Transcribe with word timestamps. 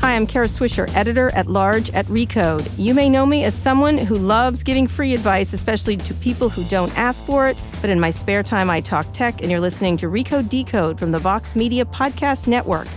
Hi, 0.00 0.16
I'm 0.16 0.26
Kara 0.26 0.46
Swisher, 0.46 0.90
editor 0.96 1.28
at 1.34 1.46
large 1.46 1.90
at 1.90 2.06
Recode. 2.06 2.66
You 2.78 2.94
may 2.94 3.10
know 3.10 3.26
me 3.26 3.44
as 3.44 3.54
someone 3.54 3.98
who 3.98 4.16
loves 4.16 4.62
giving 4.62 4.86
free 4.86 5.12
advice, 5.12 5.52
especially 5.52 5.98
to 5.98 6.14
people 6.14 6.48
who 6.48 6.64
don't 6.64 6.96
ask 6.96 7.22
for 7.26 7.50
it. 7.50 7.58
But 7.82 7.90
in 7.90 8.00
my 8.00 8.08
spare 8.08 8.42
time, 8.42 8.70
I 8.70 8.80
talk 8.80 9.12
tech, 9.12 9.42
and 9.42 9.50
you're 9.50 9.60
listening 9.60 9.98
to 9.98 10.06
Recode 10.06 10.48
Decode 10.48 10.98
from 10.98 11.12
the 11.12 11.18
Vox 11.18 11.54
Media 11.54 11.84
Podcast 11.84 12.46
Network. 12.46 12.88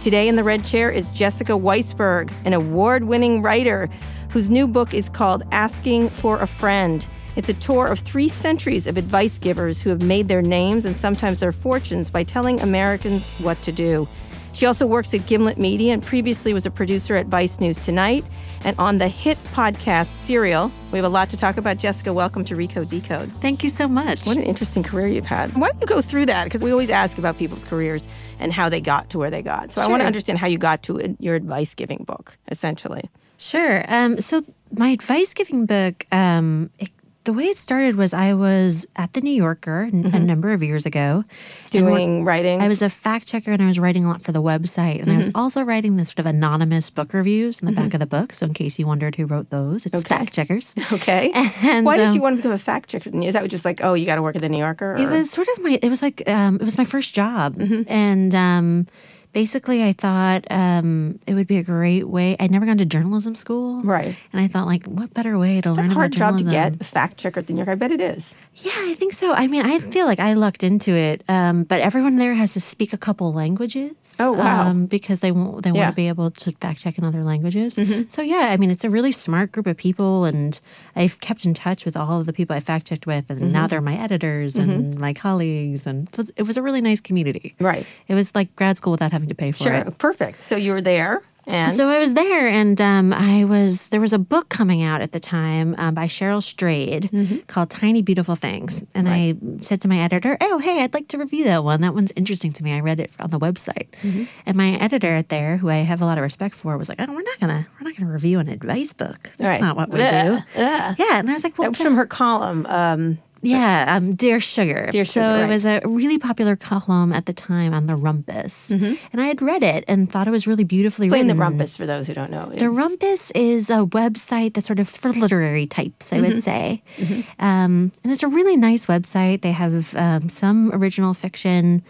Today 0.00 0.26
in 0.26 0.36
the 0.36 0.42
red 0.42 0.64
chair 0.64 0.90
is 0.90 1.10
Jessica 1.10 1.52
Weisberg, 1.52 2.32
an 2.46 2.54
award 2.54 3.04
winning 3.04 3.42
writer 3.42 3.90
whose 4.30 4.48
new 4.48 4.66
book 4.66 4.94
is 4.94 5.10
called 5.10 5.42
Asking 5.52 6.08
for 6.08 6.40
a 6.40 6.46
Friend. 6.46 7.06
It's 7.36 7.50
a 7.50 7.54
tour 7.54 7.86
of 7.86 7.98
three 7.98 8.30
centuries 8.30 8.86
of 8.86 8.96
advice 8.96 9.38
givers 9.38 9.82
who 9.82 9.90
have 9.90 10.00
made 10.00 10.28
their 10.28 10.40
names 10.40 10.86
and 10.86 10.96
sometimes 10.96 11.40
their 11.40 11.52
fortunes 11.52 12.08
by 12.08 12.24
telling 12.24 12.58
Americans 12.62 13.28
what 13.40 13.60
to 13.60 13.70
do. 13.70 14.08
She 14.52 14.66
also 14.66 14.86
works 14.86 15.14
at 15.14 15.26
Gimlet 15.26 15.58
Media 15.58 15.92
and 15.92 16.02
previously 16.02 16.52
was 16.52 16.66
a 16.66 16.70
producer 16.70 17.16
at 17.16 17.26
Vice 17.26 17.60
News 17.60 17.78
Tonight 17.78 18.24
and 18.64 18.76
on 18.78 18.98
the 18.98 19.08
hit 19.08 19.42
podcast 19.52 20.06
Serial. 20.06 20.70
We 20.92 20.98
have 20.98 21.04
a 21.04 21.08
lot 21.08 21.30
to 21.30 21.36
talk 21.36 21.56
about. 21.56 21.78
Jessica, 21.78 22.12
welcome 22.12 22.44
to 22.46 22.56
Recode 22.56 22.88
Decode. 22.88 23.32
Thank 23.40 23.62
you 23.62 23.68
so 23.68 23.88
much. 23.88 24.26
What 24.26 24.36
an 24.36 24.42
interesting 24.42 24.82
career 24.82 25.06
you've 25.08 25.24
had. 25.24 25.56
Why 25.56 25.70
don't 25.70 25.80
you 25.80 25.86
go 25.86 26.02
through 26.02 26.26
that? 26.26 26.44
Because 26.44 26.62
we 26.62 26.72
always 26.72 26.90
ask 26.90 27.16
about 27.16 27.38
people's 27.38 27.64
careers 27.64 28.06
and 28.38 28.52
how 28.52 28.68
they 28.68 28.80
got 28.80 29.08
to 29.10 29.18
where 29.18 29.30
they 29.30 29.42
got. 29.42 29.72
So 29.72 29.80
sure. 29.80 29.88
I 29.88 29.90
want 29.90 30.02
to 30.02 30.06
understand 30.06 30.38
how 30.38 30.46
you 30.46 30.58
got 30.58 30.82
to 30.84 31.16
your 31.20 31.36
advice 31.36 31.74
giving 31.74 32.04
book, 32.04 32.36
essentially. 32.50 33.08
Sure. 33.38 33.84
Um, 33.88 34.20
so 34.20 34.44
my 34.72 34.88
advice 34.88 35.32
giving 35.32 35.64
book, 35.64 36.06
um, 36.12 36.70
it 36.78 36.90
the 37.24 37.32
way 37.34 37.44
it 37.44 37.58
started 37.58 37.96
was 37.96 38.14
I 38.14 38.32
was 38.32 38.86
at 38.96 39.12
the 39.12 39.20
New 39.20 39.32
Yorker 39.32 39.90
mm-hmm. 39.92 40.14
a 40.14 40.18
number 40.18 40.52
of 40.52 40.62
years 40.62 40.86
ago. 40.86 41.24
Doing 41.70 42.24
writing? 42.24 42.62
I 42.62 42.68
was 42.68 42.80
a 42.80 42.88
fact 42.88 43.26
checker 43.26 43.52
and 43.52 43.62
I 43.62 43.66
was 43.66 43.78
writing 43.78 44.06
a 44.06 44.08
lot 44.08 44.22
for 44.22 44.32
the 44.32 44.40
website. 44.40 44.96
And 44.96 45.02
mm-hmm. 45.02 45.12
I 45.12 45.16
was 45.16 45.28
mm-hmm. 45.28 45.36
also 45.36 45.62
writing 45.62 45.96
this 45.96 46.08
sort 46.08 46.20
of 46.20 46.26
anonymous 46.26 46.88
book 46.88 47.12
reviews 47.12 47.60
in 47.60 47.66
the 47.66 47.72
mm-hmm. 47.72 47.84
back 47.84 47.94
of 47.94 48.00
the 48.00 48.06
book. 48.06 48.32
So, 48.32 48.46
in 48.46 48.54
case 48.54 48.78
you 48.78 48.86
wondered 48.86 49.16
who 49.16 49.26
wrote 49.26 49.50
those, 49.50 49.84
it's 49.84 49.94
okay. 49.94 50.08
fact 50.16 50.32
checkers. 50.34 50.74
Okay. 50.92 51.30
And, 51.62 51.86
Why 51.86 51.96
did 51.96 52.08
um, 52.08 52.14
you 52.14 52.20
want 52.20 52.34
to 52.34 52.36
become 52.38 52.52
a 52.52 52.58
fact 52.58 52.90
checker? 52.90 53.10
Is 53.22 53.34
that 53.34 53.46
just 53.48 53.64
like, 53.64 53.82
oh, 53.82 53.94
you 53.94 54.06
got 54.06 54.16
to 54.16 54.22
work 54.22 54.34
at 54.34 54.42
the 54.42 54.48
New 54.48 54.58
Yorker? 54.58 54.94
Or? 54.94 54.96
It 54.96 55.08
was 55.08 55.30
sort 55.30 55.46
of 55.48 55.62
my, 55.62 55.78
it 55.80 55.88
was 55.88 56.02
like, 56.02 56.28
um, 56.28 56.56
it 56.56 56.64
was 56.64 56.76
my 56.76 56.84
first 56.84 57.14
job. 57.14 57.54
Mm-hmm. 57.54 57.82
And, 57.86 58.34
um, 58.34 58.86
basically 59.32 59.82
I 59.82 59.92
thought 59.92 60.44
um, 60.50 61.18
it 61.26 61.34
would 61.34 61.46
be 61.46 61.58
a 61.58 61.62
great 61.62 62.08
way. 62.08 62.36
I'd 62.38 62.50
never 62.50 62.66
gone 62.66 62.78
to 62.78 62.86
journalism 62.86 63.34
school, 63.34 63.80
right? 63.82 64.16
And 64.32 64.40
I 64.40 64.48
thought, 64.48 64.66
like, 64.66 64.84
what 64.86 65.14
better 65.14 65.38
way 65.38 65.60
to 65.60 65.70
it's 65.70 65.78
learn 65.78 65.90
a 65.90 65.94
hard 65.94 66.14
about 66.14 66.36
journalism? 66.36 66.52
job 66.52 66.72
to 66.72 66.78
get 66.78 66.80
a 66.80 66.84
fact 66.84 67.18
checker 67.18 67.40
at 67.40 67.46
the 67.46 67.52
New 67.52 67.58
York. 67.58 67.68
I 67.68 67.74
bet 67.74 67.92
it 67.92 68.00
is. 68.00 68.34
Yeah, 68.54 68.72
I 68.74 68.94
think 68.94 69.12
so. 69.12 69.32
I 69.32 69.46
mean, 69.46 69.64
I 69.64 69.78
feel 69.78 70.06
like 70.06 70.20
I 70.20 70.34
lucked 70.34 70.62
into 70.62 70.94
it, 70.94 71.22
um, 71.28 71.64
but 71.64 71.80
everyone 71.80 72.16
there 72.16 72.34
has 72.34 72.52
to 72.54 72.60
speak 72.60 72.92
a 72.92 72.98
couple 72.98 73.32
languages. 73.32 73.92
Oh 74.18 74.32
wow! 74.32 74.68
Um, 74.68 74.86
because 74.86 75.20
they 75.20 75.32
want 75.32 75.62
they 75.62 75.70
yeah. 75.70 75.84
want 75.84 75.92
to 75.92 75.96
be 75.96 76.08
able 76.08 76.30
to 76.30 76.52
fact 76.60 76.80
check 76.80 76.98
in 76.98 77.04
other 77.04 77.22
languages. 77.22 77.76
Mm-hmm. 77.76 78.08
So 78.08 78.22
yeah, 78.22 78.48
I 78.50 78.56
mean, 78.56 78.70
it's 78.70 78.84
a 78.84 78.90
really 78.90 79.12
smart 79.12 79.52
group 79.52 79.66
of 79.66 79.76
people, 79.76 80.24
and 80.24 80.58
I've 80.96 81.20
kept 81.20 81.44
in 81.44 81.54
touch 81.54 81.84
with 81.84 81.96
all 81.96 82.20
of 82.20 82.26
the 82.26 82.32
people 82.32 82.56
I 82.56 82.60
fact 82.60 82.86
checked 82.88 83.06
with, 83.06 83.30
and 83.30 83.40
mm-hmm. 83.40 83.52
now 83.52 83.66
they're 83.66 83.80
my 83.80 83.96
editors 83.96 84.56
and 84.56 84.70
mm-hmm. 84.94 85.00
my 85.00 85.14
colleagues, 85.14 85.86
and 85.86 86.08
so 86.14 86.24
it 86.36 86.42
was 86.42 86.56
a 86.56 86.62
really 86.62 86.80
nice 86.80 87.00
community. 87.00 87.54
Right. 87.60 87.86
It 88.08 88.14
was 88.14 88.34
like 88.34 88.54
grad 88.56 88.76
school 88.76 88.90
without 88.90 89.12
having 89.12 89.19
to 89.28 89.34
pay 89.34 89.52
for 89.52 89.64
sure. 89.64 89.74
it. 89.74 89.98
Perfect. 89.98 90.40
So 90.42 90.56
you 90.56 90.72
were 90.72 90.82
there. 90.82 91.22
And? 91.46 91.72
So 91.72 91.88
I 91.88 91.98
was 91.98 92.14
there, 92.14 92.46
and 92.46 92.80
um, 92.80 93.12
I 93.12 93.44
was 93.44 93.88
there 93.88 94.00
was 94.00 94.12
a 94.12 94.18
book 94.18 94.48
coming 94.50 94.82
out 94.82 95.00
at 95.00 95.12
the 95.12 95.20
time 95.20 95.74
um, 95.78 95.94
by 95.94 96.06
Cheryl 96.06 96.42
Strayed 96.42 97.04
mm-hmm. 97.10 97.38
called 97.46 97.70
"Tiny 97.70 98.02
Beautiful 98.02 98.36
Things," 98.36 98.84
and 98.94 99.08
right. 99.08 99.36
I 99.40 99.62
said 99.62 99.80
to 99.82 99.88
my 99.88 99.98
editor, 99.98 100.36
"Oh, 100.40 100.58
hey, 100.58 100.82
I'd 100.82 100.92
like 100.92 101.08
to 101.08 101.18
review 101.18 101.44
that 101.44 101.64
one. 101.64 101.80
That 101.80 101.94
one's 101.94 102.12
interesting 102.14 102.52
to 102.54 102.64
me. 102.64 102.72
I 102.72 102.80
read 102.80 103.00
it 103.00 103.10
on 103.18 103.30
the 103.30 103.38
website." 103.38 103.88
Mm-hmm. 104.02 104.24
And 104.46 104.56
my 104.56 104.72
editor 104.74 105.22
there, 105.22 105.56
who 105.56 105.70
I 105.70 105.76
have 105.76 106.02
a 106.02 106.04
lot 106.04 106.18
of 106.18 106.22
respect 106.22 106.54
for, 106.54 106.76
was 106.76 106.88
like, 106.88 107.00
"Oh, 107.00 107.12
we're 107.12 107.22
not 107.22 107.40
gonna 107.40 107.66
we're 107.80 107.88
not 107.88 107.96
gonna 107.96 108.12
review 108.12 108.38
an 108.38 108.48
advice 108.48 108.92
book. 108.92 109.32
That's 109.38 109.40
right. 109.40 109.60
not 109.60 109.76
what 109.76 109.88
we 109.88 109.98
do." 109.98 110.02
Yeah, 110.02 110.94
yeah, 110.98 111.18
and 111.18 111.30
I 111.30 111.32
was 111.32 111.42
like, 111.42 111.58
"Well, 111.58 111.72
from 111.72 111.96
her 111.96 112.06
column." 112.06 112.66
Um, 112.66 113.18
yeah, 113.42 113.96
um, 113.96 114.14
Dear 114.14 114.40
Sugar. 114.40 114.88
Dear 114.90 115.04
Sugar. 115.04 115.20
So 115.20 115.20
right. 115.22 115.44
it 115.44 115.48
was 115.48 115.64
a 115.64 115.80
really 115.84 116.18
popular 116.18 116.56
column 116.56 117.12
at 117.12 117.26
the 117.26 117.32
time 117.32 117.72
on 117.72 117.86
the 117.86 117.94
Rumpus, 117.94 118.70
mm-hmm. 118.70 118.94
and 119.12 119.22
I 119.22 119.26
had 119.26 119.40
read 119.40 119.62
it 119.62 119.84
and 119.88 120.10
thought 120.10 120.28
it 120.28 120.30
was 120.30 120.46
really 120.46 120.64
beautifully 120.64 121.06
Explain 121.06 121.26
written. 121.26 121.38
the 121.38 121.42
Rumpus 121.42 121.76
for 121.76 121.86
those 121.86 122.06
who 122.06 122.14
don't 122.14 122.30
know. 122.30 122.50
The 122.50 122.66
Rumpus 122.66 123.30
is 123.34 123.70
a 123.70 123.84
website 123.86 124.54
that's 124.54 124.66
sort 124.66 124.78
of 124.78 124.88
for 124.88 125.12
literary 125.12 125.66
types, 125.66 126.12
I 126.12 126.16
mm-hmm. 126.16 126.26
would 126.26 126.42
say, 126.42 126.82
mm-hmm. 126.96 127.44
um, 127.44 127.92
and 128.04 128.12
it's 128.12 128.22
a 128.22 128.28
really 128.28 128.56
nice 128.56 128.86
website. 128.86 129.42
They 129.42 129.52
have 129.52 129.96
um, 129.96 130.28
some 130.28 130.70
original 130.72 131.14
fiction. 131.14 131.82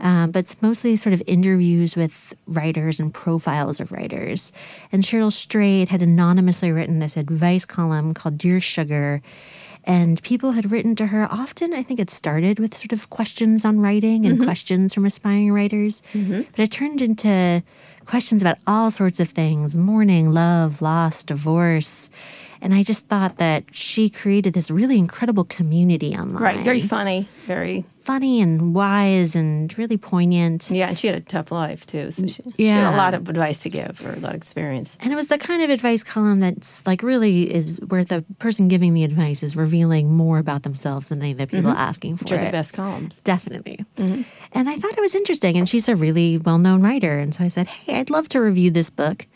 Um, 0.00 0.30
but 0.30 0.38
it's 0.38 0.62
mostly 0.62 0.94
sort 0.94 1.12
of 1.12 1.20
interviews 1.26 1.96
with 1.96 2.32
writers 2.46 3.00
and 3.00 3.12
profiles 3.12 3.80
of 3.80 3.90
writers. 3.90 4.52
And 4.92 5.02
Cheryl 5.02 5.32
Strayed 5.32 5.88
had 5.88 6.02
anonymously 6.02 6.70
written 6.70 7.00
this 7.00 7.16
advice 7.16 7.64
column 7.64 8.14
called 8.14 8.38
Dear 8.38 8.60
Sugar. 8.60 9.20
And 9.88 10.22
people 10.22 10.52
had 10.52 10.70
written 10.70 10.94
to 10.96 11.06
her 11.06 11.26
often. 11.32 11.72
I 11.72 11.82
think 11.82 11.98
it 11.98 12.10
started 12.10 12.58
with 12.58 12.76
sort 12.76 12.92
of 12.92 13.08
questions 13.08 13.64
on 13.64 13.80
writing 13.80 14.26
and 14.26 14.36
mm-hmm. 14.36 14.44
questions 14.44 14.92
from 14.92 15.06
aspiring 15.06 15.50
writers, 15.50 16.02
mm-hmm. 16.12 16.42
but 16.42 16.60
it 16.60 16.70
turned 16.70 17.00
into 17.00 17.62
questions 18.04 18.42
about 18.42 18.58
all 18.66 18.90
sorts 18.90 19.18
of 19.18 19.30
things 19.30 19.78
mourning, 19.78 20.30
love, 20.30 20.82
loss, 20.82 21.22
divorce. 21.22 22.10
And 22.60 22.74
I 22.74 22.82
just 22.82 23.06
thought 23.06 23.38
that 23.38 23.64
she 23.72 24.10
created 24.10 24.52
this 24.52 24.70
really 24.70 24.98
incredible 24.98 25.44
community 25.44 26.14
online. 26.14 26.42
Right, 26.42 26.64
very 26.64 26.80
funny, 26.80 27.26
very 27.46 27.86
funny 28.08 28.40
and 28.40 28.74
wise 28.74 29.36
and 29.36 29.76
really 29.76 29.98
poignant. 29.98 30.70
Yeah, 30.70 30.88
and 30.88 30.98
she 30.98 31.08
had 31.08 31.16
a 31.16 31.20
tough 31.20 31.52
life 31.52 31.86
too. 31.86 32.10
So 32.10 32.26
she, 32.26 32.42
yeah. 32.42 32.52
she 32.56 32.66
had 32.68 32.94
a 32.94 32.96
lot 32.96 33.12
of 33.12 33.28
advice 33.28 33.58
to 33.58 33.68
give 33.68 34.02
or 34.02 34.14
a 34.14 34.18
lot 34.18 34.30
of 34.30 34.36
experience. 34.36 34.96
And 35.00 35.12
it 35.12 35.16
was 35.16 35.26
the 35.26 35.36
kind 35.36 35.62
of 35.62 35.68
advice 35.68 36.02
column 36.02 36.40
that's 36.40 36.86
like 36.86 37.02
really 37.02 37.52
is 37.52 37.78
where 37.88 38.04
the 38.04 38.24
person 38.38 38.68
giving 38.68 38.94
the 38.94 39.04
advice 39.04 39.42
is 39.42 39.56
revealing 39.56 40.10
more 40.10 40.38
about 40.38 40.62
themselves 40.62 41.08
than 41.08 41.20
any 41.20 41.32
of 41.32 41.38
the 41.38 41.46
people 41.46 41.70
mm-hmm. 41.70 41.80
asking 41.80 42.16
for 42.16 42.24
Which 42.24 42.32
are 42.32 42.44
the 42.46 42.50
best 42.50 42.72
columns. 42.72 43.20
Definitely. 43.20 43.84
Mm-hmm. 43.98 44.22
And 44.52 44.70
I 44.70 44.76
thought 44.76 44.96
it 44.96 45.02
was 45.02 45.14
interesting. 45.14 45.58
And 45.58 45.68
she's 45.68 45.86
a 45.86 45.94
really 45.94 46.38
well 46.38 46.56
known 46.56 46.80
writer. 46.80 47.18
And 47.18 47.34
so 47.34 47.44
I 47.44 47.48
said, 47.48 47.66
hey, 47.66 48.00
I'd 48.00 48.08
love 48.08 48.26
to 48.30 48.40
review 48.40 48.70
this 48.70 48.88
book. 48.88 49.26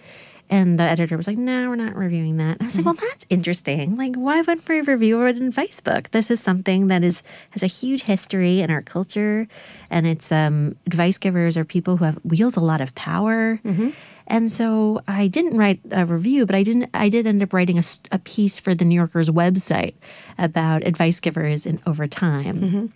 And 0.52 0.78
the 0.78 0.82
editor 0.82 1.16
was 1.16 1.26
like, 1.26 1.38
no, 1.38 1.70
we're 1.70 1.76
not 1.76 1.96
reviewing 1.96 2.36
that. 2.36 2.58
And 2.58 2.62
I 2.62 2.64
was 2.66 2.76
like, 2.76 2.84
well, 2.84 2.94
that's 2.94 3.24
interesting. 3.30 3.96
Like, 3.96 4.16
why 4.16 4.42
wouldn't 4.42 4.68
we 4.68 4.82
review 4.82 5.22
an 5.22 5.46
advice 5.46 5.80
book? 5.80 6.10
This 6.10 6.30
is 6.30 6.42
something 6.42 6.88
that 6.88 7.02
is 7.02 7.22
has 7.52 7.62
a 7.62 7.66
huge 7.66 8.02
history 8.02 8.60
in 8.60 8.70
our 8.70 8.82
culture. 8.82 9.48
And 9.88 10.06
it's 10.06 10.30
um, 10.30 10.76
advice 10.86 11.16
givers 11.16 11.56
are 11.56 11.64
people 11.64 11.96
who 11.96 12.04
have 12.04 12.18
wields 12.22 12.56
a 12.56 12.60
lot 12.60 12.82
of 12.82 12.94
power. 12.94 13.60
Mm-hmm. 13.64 13.90
And 14.26 14.52
so 14.52 15.02
I 15.08 15.26
didn't 15.26 15.56
write 15.56 15.80
a 15.90 16.04
review, 16.04 16.44
but 16.44 16.54
I 16.54 16.62
didn't. 16.62 16.90
I 16.92 17.08
did 17.08 17.26
end 17.26 17.42
up 17.42 17.54
writing 17.54 17.78
a, 17.78 17.84
a 18.10 18.18
piece 18.18 18.60
for 18.60 18.74
the 18.74 18.84
New 18.84 18.94
Yorker's 18.94 19.30
website 19.30 19.94
about 20.36 20.86
advice 20.86 21.18
givers 21.18 21.64
in 21.64 21.80
over 21.86 22.06
time. 22.06 22.60
Mm-hmm. 22.60 22.86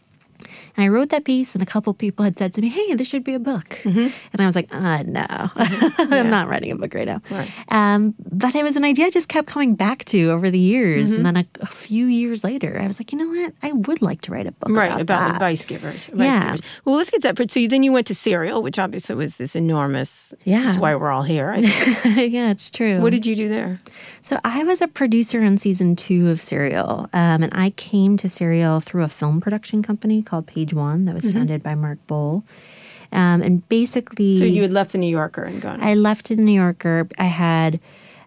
And 0.76 0.84
I 0.84 0.88
wrote 0.88 1.10
that 1.10 1.24
piece, 1.24 1.54
and 1.54 1.62
a 1.62 1.66
couple 1.66 1.94
people 1.94 2.24
had 2.24 2.38
said 2.38 2.52
to 2.54 2.60
me, 2.60 2.68
"Hey, 2.68 2.94
this 2.94 3.08
should 3.08 3.24
be 3.24 3.34
a 3.34 3.38
book." 3.38 3.80
Mm-hmm. 3.82 4.08
And 4.32 4.40
I 4.40 4.46
was 4.46 4.54
like, 4.54 4.72
uh, 4.74 5.02
"No, 5.04 5.22
mm-hmm. 5.22 6.12
I'm 6.12 6.30
not 6.30 6.48
writing 6.48 6.70
a 6.70 6.76
book 6.76 6.94
right 6.94 7.06
now." 7.06 7.22
Right. 7.30 7.50
Um, 7.68 8.14
but 8.18 8.54
it 8.54 8.62
was 8.62 8.76
an 8.76 8.84
idea 8.84 9.06
I 9.06 9.10
just 9.10 9.28
kept 9.28 9.48
coming 9.48 9.74
back 9.74 10.04
to 10.06 10.30
over 10.30 10.50
the 10.50 10.58
years, 10.58 11.08
mm-hmm. 11.08 11.16
and 11.16 11.26
then 11.26 11.36
a, 11.36 11.46
a, 11.60 11.66
few 11.66 12.06
years 12.06 12.44
later, 12.44 12.78
I 12.80 12.86
was 12.86 13.00
like, 13.00 13.12
"You 13.12 13.18
know 13.18 13.28
what? 13.28 13.54
I 13.62 13.72
would 13.72 14.02
like 14.02 14.20
to 14.22 14.32
write 14.32 14.46
a 14.46 14.52
book 14.52 14.70
right 14.70 15.00
about, 15.00 15.00
about 15.00 15.34
advice 15.34 15.64
givers." 15.64 16.08
Advice 16.08 16.26
yeah. 16.26 16.44
Givers. 16.44 16.62
Well, 16.84 16.96
let's 16.96 17.10
get 17.10 17.22
that. 17.22 17.50
So 17.50 17.66
then 17.66 17.82
you 17.82 17.92
went 17.92 18.06
to 18.08 18.14
Serial, 18.14 18.62
which 18.62 18.78
obviously 18.78 19.14
was 19.14 19.38
this 19.38 19.56
enormous. 19.56 20.34
Yeah. 20.44 20.62
That's 20.64 20.78
why 20.78 20.94
we're 20.94 21.10
all 21.10 21.22
here. 21.22 21.54
yeah, 21.58 22.50
it's 22.50 22.70
true. 22.70 23.00
What 23.00 23.10
did 23.10 23.24
you 23.24 23.34
do 23.36 23.48
there? 23.48 23.80
So 24.20 24.38
I 24.44 24.64
was 24.64 24.82
a 24.82 24.88
producer 24.88 25.42
on 25.42 25.56
season 25.56 25.96
two 25.96 26.30
of 26.30 26.40
Serial, 26.40 27.08
um, 27.12 27.42
and 27.42 27.50
I 27.52 27.70
came 27.70 28.16
to 28.18 28.28
Serial 28.28 28.80
through 28.80 29.04
a 29.04 29.08
film 29.08 29.40
production 29.40 29.82
company 29.82 30.22
called 30.22 30.46
Page 30.46 30.65
One 30.74 31.04
that 31.06 31.14
was 31.14 31.24
mm-hmm. 31.24 31.38
founded 31.38 31.62
by 31.62 31.74
Mark 31.74 31.98
Boal. 32.08 32.42
Um, 33.12 33.42
and 33.42 33.66
basically, 33.68 34.38
so 34.38 34.44
you 34.44 34.62
had 34.62 34.72
left 34.72 34.92
the 34.92 34.98
New 34.98 35.10
Yorker 35.10 35.42
and 35.42 35.62
gone. 35.62 35.82
I 35.82 35.94
left 35.94 36.28
the 36.28 36.36
New 36.36 36.52
Yorker. 36.52 37.08
I 37.18 37.24
had 37.24 37.80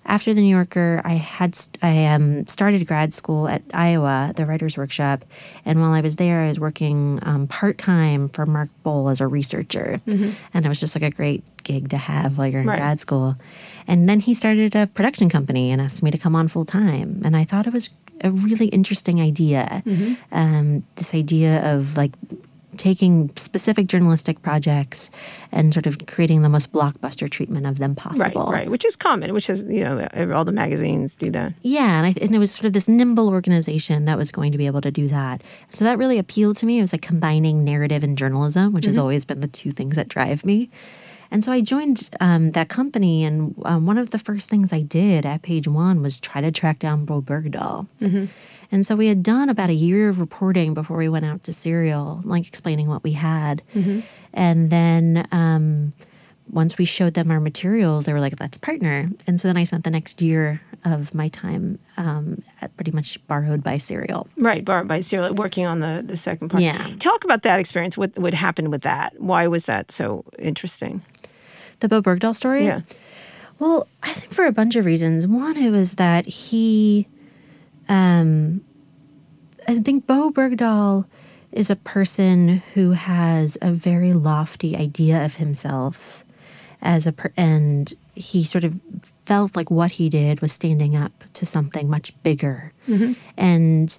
after 0.09 0.33
the 0.33 0.41
New 0.41 0.47
Yorker, 0.47 1.01
I 1.05 1.13
had 1.13 1.57
I 1.83 2.05
um, 2.05 2.47
started 2.47 2.85
grad 2.87 3.13
school 3.13 3.47
at 3.47 3.61
Iowa, 3.73 4.33
the 4.35 4.45
Writers 4.45 4.75
Workshop, 4.77 5.23
and 5.65 5.79
while 5.79 5.91
I 5.91 6.01
was 6.01 6.15
there, 6.15 6.41
I 6.41 6.47
was 6.47 6.59
working 6.59 7.19
um, 7.21 7.47
part 7.47 7.77
time 7.77 8.29
for 8.29 8.45
Mark 8.45 8.69
Boal 8.83 9.11
as 9.11 9.21
a 9.21 9.27
researcher, 9.27 10.01
mm-hmm. 10.07 10.31
and 10.53 10.65
it 10.65 10.69
was 10.69 10.79
just 10.79 10.95
like 10.95 11.03
a 11.03 11.11
great 11.11 11.43
gig 11.63 11.89
to 11.89 11.97
have 11.97 12.37
while 12.37 12.47
you're 12.47 12.61
in 12.61 12.67
right. 12.67 12.79
grad 12.79 12.99
school. 12.99 13.35
And 13.87 14.09
then 14.09 14.19
he 14.19 14.33
started 14.33 14.75
a 14.75 14.87
production 14.87 15.29
company 15.29 15.71
and 15.71 15.81
asked 15.81 16.01
me 16.01 16.11
to 16.11 16.17
come 16.17 16.35
on 16.35 16.47
full 16.47 16.65
time, 16.65 17.21
and 17.23 17.37
I 17.37 17.43
thought 17.43 17.67
it 17.67 17.73
was 17.73 17.89
a 18.21 18.31
really 18.31 18.67
interesting 18.67 19.21
idea. 19.21 19.83
Mm-hmm. 19.85 20.13
Um, 20.31 20.83
this 20.95 21.13
idea 21.13 21.73
of 21.73 21.97
like 21.97 22.11
taking 22.77 23.29
specific 23.35 23.87
journalistic 23.87 24.41
projects 24.41 25.11
and 25.51 25.73
sort 25.73 25.85
of 25.85 26.05
creating 26.07 26.43
the 26.43 26.49
most 26.49 26.71
blockbuster 26.71 27.29
treatment 27.29 27.65
of 27.65 27.77
them 27.77 27.93
possible. 27.93 28.45
Right, 28.45 28.59
right, 28.59 28.69
which 28.69 28.85
is 28.85 28.95
common, 28.95 29.33
which 29.33 29.49
is, 29.49 29.63
you 29.63 29.83
know, 29.83 30.07
all 30.33 30.45
the 30.45 30.53
magazines 30.53 31.15
do 31.15 31.29
that. 31.31 31.53
Yeah, 31.61 31.97
and, 31.97 32.05
I, 32.05 32.15
and 32.21 32.33
it 32.33 32.39
was 32.39 32.51
sort 32.51 32.65
of 32.65 32.73
this 32.73 32.87
nimble 32.87 33.27
organization 33.27 34.05
that 34.05 34.17
was 34.17 34.31
going 34.31 34.51
to 34.53 34.57
be 34.57 34.65
able 34.65 34.81
to 34.81 34.91
do 34.91 35.09
that. 35.09 35.43
So 35.71 35.83
that 35.83 35.97
really 35.97 36.17
appealed 36.17 36.57
to 36.57 36.65
me. 36.65 36.77
It 36.77 36.81
was 36.81 36.93
like 36.93 37.01
combining 37.01 37.63
narrative 37.63 38.03
and 38.03 38.17
journalism, 38.17 38.71
which 38.71 38.83
mm-hmm. 38.83 38.89
has 38.89 38.97
always 38.97 39.25
been 39.25 39.41
the 39.41 39.47
two 39.47 39.71
things 39.71 39.95
that 39.97 40.07
drive 40.07 40.45
me. 40.45 40.69
And 41.31 41.43
so 41.43 41.51
I 41.51 41.61
joined 41.61 42.09
um, 42.19 42.51
that 42.51 42.69
company, 42.69 43.23
and 43.23 43.55
um, 43.63 43.85
one 43.85 43.97
of 43.97 44.09
the 44.11 44.19
first 44.19 44.49
things 44.49 44.73
I 44.73 44.81
did 44.81 45.25
at 45.25 45.41
Page 45.43 45.67
One 45.67 46.01
was 46.01 46.17
try 46.17 46.41
to 46.41 46.51
track 46.51 46.79
down 46.79 47.05
Bo 47.05 47.21
Bergdahl. 47.21 47.87
And 48.71 48.85
so 48.85 48.95
we 48.95 49.07
had 49.07 49.23
done 49.23 49.49
about 49.49 49.69
a 49.69 49.73
year 49.73 50.09
of 50.09 50.19
reporting 50.19 50.73
before 50.75 50.97
we 50.97 51.09
went 51.09 51.25
out 51.25 51.43
to 51.45 51.53
Serial, 51.53 52.21
like 52.23 52.47
explaining 52.47 52.87
what 52.87 53.03
we 53.03 53.13
had. 53.13 53.63
And 54.33 54.69
then 54.69 55.27
um, 55.31 55.93
once 56.51 56.77
we 56.77 56.85
showed 56.85 57.13
them 57.15 57.31
our 57.31 57.39
materials, 57.39 58.05
they 58.05 58.13
were 58.13 58.19
like, 58.19 58.39
let's 58.39 58.57
partner. 58.57 59.09
And 59.25 59.39
so 59.39 59.47
then 59.47 59.57
I 59.57 59.63
spent 59.63 59.83
the 59.85 59.89
next 59.89 60.21
year 60.21 60.61
of 60.85 61.13
my 61.15 61.29
time 61.29 61.79
um, 61.97 62.43
at 62.61 62.75
pretty 62.75 62.91
much 62.91 63.19
borrowed 63.27 63.63
by 63.63 63.77
Serial. 63.77 64.27
Right, 64.37 64.63
borrowed 64.63 64.87
by 64.87 65.01
Serial, 65.01 65.33
working 65.33 65.65
on 65.65 65.79
the, 65.79 66.03
the 66.05 66.15
second 66.17 66.49
part. 66.49 66.63
Yeah. 66.63 66.89
Talk 66.99 67.23
about 67.23 67.43
that 67.43 67.59
experience. 67.59 67.97
What 67.97 68.17
what 68.17 68.33
happened 68.33 68.71
with 68.71 68.83
that? 68.83 69.19
Why 69.19 69.47
was 69.47 69.65
that 69.65 69.91
so 69.91 70.23
interesting? 70.37 71.01
The 71.79 71.87
Bo 71.89 72.01
Bergdahl 72.01 72.35
story? 72.35 72.65
Yeah. 72.65 72.81
Well, 73.59 73.87
I 74.03 74.13
think 74.13 74.33
for 74.33 74.45
a 74.45 74.51
bunch 74.51 74.75
of 74.75 74.85
reasons. 74.85 75.27
One, 75.27 75.57
it 75.57 75.69
was 75.71 75.95
that 75.95 76.25
he, 76.25 77.07
um, 77.87 78.61
I 79.67 79.79
think 79.79 80.07
Bo 80.07 80.31
Bergdahl 80.31 81.05
is 81.51 81.69
a 81.69 81.75
person 81.75 82.61
who 82.73 82.91
has 82.91 83.57
a 83.61 83.71
very 83.71 84.13
lofty 84.13 84.77
idea 84.77 85.23
of 85.25 85.35
himself 85.35 86.23
as 86.81 87.05
a 87.07 87.11
per- 87.11 87.33
and 87.35 87.93
he 88.15 88.43
sort 88.43 88.63
of 88.63 88.79
felt 89.25 89.55
like 89.55 89.69
what 89.69 89.91
he 89.91 90.09
did 90.09 90.39
was 90.41 90.53
standing 90.53 90.95
up 90.95 91.23
to 91.33 91.45
something 91.45 91.89
much 91.89 92.13
bigger. 92.23 92.71
And 93.37 93.95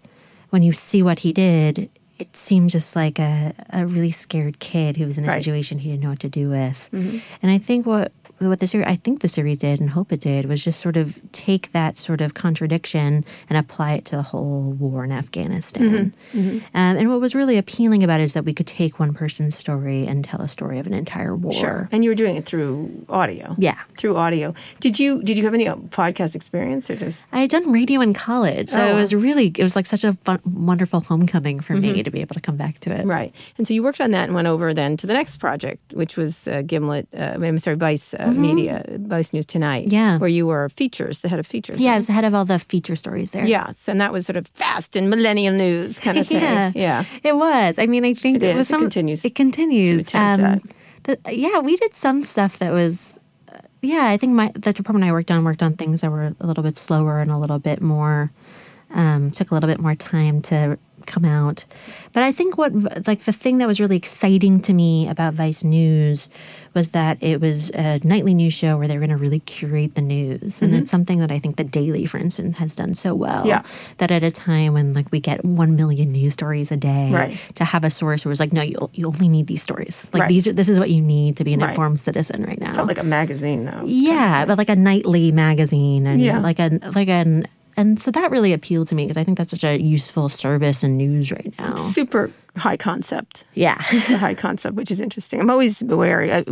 when 0.50 0.62
you 0.62 0.72
see 0.72 1.02
what 1.02 1.20
he 1.20 1.32
did, 1.32 1.90
it 2.20 2.36
seemed 2.36 2.70
just 2.70 2.94
like 2.94 3.18
a, 3.18 3.54
a 3.70 3.86
really 3.86 4.10
scared 4.10 4.58
kid 4.58 4.96
who 4.96 5.06
was 5.06 5.16
in 5.18 5.24
a 5.24 5.28
Right. 5.28 5.42
situation 5.42 5.78
he 5.78 5.90
didn't 5.90 6.02
know 6.02 6.10
what 6.10 6.20
to 6.20 6.28
do 6.28 6.50
with. 6.50 6.88
Mm-hmm. 6.92 7.18
And 7.42 7.50
I 7.50 7.58
think 7.58 7.86
what 7.86 8.12
what 8.48 8.60
the 8.60 8.66
series 8.66 8.86
I 8.88 8.96
think 8.96 9.20
the 9.20 9.28
series 9.28 9.58
did 9.58 9.80
and 9.80 9.90
hope 9.90 10.12
it 10.12 10.20
did 10.20 10.46
was 10.46 10.64
just 10.64 10.80
sort 10.80 10.96
of 10.96 11.20
take 11.32 11.72
that 11.72 11.96
sort 11.96 12.20
of 12.20 12.34
contradiction 12.34 13.24
and 13.48 13.58
apply 13.58 13.92
it 13.92 14.04
to 14.06 14.16
the 14.16 14.22
whole 14.22 14.72
war 14.72 15.04
in 15.04 15.12
Afghanistan. 15.12 16.14
Um, 16.34 16.62
and 16.74 17.10
what 17.10 17.20
was 17.20 17.34
really 17.34 17.58
appealing 17.58 18.02
about 18.02 18.20
it 18.20 18.24
is 18.24 18.32
that 18.32 18.44
we 18.44 18.54
could 18.54 18.66
take 18.66 18.98
one 18.98 19.12
person's 19.12 19.56
story 19.56 20.06
and 20.06 20.24
tell 20.24 20.40
a 20.40 20.48
story 20.48 20.78
of 20.78 20.86
an 20.86 20.94
entire 20.94 21.36
war. 21.36 21.52
Sure. 21.52 21.88
And 21.92 22.02
you 22.02 22.10
were 22.10 22.14
doing 22.14 22.36
it 22.36 22.46
through 22.46 23.04
audio. 23.08 23.54
Yeah. 23.58 23.78
Through 23.98 24.16
audio. 24.16 24.54
Did 24.80 24.98
you 24.98 25.22
did 25.22 25.36
you 25.36 25.44
have 25.44 25.54
any 25.54 25.68
uh, 25.68 25.76
podcast 25.76 26.34
experience 26.34 26.88
or 26.88 26.96
just 26.96 27.26
I 27.32 27.40
had 27.40 27.50
done 27.50 27.70
radio 27.70 28.00
in 28.00 28.14
college, 28.14 28.70
so 28.70 28.80
Oh, 28.80 28.86
it 28.88 28.94
was 28.94 29.14
really 29.14 29.52
it 29.56 29.62
was 29.62 29.76
like 29.76 29.86
such 29.86 30.04
a 30.04 30.14
fun, 30.24 30.40
wonderful 30.44 31.00
homecoming 31.00 31.60
for 31.60 31.74
me 31.74 32.02
to 32.02 32.10
be 32.10 32.20
able 32.20 32.34
to 32.34 32.40
come 32.40 32.56
back 32.56 32.78
to 32.80 32.90
it. 32.90 33.04
Right. 33.04 33.34
And 33.58 33.66
so 33.66 33.74
you 33.74 33.82
worked 33.82 34.00
on 34.00 34.12
that 34.12 34.24
and 34.24 34.34
went 34.34 34.48
over 34.48 34.72
then 34.72 34.96
to 34.98 35.06
the 35.06 35.12
next 35.12 35.36
project, 35.36 35.92
which 35.92 36.16
was 36.16 36.48
uh, 36.48 36.62
Gimlet, 36.62 37.06
uh, 37.14 37.36
I'm 37.40 37.58
sorry, 37.58 37.76
Vice 37.76 38.14
uh, 38.14 38.29
Media, 38.36 38.84
Vice 38.98 39.32
News 39.32 39.46
Tonight. 39.46 39.86
Mm-hmm. 39.86 39.94
Yeah. 39.94 40.18
Where 40.18 40.28
you 40.28 40.46
were 40.46 40.68
features, 40.70 41.18
the 41.18 41.28
head 41.28 41.38
of 41.38 41.46
features. 41.46 41.78
Yeah, 41.78 41.92
I 41.94 41.96
was 41.96 42.06
the 42.06 42.12
head 42.12 42.24
of 42.24 42.34
all 42.34 42.44
the 42.44 42.58
feature 42.58 42.96
stories 42.96 43.30
there. 43.32 43.46
Yes. 43.46 43.88
And 43.88 44.00
that 44.00 44.12
was 44.12 44.26
sort 44.26 44.36
of 44.36 44.46
fast 44.48 44.96
and 44.96 45.08
millennial 45.10 45.54
news 45.54 45.98
kind 45.98 46.18
of 46.18 46.26
thing. 46.28 46.42
yeah, 46.42 46.72
Yeah. 46.74 47.04
It 47.22 47.36
was. 47.36 47.78
I 47.78 47.86
mean, 47.86 48.04
I 48.04 48.14
think 48.14 48.42
It 48.42 48.54
was 48.56 48.70
It 48.70 48.78
continues 48.78 49.24
It 49.24 49.34
continues. 49.34 50.06
to 50.08 50.16
attempt 50.18 50.66
the, 51.04 51.18
yeah, 51.32 51.60
we 51.60 51.76
did 51.76 51.94
some 51.96 52.22
stuff 52.22 52.58
that 52.58 52.72
was. 52.72 53.14
uh, 53.52 53.58
yeah, 53.82 54.06
I 54.08 54.18
think 54.18 54.34
my 54.34 54.52
the 54.54 54.72
department 54.72 55.04
I 55.04 55.12
worked 55.12 55.30
on 55.30 55.44
worked 55.44 55.62
on 55.62 55.74
things 55.76 56.02
that 56.02 56.10
were 56.10 56.34
a 56.38 56.46
little 56.46 56.62
bit 56.62 56.76
slower 56.76 57.20
and 57.20 57.30
a 57.30 57.38
little 57.38 57.58
bit 57.58 57.80
more. 57.80 58.30
Um, 58.92 59.30
took 59.30 59.50
a 59.50 59.54
little 59.54 59.68
bit 59.68 59.80
more 59.80 59.94
time 59.94 60.42
to 60.42 60.76
come 61.06 61.24
out, 61.24 61.64
but 62.12 62.22
I 62.22 62.32
think 62.32 62.58
what 62.58 62.72
like 63.06 63.20
the 63.24 63.32
thing 63.32 63.58
that 63.58 63.68
was 63.68 63.80
really 63.80 63.96
exciting 63.96 64.60
to 64.62 64.72
me 64.72 65.08
about 65.08 65.34
Vice 65.34 65.64
News 65.64 66.28
was 66.74 66.90
that 66.90 67.18
it 67.20 67.40
was 67.40 67.70
a 67.70 67.98
nightly 68.04 68.32
news 68.32 68.54
show 68.54 68.76
where 68.78 68.86
they 68.86 68.94
were 68.94 69.00
going 69.04 69.10
to 69.16 69.16
really 69.16 69.40
curate 69.40 69.94
the 69.96 70.00
news, 70.02 70.62
and 70.62 70.74
it's 70.74 70.90
something 70.90 71.18
that 71.18 71.32
I 71.32 71.38
think 71.40 71.56
the 71.56 71.64
Daily, 71.64 72.06
for 72.06 72.18
instance, 72.18 72.56
has 72.58 72.76
done 72.76 72.94
so 72.94 73.14
well 73.14 73.40
Mm-hmm. 73.40 73.48
Yeah. 73.48 73.62
that 73.98 74.10
at 74.10 74.22
a 74.22 74.30
time 74.30 74.74
when 74.74 74.92
like 74.94 75.10
we 75.12 75.18
get 75.20 75.44
one 75.44 75.74
million 75.76 76.12
news 76.12 76.32
stories 76.34 76.70
a 76.70 76.76
day, 76.76 77.10
Right. 77.10 77.40
to 77.56 77.64
have 77.64 77.82
a 77.84 77.90
source 77.90 78.24
where 78.24 78.30
it's 78.32 78.40
like, 78.40 78.52
no, 78.52 78.62
you 78.62 78.90
you 78.94 79.06
only 79.06 79.28
need 79.28 79.46
these 79.46 79.62
stories. 79.62 80.06
Like 80.12 80.22
Right. 80.22 80.28
these 80.28 80.46
are 80.46 80.52
this 80.52 80.68
is 80.68 80.78
what 80.78 80.90
you 80.90 81.00
need 81.02 81.36
to 81.38 81.44
be 81.44 81.52
an 81.54 81.60
Right. 81.60 81.70
informed 81.70 81.98
citizen 82.00 82.44
right 82.44 82.60
now. 82.60 82.74
Felt 82.74 82.88
like 82.88 82.98
a 82.98 83.04
magazine 83.04 83.64
though. 83.64 83.82
yeah, 83.84 84.44
but 84.44 84.58
like 84.58 84.68
a 84.68 84.76
nightly 84.76 85.32
magazine 85.32 86.06
and 86.06 86.20
Yeah. 86.20 86.38
like 86.40 86.58
a 86.60 86.78
like 86.94 87.08
an 87.08 87.46
and 87.80 88.00
so 88.00 88.10
that 88.10 88.30
really 88.30 88.52
appealed 88.52 88.88
to 88.88 88.94
me 88.94 89.04
because 89.04 89.16
I 89.16 89.24
think 89.24 89.38
that's 89.38 89.50
such 89.50 89.64
a 89.64 89.80
useful 89.80 90.28
service 90.28 90.84
in 90.84 90.98
news 90.98 91.32
right 91.32 91.54
now. 91.58 91.76
Super 91.76 92.30
high 92.56 92.76
concept. 92.76 93.44
Yeah. 93.54 93.80
It's 93.90 94.10
a 94.10 94.18
high 94.18 94.34
concept, 94.34 94.74
which 94.76 94.90
is 94.90 95.00
interesting. 95.00 95.40
I'm 95.40 95.48
always 95.48 95.82
wary. 95.82 96.30
I, 96.30 96.44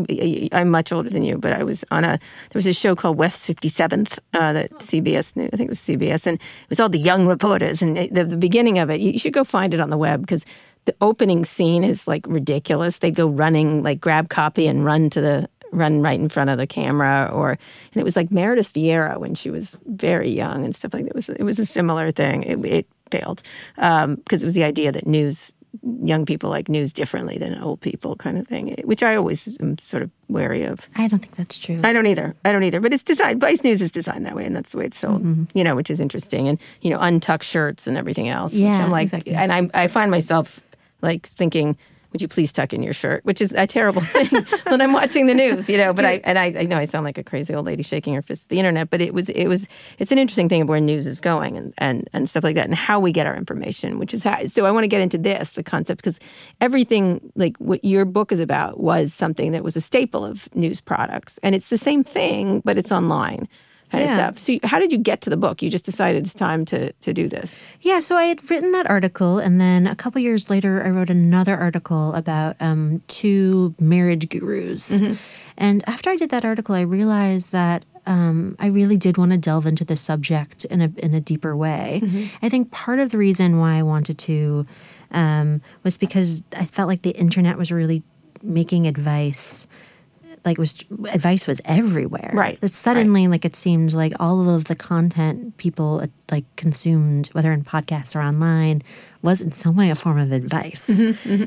I'm 0.53 0.71
much 0.71 0.91
older 0.91 1.11
than 1.11 1.23
you, 1.23 1.37
but 1.37 1.53
I 1.53 1.65
was 1.65 1.85
on 1.91 2.05
a 2.05 2.19
there 2.51 2.59
was 2.59 2.67
a 2.67 2.73
show 2.73 2.97
called 2.97 3.19
West 3.19 3.47
57th 3.47 4.19
uh, 4.33 4.53
that 4.55 4.71
CBS 4.79 5.37
knew. 5.37 5.51
I 5.53 5.57
think 5.57 5.69
it 5.69 5.71
was 5.71 5.81
CBS, 5.81 6.27
and 6.27 6.37
it 6.39 6.71
was 6.71 6.81
all 6.81 6.89
the 6.89 6.99
young 6.99 7.27
reporters. 7.27 7.83
And 7.83 7.97
the, 8.11 8.25
the 8.25 8.37
beginning 8.37 8.79
of 8.79 8.89
it, 8.89 9.01
you 9.01 9.19
should 9.19 9.35
go 9.35 9.45
find 9.45 9.75
it 9.75 9.81
on 9.81 9.91
the 9.91 9.99
web 9.99 10.23
because 10.23 10.47
the 10.87 10.95
opening 11.03 11.45
scene 11.45 11.85
is 11.85 12.09
like 12.09 12.27
ridiculous. 12.27 13.01
They 13.01 13.11
go 13.11 13.27
running, 13.27 13.83
like 13.83 14.01
grab 14.01 14.31
copy 14.31 14.67
and 14.67 14.87
run 14.87 15.11
to 15.11 15.21
the 15.21 15.49
run 15.73 16.03
right 16.03 16.19
in 16.19 16.29
front 16.29 16.51
of 16.51 16.59
the 16.59 16.67
camera 16.67 17.31
or 17.33 17.51
and 17.51 18.01
it 18.01 18.05
was 18.05 18.17
like 18.17 18.31
Meredith 18.31 18.73
Vieira 18.73 19.19
when 19.19 19.35
she 19.35 19.51
was 19.51 19.79
very 19.87 20.31
young 20.31 20.65
and 20.65 20.75
stuff 20.75 20.95
like 20.95 21.05
that. 21.05 21.11
It 21.11 21.17
was 21.17 21.29
it 21.29 21.43
was 21.43 21.59
a 21.59 21.67
similar 21.67 22.13
thing. 22.13 22.43
It, 22.43 22.65
it 22.65 22.87
failed 23.11 23.43
um, 23.79 24.17
because 24.17 24.43
it 24.43 24.47
was 24.47 24.55
the 24.55 24.65
idea 24.65 24.93
that 24.93 25.07
news 25.07 25.53
young 26.03 26.25
people 26.25 26.51
like 26.51 26.69
news 26.69 26.93
differently 26.93 27.39
than 27.39 27.59
old 27.61 27.81
people 27.81 28.17
kind 28.17 28.39
of 28.39 28.47
thing, 28.47 28.75
which 28.85 29.03
I 29.03 29.17
always 29.17 29.49
am 29.61 29.79
sort 29.79 30.03
of 30.03 30.11
wary 30.29 30.65
of. 30.65 30.89
I 30.97 31.09
don't 31.09 31.19
think 31.19 31.37
that's 31.37 31.59
true. 31.59 31.81
I 31.83 31.93
don't 31.93 32.07
either. 32.07 32.35
I 32.45 32.53
don't 32.53 32.65
either. 32.65 32.81
But 32.81 32.93
it's 32.93 33.03
designed. 33.03 33.41
Vice 33.41 33.63
News 33.63 33.83
is 33.83 33.93
designed 33.93 34.27
that 34.27 34.35
way, 34.35 34.45
and 34.45 34.57
that's 34.57 34.73
the 34.73 34.79
way 34.79 34.87
it's 34.87 34.99
sold. 34.99 35.23
Mm-hmm. 35.23 35.57
You 35.57 35.65
know, 35.65 35.77
which 35.77 35.91
is 35.91 36.01
interesting, 36.01 36.49
and 36.49 36.61
you 36.81 36.91
know, 36.91 36.99
untucked 37.01 37.45
shirts 37.45 37.87
and 37.87 37.97
everything 37.97 38.29
else. 38.29 38.53
which 38.53 38.63
Yeah, 38.63 38.85
I'm 38.85 38.91
like, 38.91 39.05
exactly. 39.05 39.35
and 39.35 39.53
I 39.53 39.71
I 39.75 39.87
find 39.89 40.11
myself 40.11 40.61
like 41.03 41.27
thinking. 41.27 41.77
Would 42.13 42.23
you 42.23 42.29
please 42.29 42.53
tuck 42.53 42.73
in 42.73 42.83
your 42.83 42.93
shirt? 42.93 43.25
Which 43.25 43.41
is 43.41 43.53
a 43.53 43.67
terrible 43.67 44.01
thing 44.05 44.45
when 44.69 44.81
I'm 44.81 44.93
watching 44.93 45.27
the 45.27 45.35
news, 45.35 45.69
you 45.69 45.77
know. 45.77 45.93
But 45.93 46.05
I 46.05 46.21
and 46.25 46.39
I, 46.39 46.47
I 46.57 46.63
know 46.65 46.79
I 46.79 46.85
sound 46.85 47.05
like 47.05 47.19
a 47.19 47.25
crazy 47.25 47.55
old 47.55 47.67
lady 47.67 47.83
shaking 47.83 48.15
her 48.15 48.23
fist 48.23 48.45
at 48.45 48.49
the 48.49 48.59
internet. 48.59 48.91
But 48.91 49.01
it 49.01 49.13
was 49.13 49.29
it 49.31 49.47
was 49.47 49.69
it's 49.99 50.11
an 50.11 50.19
interesting 50.19 50.49
thing 50.49 50.63
of 50.63 50.69
where 50.69 50.81
news 50.81 51.07
is 51.07 51.21
going 51.21 51.57
and 51.57 51.75
and 51.79 52.09
and 52.13 52.29
stuff 52.29 52.45
like 52.45 52.55
that, 52.55 52.65
and 52.65 52.75
how 52.75 52.99
we 52.99 53.13
get 53.13 53.27
our 53.27 53.37
information. 53.37 53.99
Which 53.99 54.15
is 54.15 54.25
how. 54.25 54.45
So 54.47 54.65
I 54.65 54.71
want 54.71 54.85
to 54.85 54.89
get 54.89 55.01
into 55.01 55.19
this 55.19 55.51
the 55.51 55.63
concept 55.63 56.01
because 56.03 56.19
everything 56.61 57.33
like 57.37 57.57
what 57.59 57.85
your 57.85 58.05
book 58.05 58.33
is 58.33 58.41
about 58.41 58.81
was 58.81 59.13
something 59.13 59.53
that 59.53 59.63
was 59.63 59.77
a 59.77 59.81
staple 59.81 60.25
of 60.25 60.55
news 60.55 60.81
products, 60.81 61.39
and 61.43 61.55
it's 61.55 61.69
the 61.69 61.79
same 61.79 62.05
thing, 62.05 62.63
but 62.65 62.79
it's 62.79 62.93
online 62.93 63.49
kind 63.91 64.05
of 64.05 64.11
Yeah. 64.11 64.17
stuff. 64.17 64.39
So 64.39 64.59
how 64.65 64.79
did 64.79 64.93
you 64.93 64.99
get 64.99 65.21
to 65.23 65.31
the 65.31 65.37
book? 65.37 65.63
You 65.63 65.71
just 65.71 65.85
decided 65.85 66.25
it's 66.25 66.35
time 66.35 66.65
to 66.67 66.93
to 66.93 67.13
do 67.13 67.29
this. 67.29 67.55
Yeah, 67.81 68.01
so 68.01 68.17
I 68.17 68.25
had 68.25 68.51
written 68.51 68.73
that 68.73 68.89
article, 68.89 69.39
and 69.39 69.61
then 69.61 69.87
a 69.87 69.95
couple 69.95 70.21
years 70.21 70.51
later, 70.51 70.85
I 70.85 70.91
wrote 70.91 71.11
another 71.11 71.57
article 71.57 72.15
about 72.15 72.57
um, 72.61 73.03
two 73.09 73.75
marriage 73.81 74.29
gurus. 74.29 74.91
And 75.57 75.83
after 75.89 76.11
I 76.11 76.17
did 76.17 76.31
that 76.31 76.45
article, 76.45 76.75
I 76.77 76.83
realized 76.83 77.51
that 77.53 77.85
um, 78.07 78.55
I 78.61 78.67
really 78.69 78.97
did 78.97 79.19
want 79.19 79.33
to 79.33 79.37
delve 79.39 79.67
into 79.67 79.85
the 79.85 79.97
subject 79.97 80.65
in 80.67 80.81
a 80.81 80.91
in 80.99 81.15
a 81.15 81.21
deeper 81.21 81.57
way. 81.57 82.01
I 82.43 82.49
think 82.49 82.71
part 82.71 83.01
of 83.01 83.11
the 83.11 83.19
reason 83.19 83.59
why 83.59 83.75
I 83.79 83.83
wanted 83.83 84.19
to 84.19 84.67
um, 85.11 85.61
was 85.83 85.97
because 85.99 86.43
I 86.57 86.65
felt 86.65 86.89
like 86.89 87.03
the 87.03 87.11
internet 87.11 87.59
was 87.59 87.73
really 87.73 88.03
making 88.43 88.87
advice 88.87 89.67
like 90.45 90.59
was 90.59 90.75
advice 91.11 91.47
was 91.47 91.61
everywhere. 91.65 92.31
Right, 92.35 92.61
that 92.61 92.75
suddenly 92.75 93.29
like 93.29 93.45
it 93.45 93.57
seemed 93.57 93.93
like 93.93 94.13
all 94.21 94.51
of 94.51 94.65
the 94.65 94.75
content 94.75 95.57
people 95.57 96.05
like 96.31 96.45
consumed 96.57 97.29
whether 97.29 97.53
in 97.53 97.65
podcasts 97.65 98.15
or 98.15 98.21
online 98.21 98.83
was 99.23 99.41
in 99.41 99.51
some 99.53 99.75
way 99.77 99.91
a 99.91 99.95
form 99.95 100.19
of 100.19 100.31
advice 100.33 100.89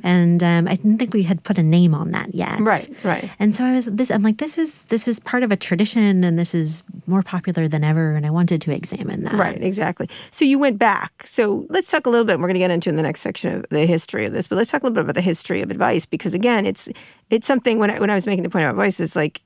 and 0.04 0.44
um, 0.44 0.68
i 0.68 0.76
didn't 0.76 0.98
think 0.98 1.14
we 1.14 1.24
had 1.24 1.42
put 1.44 1.58
a 1.58 1.64
name 1.64 1.94
on 1.96 2.12
that 2.12 2.34
yet 2.36 2.50
Mm-hmm, 2.52 2.64
Right, 2.68 2.90
right. 3.04 3.32
and 3.40 3.56
so 3.56 3.64
i 3.66 3.72
was 3.74 3.86
this 3.86 4.12
i'm 4.12 4.22
like 4.24 4.38
this 4.38 4.58
is 4.58 4.84
this 4.84 5.08
is 5.08 5.20
part 5.20 5.44
of 5.44 5.52
a 5.52 5.56
tradition 5.56 6.24
and 6.24 6.38
this 6.38 6.54
is 6.54 6.84
more 7.08 7.24
popular 7.24 7.68
than 7.68 7.84
ever 7.84 8.12
and 8.16 8.26
i 8.26 8.30
wanted 8.30 8.62
to 8.62 8.72
examine 8.74 9.24
that 9.24 9.34
Right, 9.34 9.62
exactly. 9.64 10.10
So 10.32 10.46
you 10.46 10.60
went 10.60 10.78
back. 10.78 11.26
So 11.26 11.66
let's 11.70 11.90
talk 11.90 12.06
a 12.06 12.10
little 12.10 12.26
bit. 12.26 12.38
We're 12.40 12.48
going 12.48 12.54
to 12.56 12.60
get 12.60 12.72
into 12.72 12.90
in 12.90 12.96
the 12.96 13.02
next 13.02 13.22
section 13.22 13.56
of 13.56 13.66
the 13.70 13.86
history 13.86 14.26
of 14.26 14.34
this, 14.34 14.48
but 14.48 14.56
let's 14.58 14.70
talk 14.70 14.82
a 14.84 14.86
little 14.86 14.96
bit 14.96 15.04
about 15.04 15.16
the 15.16 15.22
history 15.22 15.62
of 15.62 15.72
advice 15.72 16.06
because 16.06 16.34
again, 16.34 16.66
it's 16.66 16.90
it's 17.30 17.48
something 17.48 17.80
when 17.80 17.90
I, 17.90 18.00
when 18.00 18.10
I 18.10 18.16
was 18.16 18.26
making 18.26 18.44
the 18.44 18.50
point 18.50 18.66
about 18.66 18.72
advice, 18.72 19.00
it's 19.00 19.16
like 19.16 19.42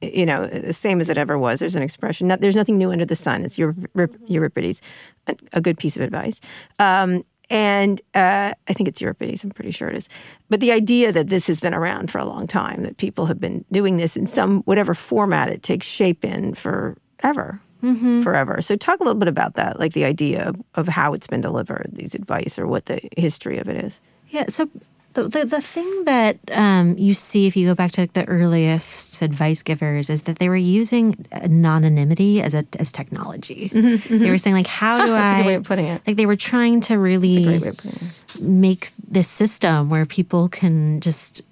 you 0.00 0.26
know 0.26 0.46
the 0.48 0.72
same 0.72 1.00
as 1.00 1.08
it 1.08 1.16
ever 1.16 1.38
was. 1.38 1.60
There's 1.60 1.76
an 1.76 1.82
expression. 1.82 2.28
Not, 2.28 2.40
there's 2.40 2.56
nothing 2.56 2.76
new 2.76 2.90
under 2.90 3.04
the 3.06 3.14
sun. 3.14 3.44
It's 3.44 3.56
Eurip- 3.58 4.18
Euripides, 4.26 4.82
a, 5.28 5.36
a 5.54 5.60
good 5.60 5.78
piece 5.78 5.96
of 5.96 6.02
advice. 6.02 6.40
Um, 6.78 7.24
and 7.52 8.00
uh, 8.14 8.54
I 8.66 8.72
think 8.72 8.88
it's 8.88 9.00
Euripides. 9.02 9.44
I'm 9.44 9.50
pretty 9.50 9.72
sure 9.72 9.88
it 9.88 9.96
is. 9.96 10.08
But 10.48 10.60
the 10.60 10.72
idea 10.72 11.12
that 11.12 11.28
this 11.28 11.46
has 11.48 11.60
been 11.60 11.74
around 11.74 12.10
for 12.10 12.18
a 12.18 12.24
long 12.24 12.46
time, 12.46 12.82
that 12.82 12.96
people 12.96 13.26
have 13.26 13.38
been 13.38 13.64
doing 13.70 13.98
this 13.98 14.16
in 14.16 14.26
some 14.26 14.62
whatever 14.62 14.94
format 14.94 15.50
it 15.50 15.62
takes 15.62 15.86
shape 15.86 16.24
in 16.24 16.54
forever, 16.54 17.60
forever. 18.22 18.62
So 18.62 18.74
talk 18.74 19.00
a 19.00 19.02
little 19.04 19.18
bit 19.18 19.28
about 19.28 19.54
that, 19.54 19.78
like 19.78 19.92
the 19.92 20.04
idea 20.06 20.48
of, 20.48 20.56
of 20.76 20.88
how 20.88 21.12
it's 21.12 21.26
been 21.26 21.42
delivered, 21.42 21.90
these 21.92 22.14
advice, 22.14 22.58
or 22.58 22.66
what 22.66 22.86
the 22.86 23.00
history 23.18 23.58
of 23.58 23.68
it 23.68 23.84
is. 23.84 24.00
Yeah. 24.28 24.46
So 24.48 24.70
The, 25.14 25.28
the, 25.28 25.44
the 25.44 25.60
thing 25.60 26.04
that 26.04 26.38
um, 26.52 26.96
you 26.96 27.12
see 27.14 27.46
if 27.46 27.54
you 27.56 27.66
go 27.68 27.74
back 27.74 27.92
to 27.92 28.00
like, 28.02 28.14
the 28.14 28.24
earliest 28.28 29.20
advice 29.22 29.62
givers 29.62 30.08
is 30.08 30.22
that 30.22 30.38
they 30.38 30.48
were 30.48 30.56
using 30.56 31.26
anonymity 31.32 32.40
as 32.40 32.54
a 32.54 32.64
as 32.78 32.90
technology. 32.90 33.68
They 33.68 34.30
were 34.30 34.38
saying 34.38 34.56
like, 34.56 34.66
how 34.66 34.98
do 35.04 35.12
Mm-hmm, 35.12 35.12
That's 35.16 35.32
a 35.32 35.36
I? 35.36 35.42
good 35.42 35.46
way 35.46 35.54
of 35.54 35.64
putting 35.64 35.86
it. 35.86 36.02
Like 36.06 36.16
they 36.16 36.26
were 36.26 36.36
trying 36.36 36.80
to 36.82 36.96
really 36.98 37.44
Great 37.44 37.62
way 37.62 37.68
of 37.68 37.76
putting 37.76 38.08
it. 38.08 38.40
make 38.42 38.90
this 39.06 39.28
system 39.28 39.90
where 39.90 40.06
people 40.06 40.48
can 40.48 41.00
just 41.00 41.42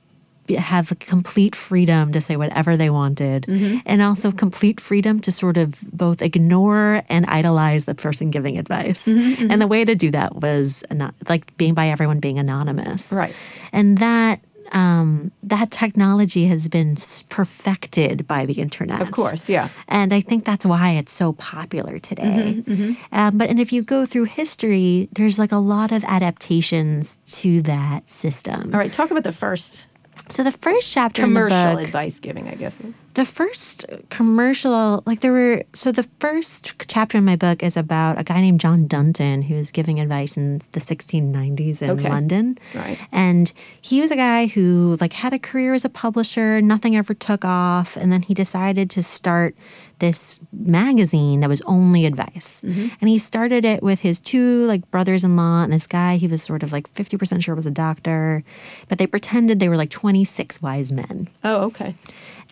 have 0.54 0.92
complete 1.00 1.54
freedom 1.56 2.12
to 2.12 2.20
say 2.20 2.36
whatever 2.36 2.76
they 2.76 2.90
wanted 2.90 3.44
Mm-hmm. 3.46 3.78
and 3.86 4.02
also 4.02 4.32
complete 4.32 4.80
freedom 4.80 5.20
to 5.20 5.32
sort 5.32 5.56
of 5.56 5.80
both 5.92 6.22
ignore 6.22 7.02
and 7.08 7.26
idolize 7.26 7.84
the 7.84 7.94
person 7.94 8.30
giving 8.30 8.58
advice 8.58 9.04
Mm-hmm, 9.06 9.50
and 9.50 9.60
the 9.62 9.66
way 9.66 9.84
to 9.84 9.94
do 9.94 10.10
that 10.10 10.36
was 10.36 10.82
not 10.90 11.14
like 11.28 11.56
being 11.56 11.74
by 11.74 11.88
everyone 11.88 12.20
being 12.20 12.38
anonymous 12.38 13.12
Right. 13.12 13.34
and 13.72 13.98
that 13.98 14.40
um, 14.72 15.32
that 15.42 15.72
technology 15.72 16.44
has 16.46 16.68
been 16.68 16.94
perfected 17.28 18.24
by 18.28 18.46
the 18.46 18.60
internet. 18.62 19.00
Of 19.00 19.10
course, 19.10 19.48
yeah. 19.48 19.68
And 19.88 20.12
I 20.12 20.20
think 20.20 20.44
that's 20.44 20.64
why 20.64 20.90
it's 20.90 21.10
so 21.10 21.32
popular 21.32 21.98
today. 21.98 22.62
Mm-hmm, 22.62 22.92
Um, 23.10 23.36
but 23.38 23.50
and 23.50 23.58
if 23.58 23.72
you 23.72 23.82
go 23.82 24.06
through 24.06 24.24
history, 24.30 25.08
there's 25.12 25.38
like 25.40 25.50
a 25.50 25.58
lot 25.58 25.90
of 25.90 26.04
adaptations 26.04 27.18
to 27.42 27.62
that 27.62 28.06
system. 28.06 28.70
All 28.72 28.78
right, 28.78 28.92
talk 28.92 29.10
about 29.10 29.24
the 29.24 29.32
first 29.32 29.86
So 30.30 30.44
the 30.44 30.52
first 30.52 30.90
chapter 30.92 31.22
in 31.24 31.34
the 31.34 31.40
commercial 31.40 31.76
book, 31.76 31.84
advice 31.86 32.18
giving, 32.20 32.48
I 32.48 32.54
guess. 32.54 32.78
The 33.14 33.24
first 33.24 33.84
commercial, 34.08 35.02
like 35.06 35.20
there 35.20 35.32
were, 35.32 35.64
so 35.74 35.90
the 35.90 36.04
first 36.20 36.72
chapter 36.86 37.18
in 37.18 37.24
my 37.24 37.36
book 37.36 37.62
is 37.62 37.76
about 37.76 38.18
a 38.18 38.24
guy 38.24 38.40
named 38.40 38.60
John 38.60 38.86
Dunton 38.86 39.42
who 39.42 39.54
was 39.56 39.70
giving 39.70 39.98
advice 40.00 40.36
in 40.36 40.62
the 40.72 40.80
1690s 40.80 41.82
in 41.82 41.90
Okay. 41.90 42.08
London. 42.08 42.56
Right. 42.74 42.98
And 43.10 43.52
he 43.80 44.00
was 44.00 44.10
a 44.10 44.16
guy 44.16 44.46
who 44.46 44.96
like 45.00 45.12
had 45.12 45.32
a 45.32 45.38
career 45.38 45.74
as 45.74 45.84
a 45.84 45.88
publisher, 45.88 46.60
nothing 46.60 46.96
ever 46.96 47.14
took 47.14 47.44
off, 47.44 47.96
and 47.96 48.12
then 48.12 48.22
he 48.22 48.32
decided 48.34 48.90
to 48.90 49.02
start 49.02 49.56
this 49.98 50.40
magazine 50.52 51.40
that 51.40 51.48
was 51.48 51.60
only 51.66 52.06
advice. 52.06 52.62
Mm-hmm. 52.66 52.88
And 53.00 53.08
he 53.10 53.18
started 53.18 53.64
it 53.66 53.82
with 53.82 54.00
his 54.00 54.18
two 54.18 54.66
like 54.66 54.88
brothers-in-law 54.90 55.62
and 55.64 55.72
this 55.72 55.86
guy 55.86 56.16
he 56.16 56.26
was 56.26 56.42
sort 56.42 56.62
of 56.62 56.72
like 56.72 56.90
50% 56.94 57.42
sure 57.42 57.54
was 57.54 57.66
a 57.66 57.70
doctor, 57.70 58.42
but 58.88 58.96
they 58.98 59.06
pretended 59.06 59.60
they 59.60 59.68
were 59.68 59.76
like 59.76 59.90
26 59.90 60.62
wise 60.62 60.90
men. 60.90 61.28
Oh, 61.44 61.64
okay. 61.64 61.94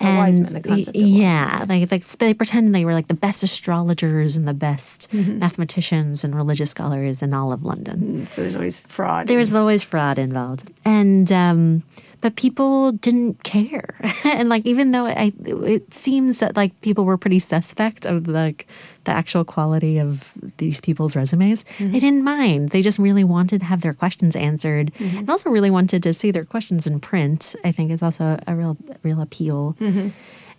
A 0.00 0.04
wise 0.16 0.38
man, 0.40 0.52
the 0.52 0.60
concept 0.60 0.88
of 0.96 1.02
wise 1.02 1.10
yeah, 1.10 1.64
like 1.68 1.90
like 1.90 2.06
they 2.18 2.34
pretended 2.34 2.74
they 2.74 2.84
were 2.84 2.94
like 2.94 3.08
the 3.08 3.14
best 3.14 3.42
astrologers 3.42 4.36
and 4.36 4.46
the 4.46 4.54
best 4.54 5.08
Mm-hmm. 5.12 5.38
mathematicians 5.38 6.24
and 6.24 6.34
religious 6.34 6.70
scholars 6.70 7.22
in 7.22 7.32
all 7.34 7.52
of 7.52 7.62
London. 7.64 8.18
men. 8.18 8.28
So 8.32 8.42
there's 8.42 8.54
always 8.56 8.78
fraud. 8.78 9.26
There 9.28 9.38
was 9.38 9.52
always 9.54 9.82
fraud 9.82 10.18
involved, 10.18 10.70
and 10.84 11.30
um, 11.32 11.82
but 12.20 12.36
people 12.36 12.92
didn't 12.92 13.42
care, 13.44 13.94
and 14.24 14.48
like 14.48 14.66
even 14.66 14.90
though 14.90 15.06
I, 15.06 15.32
it 15.44 15.92
seems 15.92 16.38
that 16.38 16.56
like 16.56 16.78
people 16.80 17.04
were 17.04 17.16
pretty 17.16 17.38
suspect 17.38 18.06
of 18.06 18.26
like 18.28 18.66
the 19.04 19.12
actual 19.12 19.44
quality 19.44 19.98
of 19.98 20.32
these 20.58 20.80
people's 20.80 21.16
resumes, 21.16 21.64
mm-hmm. 21.78 21.92
they 21.92 22.00
didn't 22.00 22.24
mind. 22.24 22.70
They 22.70 22.82
just 22.82 22.98
really 22.98 23.24
wanted 23.24 23.60
to 23.60 23.66
have 23.66 23.80
their 23.80 23.94
questions 23.94 24.36
answered, 24.36 24.92
mm-hmm. 24.94 25.18
and 25.18 25.30
also 25.30 25.50
really 25.50 25.70
wanted 25.70 26.02
to 26.02 26.12
see 26.12 26.30
their 26.30 26.44
questions 26.44 26.86
in 26.86 27.00
print. 27.00 27.54
I 27.64 27.72
think 27.72 27.90
is 27.90 28.02
also 28.02 28.38
a 28.46 28.54
real 28.54 28.76
real 29.02 29.20
appeal. 29.20 29.76
Mm-hmm. 29.80 30.08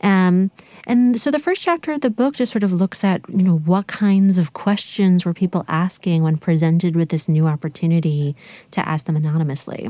Um, 0.01 0.51
and 0.87 1.19
so 1.19 1.29
the 1.31 1.39
first 1.39 1.61
chapter 1.61 1.91
of 1.91 2.01
the 2.01 2.09
book 2.09 2.35
just 2.35 2.51
sort 2.51 2.63
of 2.63 2.73
looks 2.73 3.03
at, 3.03 3.21
you 3.29 3.43
know, 3.43 3.57
what 3.57 3.87
kinds 3.87 4.37
of 4.37 4.53
questions 4.53 5.25
were 5.25 5.33
people 5.33 5.65
asking 5.67 6.23
when 6.23 6.37
presented 6.37 6.95
with 6.95 7.09
this 7.09 7.27
new 7.27 7.47
opportunity 7.47 8.35
to 8.71 8.87
ask 8.87 9.05
them 9.05 9.15
anonymously. 9.15 9.89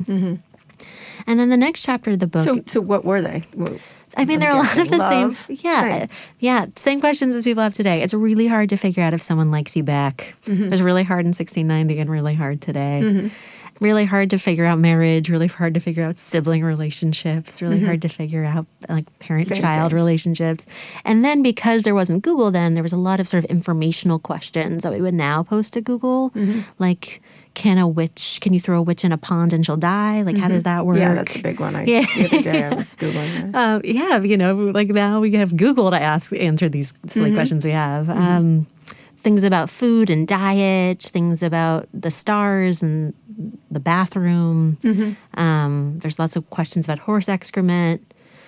And 1.27 1.39
then 1.39 1.49
the 1.49 1.57
next 1.57 1.81
chapter 1.81 2.11
of 2.11 2.19
the 2.19 2.27
book, 2.27 2.43
so, 2.43 2.61
so 2.67 2.81
what 2.81 3.05
were 3.05 3.21
they? 3.21 3.45
Well, 3.55 3.77
I 4.17 4.25
mean, 4.25 4.39
there 4.39 4.49
are 4.49 4.55
a 4.55 4.63
lot 4.63 4.77
of 4.77 4.89
the 4.89 4.97
Love. 4.97 5.45
same, 5.47 5.57
yeah, 5.61 5.85
Right. 5.85 6.09
yeah, 6.39 6.65
same 6.75 6.99
questions 6.99 7.35
as 7.35 7.43
people 7.43 7.61
have 7.63 7.73
today. 7.73 8.01
It's 8.01 8.13
really 8.13 8.47
hard 8.47 8.69
to 8.69 8.77
figure 8.77 9.03
out 9.03 9.13
if 9.13 9.21
someone 9.21 9.51
likes 9.51 9.75
you 9.75 9.83
back. 9.83 10.35
Mm-hmm. 10.45 10.63
It 10.63 10.71
was 10.71 10.81
really 10.81 11.03
hard 11.03 11.25
in 11.25 11.29
1690 11.29 11.99
and 11.99 12.09
really 12.09 12.33
hard 12.33 12.61
today. 12.61 13.01
Mm-hmm. 13.03 13.27
Really 13.79 14.05
hard 14.05 14.31
to 14.31 14.37
figure 14.37 14.65
out 14.65 14.77
marriage. 14.77 15.29
Really 15.29 15.47
hard 15.47 15.73
to 15.75 15.79
figure 15.79 16.03
out 16.03 16.17
sibling 16.17 16.65
relationships. 16.65 17.61
Really 17.61 17.77
mm-hmm. 17.77 17.85
hard 17.85 18.01
to 18.01 18.09
figure 18.09 18.43
out 18.43 18.65
like 18.89 19.05
parent-child 19.19 19.93
relationships. 19.93 20.65
And 21.05 21.23
then 21.23 21.41
because 21.41 21.83
there 21.83 21.95
wasn't 21.95 22.23
Google, 22.23 22.51
then 22.51 22.73
there 22.73 22.83
was 22.83 22.91
a 22.91 22.97
lot 22.97 23.21
of 23.21 23.27
sort 23.29 23.45
of 23.45 23.49
informational 23.49 24.19
questions 24.19 24.83
that 24.83 24.91
we 24.91 24.99
would 24.99 25.13
now 25.13 25.43
post 25.43 25.73
to 25.73 25.81
Google, 25.81 26.33
like. 26.77 27.21
Can 27.55 27.77
a 27.77 27.87
witch? 27.87 28.39
Can 28.41 28.53
you 28.53 28.59
throw 28.59 28.79
a 28.79 28.81
witch 28.81 29.03
in 29.03 29.11
a 29.11 29.17
pond 29.17 29.51
and 29.53 29.65
she'll 29.65 29.75
die? 29.77 30.21
Like, 30.21 30.37
how 30.37 30.47
does 30.47 30.63
that 30.63 30.85
work? 30.85 30.97
Yeah, 30.97 31.15
that's 31.15 31.35
a 31.35 31.41
big 31.43 31.59
one. 31.59 31.75
I, 31.75 31.83
Yeah. 31.83 32.05
The 32.05 32.25
other 32.25 32.41
day 32.41 32.63
I 32.63 32.73
was 32.75 32.95
Googling 32.95 33.51
that. 33.51 33.55
Um, 33.59 33.81
yeah, 33.83 34.19
you 34.21 34.37
know, 34.37 34.53
like 34.53 34.87
now 34.89 35.19
we 35.19 35.31
have 35.33 35.57
Google 35.57 35.91
to 35.91 35.99
ask 36.01 36.31
answer 36.33 36.69
these 36.69 36.93
silly 37.07 37.33
questions 37.33 37.65
we 37.65 37.71
have. 37.71 38.09
Um, 38.09 38.65
things 39.17 39.43
about 39.43 39.69
food 39.69 40.09
and 40.09 40.25
diet, 40.27 41.03
things 41.03 41.43
about 41.43 41.89
the 41.93 42.11
stars 42.11 42.81
and 42.81 43.13
the 43.69 43.79
bathroom. 43.81 44.77
Um, 45.33 45.99
there's 46.01 46.19
lots 46.19 46.35
of 46.35 46.49
questions 46.51 46.85
about 46.85 46.99
horse 46.99 47.27
excrement, 47.27 48.01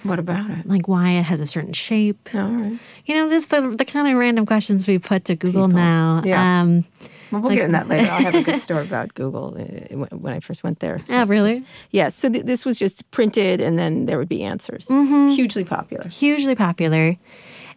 What 0.04 0.20
about 0.20 0.50
it? 0.50 0.66
like 0.68 0.88
why 0.88 1.12
it 1.12 1.24
has 1.24 1.40
a 1.42 1.46
certain 1.46 1.74
shape. 1.74 2.30
All 2.34 2.42
right. 2.48 2.80
You 3.06 3.16
know, 3.16 3.30
just 3.30 3.50
the 3.50 3.62
the 3.70 3.84
kind 3.86 4.08
of 4.08 4.18
random 4.18 4.46
questions 4.46 4.88
we 4.88 5.00
put 5.00 5.26
to 5.26 5.36
Google 5.36 5.68
People. 5.68 5.82
now. 5.82 6.22
Yeah. 6.24 6.62
Um, 6.62 6.86
Well, 7.32 7.42
we'll 7.42 7.56
get 7.56 7.66
in 7.66 7.72
that 7.72 7.88
later. 7.88 8.12
I'll 8.12 8.24
have 8.24 8.36
a 8.36 8.44
good 8.44 8.62
story 8.68 8.84
about 8.86 9.14
Google 9.14 9.56
uh, 9.58 9.96
when- 10.18 10.34
I 10.34 10.40
first 10.42 10.64
went 10.64 10.80
there. 10.80 11.02
oh, 11.10 11.26
really? 11.26 11.64
Yes. 11.92 12.14
So 12.16 12.30
th- 12.30 12.46
this 12.46 12.66
was 12.66 12.78
just 12.78 13.10
printed, 13.12 13.62
and 13.62 13.78
then 13.80 14.06
there 14.06 14.18
would 14.18 14.30
be 14.30 14.44
answers. 14.44 14.86
Mm-hmm. 14.88 15.30
Hugely 15.30 15.64
popular. 15.64 16.08
hugely 16.10 16.56
popular 16.56 17.18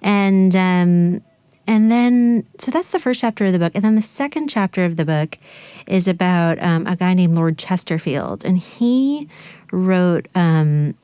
and 0.02 0.54
um 0.56 1.22
and 1.66 1.90
then 1.90 2.44
so 2.58 2.70
that's 2.70 2.90
the 2.90 2.98
first 2.98 3.20
chapter 3.20 3.46
of 3.46 3.52
the 3.52 3.58
book 3.58 3.72
and 3.74 3.82
then 3.84 3.94
the 3.94 4.02
second 4.02 4.48
chapter 4.48 4.84
of 4.84 4.96
the 4.96 5.04
book 5.04 5.38
is 5.86 6.06
about 6.06 6.58
um, 6.62 6.86
a 6.86 6.94
guy 6.96 7.14
named 7.14 7.34
lord 7.34 7.56
chesterfield 7.56 8.44
and 8.44 8.58
he 8.58 9.28
wrote 9.72 10.28
um 10.34 10.94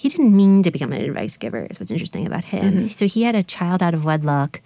he 0.00 0.08
didn't 0.08 0.34
mean 0.34 0.62
to 0.62 0.70
become 0.70 0.94
an 0.94 1.02
advice 1.02 1.36
giver 1.36 1.66
is 1.68 1.78
what's 1.78 1.90
interesting 1.90 2.26
about 2.26 2.42
him. 2.42 2.72
Mm-hmm. 2.72 2.86
So 2.86 3.06
he 3.06 3.22
had 3.22 3.34
a 3.34 3.42
child 3.42 3.82
out 3.82 3.92
of 3.92 4.06
wedlock 4.06 4.62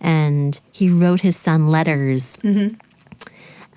and 0.00 0.60
he 0.70 0.88
wrote 0.88 1.22
his 1.22 1.36
son 1.36 1.66
letters 1.66 2.36
mm-hmm. 2.36 2.76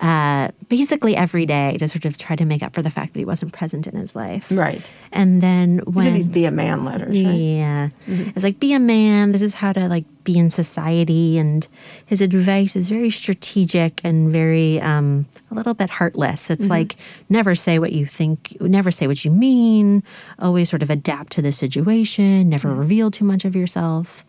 Uh, 0.00 0.48
basically 0.68 1.14
every 1.14 1.44
day 1.46 1.76
to 1.78 1.86
sort 1.86 2.04
of 2.06 2.16
try 2.16 2.34
to 2.34 2.44
make 2.46 2.62
up 2.62 2.74
for 2.74 2.82
the 2.82 2.90
fact 2.90 3.12
that 3.12 3.18
he 3.20 3.24
wasn't 3.24 3.52
present 3.52 3.86
in 3.86 3.94
his 3.96 4.16
life 4.16 4.50
Right. 4.50 4.82
and 5.12 5.42
then 5.42 5.78
when 5.80 6.06
These 6.14 6.14
these 6.14 6.28
be 6.28 6.44
a 6.46 6.50
man 6.50 6.84
letters, 6.84 7.08
right? 7.22 7.34
yeah. 7.34 7.88
It's 8.06 8.42
like 8.44 8.58
be 8.60 8.72
a 8.72 8.80
man. 8.80 9.32
This 9.32 9.42
is 9.42 9.54
how 9.54 9.72
to 9.72 9.88
like 9.88 10.04
be 10.24 10.38
in 10.38 10.48
society 10.50 11.38
and 11.38 11.66
his 12.06 12.20
advice 12.20 12.76
is 12.76 12.88
very 12.88 13.10
strategic 13.10 14.00
and 14.04 14.30
very 14.32 14.80
um 14.80 15.26
a 15.50 15.54
little 15.54 15.74
bit 15.74 15.90
heartless. 15.90 16.50
It's 16.50 16.68
like 16.68 16.96
never 17.28 17.54
say 17.54 17.78
what 17.78 17.92
you 17.92 18.06
think, 18.06 18.56
never 18.60 18.90
say 18.90 19.06
what 19.06 19.24
you 19.24 19.30
mean, 19.30 20.02
always 20.38 20.68
sort 20.70 20.82
of 20.82 20.90
adapt 20.90 21.32
to 21.34 21.42
the 21.42 21.52
situation, 21.52 22.48
never 22.48 22.74
reveal 22.74 23.10
too 23.10 23.24
much 23.24 23.44
of 23.44 23.54
yourself. 23.56 24.24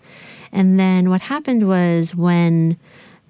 And 0.54 0.78
then 0.80 1.10
what 1.10 1.22
happened 1.22 1.66
was 1.68 2.14
when 2.14 2.76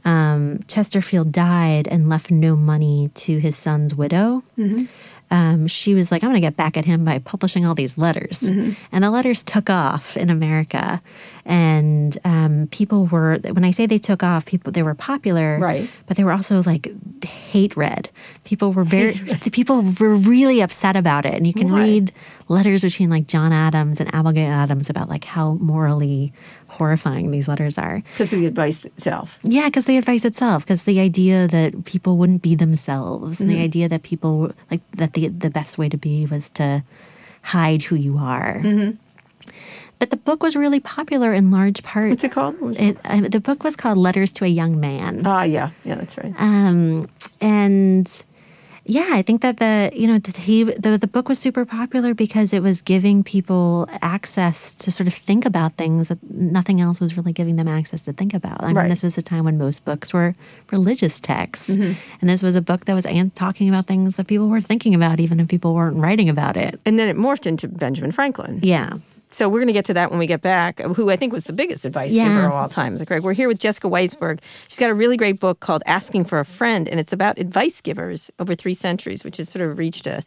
um, 0.05 0.59
Chesterfield 0.67 1.31
died 1.31 1.87
and 1.87 2.09
left 2.09 2.31
no 2.31 2.55
money 2.55 3.09
to 3.15 3.39
his 3.39 3.55
son's 3.57 3.93
widow. 3.95 4.43
Um, 5.29 5.67
she 5.67 5.93
was 5.93 6.11
like, 6.11 6.23
I'm 6.23 6.29
going 6.29 6.41
to 6.41 6.45
get 6.45 6.57
back 6.57 6.75
at 6.75 6.83
him 6.83 7.05
by 7.05 7.19
publishing 7.19 7.65
all 7.65 7.73
these 7.73 7.97
letters. 7.97 8.41
And 8.91 9.03
the 9.03 9.09
letters 9.09 9.43
took 9.43 9.69
off 9.69 10.17
in 10.17 10.29
America. 10.29 11.01
And 11.45 12.17
um, 12.23 12.67
people 12.71 13.05
were, 13.07 13.37
when 13.51 13.63
I 13.65 13.71
say 13.71 13.85
they 13.85 13.97
took 13.97 14.23
off, 14.23 14.45
people, 14.45 14.71
they 14.71 14.83
were 14.83 14.93
popular. 14.95 15.57
Right. 15.59 15.89
But 16.05 16.17
they 16.17 16.23
were 16.23 16.31
also 16.33 16.61
like 16.63 16.91
hate 17.25 17.75
read. 17.75 18.09
People 18.43 18.71
were 18.73 18.83
very, 18.83 19.13
people 19.51 19.81
were 19.99 20.15
really 20.15 20.61
upset 20.61 20.95
about 20.95 21.25
it. 21.25 21.33
And 21.33 21.47
you 21.47 21.53
can 21.53 21.71
read 21.71 22.11
letters 22.47 22.81
between 22.81 23.09
like 23.09 23.27
John 23.27 23.51
Adams 23.53 23.99
and 23.99 24.13
Abigail 24.13 24.49
Adams 24.51 24.89
about 24.89 25.09
like 25.09 25.23
how 25.23 25.53
morally 25.55 26.31
horrifying 26.67 27.31
these 27.31 27.47
letters 27.47 27.77
are. 27.77 28.01
Because 28.13 28.31
of 28.33 28.39
the 28.39 28.45
advice 28.45 28.85
itself. 28.85 29.37
Yeah, 29.43 29.65
because 29.65 29.85
the 29.85 29.97
advice 29.97 30.25
itself, 30.25 30.63
because 30.63 30.83
the 30.83 30.99
idea 30.99 31.47
that 31.47 31.85
people 31.85 32.17
wouldn't 32.17 32.41
be 32.41 32.55
themselves, 32.55 33.39
and 33.39 33.49
Mm-hmm. 33.49 33.57
the 33.59 33.63
idea 33.63 33.89
that 33.89 34.03
people 34.03 34.51
like 34.69 34.81
that 34.91 35.13
the 35.13 35.27
the 35.27 35.49
best 35.49 35.77
way 35.77 35.89
to 35.89 35.97
be 35.97 36.25
was 36.27 36.49
to 36.51 36.83
hide 37.41 37.81
who 37.81 37.95
you 37.95 38.17
are. 38.17 38.59
Mm-hmm. 38.63 38.97
But 40.01 40.09
the 40.09 40.17
book 40.17 40.41
was 40.41 40.55
really 40.55 40.79
popular 40.79 41.31
in 41.31 41.51
large 41.51 41.83
part. 41.83 42.09
What's 42.09 42.23
it 42.23 42.31
called? 42.31 42.55
It, 42.79 42.97
uh, 43.05 43.21
the 43.29 43.39
book 43.39 43.63
was 43.63 43.75
called 43.75 43.99
"Letters 43.99 44.31
to 44.33 44.45
a 44.45 44.47
Young 44.47 44.79
Man," 44.79 45.21
Ah, 45.25 45.43
yeah. 45.43 45.69
Yeah, 45.85 45.93
that's 45.95 46.17
right. 46.17 46.33
um, 46.39 47.07
and 47.39 48.09
yeah, 48.83 49.09
I 49.11 49.21
think 49.21 49.41
that 49.43 49.57
the 49.57 49.91
you 49.93 50.07
know 50.07 50.17
the, 50.17 50.31
he 50.39 50.63
the 50.63 50.97
the 50.97 51.05
book 51.05 51.29
was 51.29 51.37
super 51.37 51.65
popular 51.65 52.15
because 52.15 52.51
it 52.51 52.63
was 52.63 52.81
giving 52.81 53.23
people 53.23 53.87
access 54.01 54.73
to 54.81 54.91
sort 54.91 55.05
of 55.05 55.13
think 55.13 55.45
about 55.45 55.77
things 55.77 56.07
that 56.09 56.17
nothing 56.33 56.81
else 56.81 56.99
was 56.99 57.15
really 57.15 57.31
giving 57.31 57.57
them 57.57 57.67
access 57.67 58.01
to 58.01 58.11
think 58.13 58.33
about. 58.33 58.63
I 58.63 58.67
mean, 58.67 58.75
Right. 58.77 58.89
this 58.89 59.03
was 59.03 59.19
a 59.19 59.21
time 59.21 59.43
when 59.45 59.59
most 59.59 59.85
books 59.85 60.11
were 60.13 60.33
religious 60.71 61.19
texts, 61.19 61.69
Mm-hmm. 61.69 61.93
and 62.21 62.29
this 62.29 62.41
was 62.41 62.55
a 62.55 62.61
book 62.61 62.85
that 62.85 62.95
was 62.95 63.05
talking 63.35 63.69
about 63.69 63.85
things 63.85 64.15
that 64.15 64.25
people 64.25 64.49
were 64.49 64.61
thinking 64.61 64.95
about, 64.95 65.19
even 65.19 65.39
if 65.39 65.47
people 65.47 65.75
weren't 65.75 65.97
writing 65.97 66.27
about 66.27 66.57
it. 66.57 66.79
And 66.87 66.97
then 66.97 67.07
it 67.07 67.15
morphed 67.15 67.45
into 67.45 67.67
Benjamin 67.67 68.11
Franklin. 68.11 68.59
Yeah. 68.63 68.93
So 69.33 69.47
we're 69.47 69.59
going 69.59 69.67
to 69.67 69.73
get 69.73 69.85
to 69.85 69.93
that 69.93 70.09
when 70.11 70.19
we 70.19 70.27
get 70.27 70.41
back, 70.41 70.81
uh, 70.81 70.89
who 70.89 71.09
I 71.09 71.15
think 71.15 71.31
was 71.33 71.45
the 71.45 71.53
biggest 71.53 71.85
advice 71.85 72.11
Yeah. 72.11 72.27
giver 72.27 72.47
of 72.47 72.53
all 72.53 72.69
time. 72.69 72.95
Is 72.95 73.03
Greg. 73.03 73.23
We're 73.23 73.33
here 73.33 73.47
with 73.47 73.59
Jessica 73.59 73.87
Weisberg. 73.89 74.39
She's 74.67 74.79
got 74.79 74.89
a 74.89 74.93
really 74.93 75.15
great 75.17 75.39
book 75.39 75.59
called 75.61 75.83
Asking 75.85 76.25
for 76.25 76.39
a 76.39 76.45
Friend, 76.45 76.87
and 76.87 76.99
it's 76.99 77.13
about 77.13 77.39
advice 77.39 77.79
givers 77.81 78.29
over 78.39 78.55
three 78.55 78.73
centuries, 78.73 79.23
which 79.23 79.37
has 79.37 79.49
sort 79.49 79.63
of 79.69 79.77
reached 79.77 80.05
a, 80.05 80.23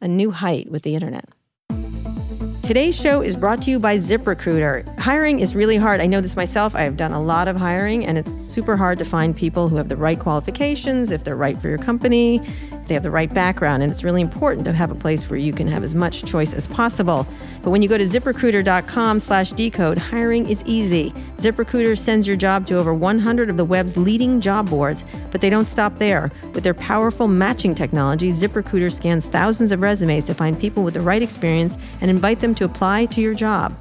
a 0.00 0.06
new 0.08 0.30
height 0.30 0.70
with 0.70 0.82
the 0.82 0.94
internet. 0.94 1.24
Today's 2.62 2.96
show 3.00 3.20
is 3.22 3.36
brought 3.36 3.62
to 3.62 3.70
you 3.70 3.78
by 3.78 3.96
ZipRecruiter. 3.96 4.98
Hiring 4.98 5.38
is 5.38 5.54
really 5.54 5.76
hard. 5.76 6.00
I 6.00 6.06
know 6.06 6.20
this 6.20 6.34
myself. 6.34 6.74
I 6.74 6.82
have 6.82 6.96
done 6.96 7.12
a 7.12 7.22
lot 7.22 7.46
of 7.46 7.56
hiring, 7.56 8.04
and 8.04 8.18
it's 8.18 8.32
super 8.32 8.76
hard 8.76 8.98
to 8.98 9.04
find 9.04 9.36
people 9.36 9.68
who 9.68 9.76
have 9.76 9.88
the 9.88 9.96
right 9.96 10.18
qualifications, 10.18 11.12
if 11.12 11.22
they're 11.22 11.36
right 11.36 11.60
for 11.60 11.68
your 11.68 11.78
company, 11.78 12.40
they 12.86 12.94
have 12.94 13.02
the 13.02 13.10
right 13.10 13.32
background. 13.32 13.82
And 13.82 13.90
it's 13.90 14.04
really 14.04 14.20
important 14.20 14.64
to 14.66 14.72
have 14.72 14.90
a 14.90 14.94
place 14.94 15.28
where 15.28 15.38
you 15.38 15.52
can 15.52 15.66
have 15.68 15.82
as 15.82 15.94
much 15.94 16.24
choice 16.24 16.52
as 16.52 16.66
possible. 16.66 17.26
But 17.62 17.70
when 17.70 17.82
you 17.82 17.88
go 17.88 17.98
to 17.98 18.04
ziprecruiter.com 18.04 19.20
slash 19.20 19.50
decode, 19.50 19.98
hiring 19.98 20.48
is 20.48 20.62
easy. 20.66 21.12
ZipRecruiter 21.38 21.98
sends 21.98 22.26
your 22.26 22.36
job 22.36 22.66
to 22.66 22.78
over 22.78 22.94
100 22.94 23.50
of 23.50 23.56
the 23.56 23.64
web's 23.64 23.96
leading 23.96 24.40
job 24.40 24.70
boards, 24.70 25.04
but 25.30 25.40
they 25.40 25.50
don't 25.50 25.68
stop 25.68 25.96
there. 25.96 26.30
With 26.54 26.64
their 26.64 26.74
powerful 26.74 27.28
matching 27.28 27.74
technology, 27.74 28.30
ZipRecruiter 28.30 28.92
scans 28.92 29.26
thousands 29.26 29.72
of 29.72 29.80
resumes 29.80 30.24
to 30.26 30.34
find 30.34 30.58
people 30.58 30.82
with 30.82 30.94
the 30.94 31.00
right 31.00 31.22
experience 31.22 31.76
and 32.00 32.10
invite 32.10 32.40
them 32.40 32.54
to 32.56 32.64
apply 32.64 33.06
to 33.06 33.20
your 33.20 33.34
job. 33.34 33.76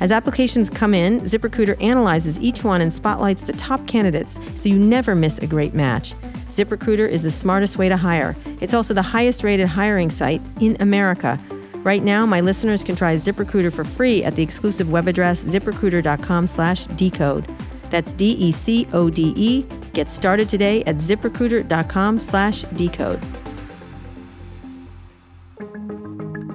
As 0.00 0.10
applications 0.10 0.70
come 0.70 0.94
in, 0.94 1.20
ZipRecruiter 1.20 1.80
analyzes 1.82 2.38
each 2.40 2.64
one 2.64 2.80
and 2.80 2.92
spotlights 2.92 3.42
the 3.42 3.52
top 3.52 3.86
candidates 3.86 4.38
so 4.54 4.68
you 4.70 4.78
never 4.78 5.14
miss 5.14 5.38
a 5.38 5.46
great 5.46 5.74
match. 5.74 6.14
ZipRecruiter 6.50 7.08
is 7.08 7.22
the 7.22 7.30
smartest 7.30 7.78
way 7.78 7.88
to 7.88 7.96
hire. 7.96 8.36
It's 8.60 8.74
also 8.74 8.92
the 8.92 9.02
highest 9.02 9.42
rated 9.42 9.68
hiring 9.68 10.10
site 10.10 10.42
in 10.60 10.76
America. 10.80 11.40
Right 11.82 12.04
now, 12.04 12.26
my 12.26 12.40
listeners 12.40 12.84
can 12.84 12.96
try 12.96 13.14
ZipRecruiter 13.14 13.72
for 13.72 13.84
free 13.84 14.22
at 14.22 14.36
the 14.36 14.42
exclusive 14.42 14.90
web 14.90 15.08
address 15.08 15.44
ziprecruiter.com 15.44 16.46
slash 16.46 16.84
decode. 16.96 17.46
That's 17.88 18.12
D-E-C-O-D-E. 18.12 19.66
Get 19.92 20.10
started 20.10 20.48
today 20.48 20.84
at 20.84 20.96
ziprecruiter.com 20.96 22.18
slash 22.18 22.62
decode. 22.74 23.20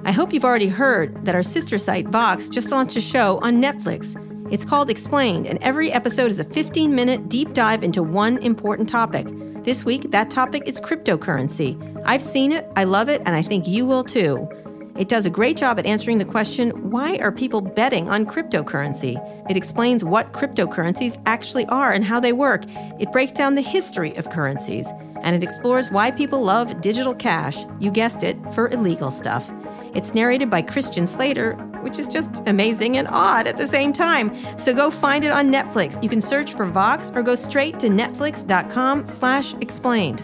I 0.04 0.12
hope 0.12 0.32
you've 0.32 0.44
already 0.44 0.68
heard 0.68 1.24
that 1.24 1.34
our 1.34 1.42
sister 1.42 1.78
site, 1.78 2.06
Vox, 2.06 2.48
just 2.48 2.70
launched 2.70 2.96
a 2.96 3.00
show 3.00 3.40
on 3.42 3.60
Netflix. 3.60 4.14
It's 4.52 4.64
called 4.64 4.88
Explained, 4.88 5.48
and 5.48 5.58
every 5.60 5.90
episode 5.90 6.30
is 6.30 6.38
a 6.38 6.44
15 6.44 6.94
minute 6.94 7.28
deep 7.28 7.52
dive 7.52 7.82
into 7.82 8.04
one 8.04 8.38
important 8.38 8.88
topic. 8.88 9.26
This 9.66 9.84
week, 9.84 10.12
that 10.12 10.30
topic 10.30 10.62
is 10.64 10.78
cryptocurrency. 10.78 11.76
I've 12.04 12.22
seen 12.22 12.52
it, 12.52 12.70
I 12.76 12.84
love 12.84 13.08
it, 13.08 13.20
and 13.26 13.34
I 13.34 13.42
think 13.42 13.66
you 13.66 13.84
will 13.84 14.04
too. 14.04 14.48
It 14.96 15.08
does 15.08 15.26
a 15.26 15.30
great 15.30 15.56
job 15.56 15.76
at 15.80 15.86
answering 15.86 16.18
the 16.18 16.24
question 16.24 16.70
why 16.88 17.16
are 17.16 17.32
people 17.32 17.60
betting 17.60 18.08
on 18.08 18.26
cryptocurrency? 18.26 19.18
It 19.50 19.56
explains 19.56 20.04
what 20.04 20.32
cryptocurrencies 20.32 21.20
actually 21.26 21.66
are 21.66 21.90
and 21.90 22.04
how 22.04 22.20
they 22.20 22.32
work. 22.32 22.62
It 23.00 23.10
breaks 23.10 23.32
down 23.32 23.56
the 23.56 23.60
history 23.60 24.14
of 24.14 24.30
currencies. 24.30 24.86
And 25.22 25.34
it 25.34 25.42
explores 25.42 25.90
why 25.90 26.12
people 26.12 26.42
love 26.42 26.80
digital 26.80 27.12
cash, 27.12 27.66
you 27.80 27.90
guessed 27.90 28.22
it, 28.22 28.36
for 28.54 28.68
illegal 28.68 29.10
stuff. 29.10 29.50
It's 29.96 30.12
narrated 30.12 30.50
by 30.50 30.60
Christian 30.60 31.06
Slater, 31.06 31.54
which 31.80 31.98
is 31.98 32.06
just 32.06 32.42
amazing 32.46 32.98
and 32.98 33.08
odd 33.08 33.46
at 33.46 33.56
the 33.56 33.66
same 33.66 33.94
time. 33.94 34.30
So 34.58 34.74
go 34.74 34.90
find 34.90 35.24
it 35.24 35.30
on 35.30 35.50
Netflix. 35.50 36.00
You 36.02 36.10
can 36.10 36.20
search 36.20 36.52
for 36.52 36.66
Vox 36.66 37.10
or 37.14 37.22
go 37.22 37.34
straight 37.34 37.80
to 37.80 37.88
netflix.com 37.88 39.06
slash 39.06 39.54
explained. 39.54 40.22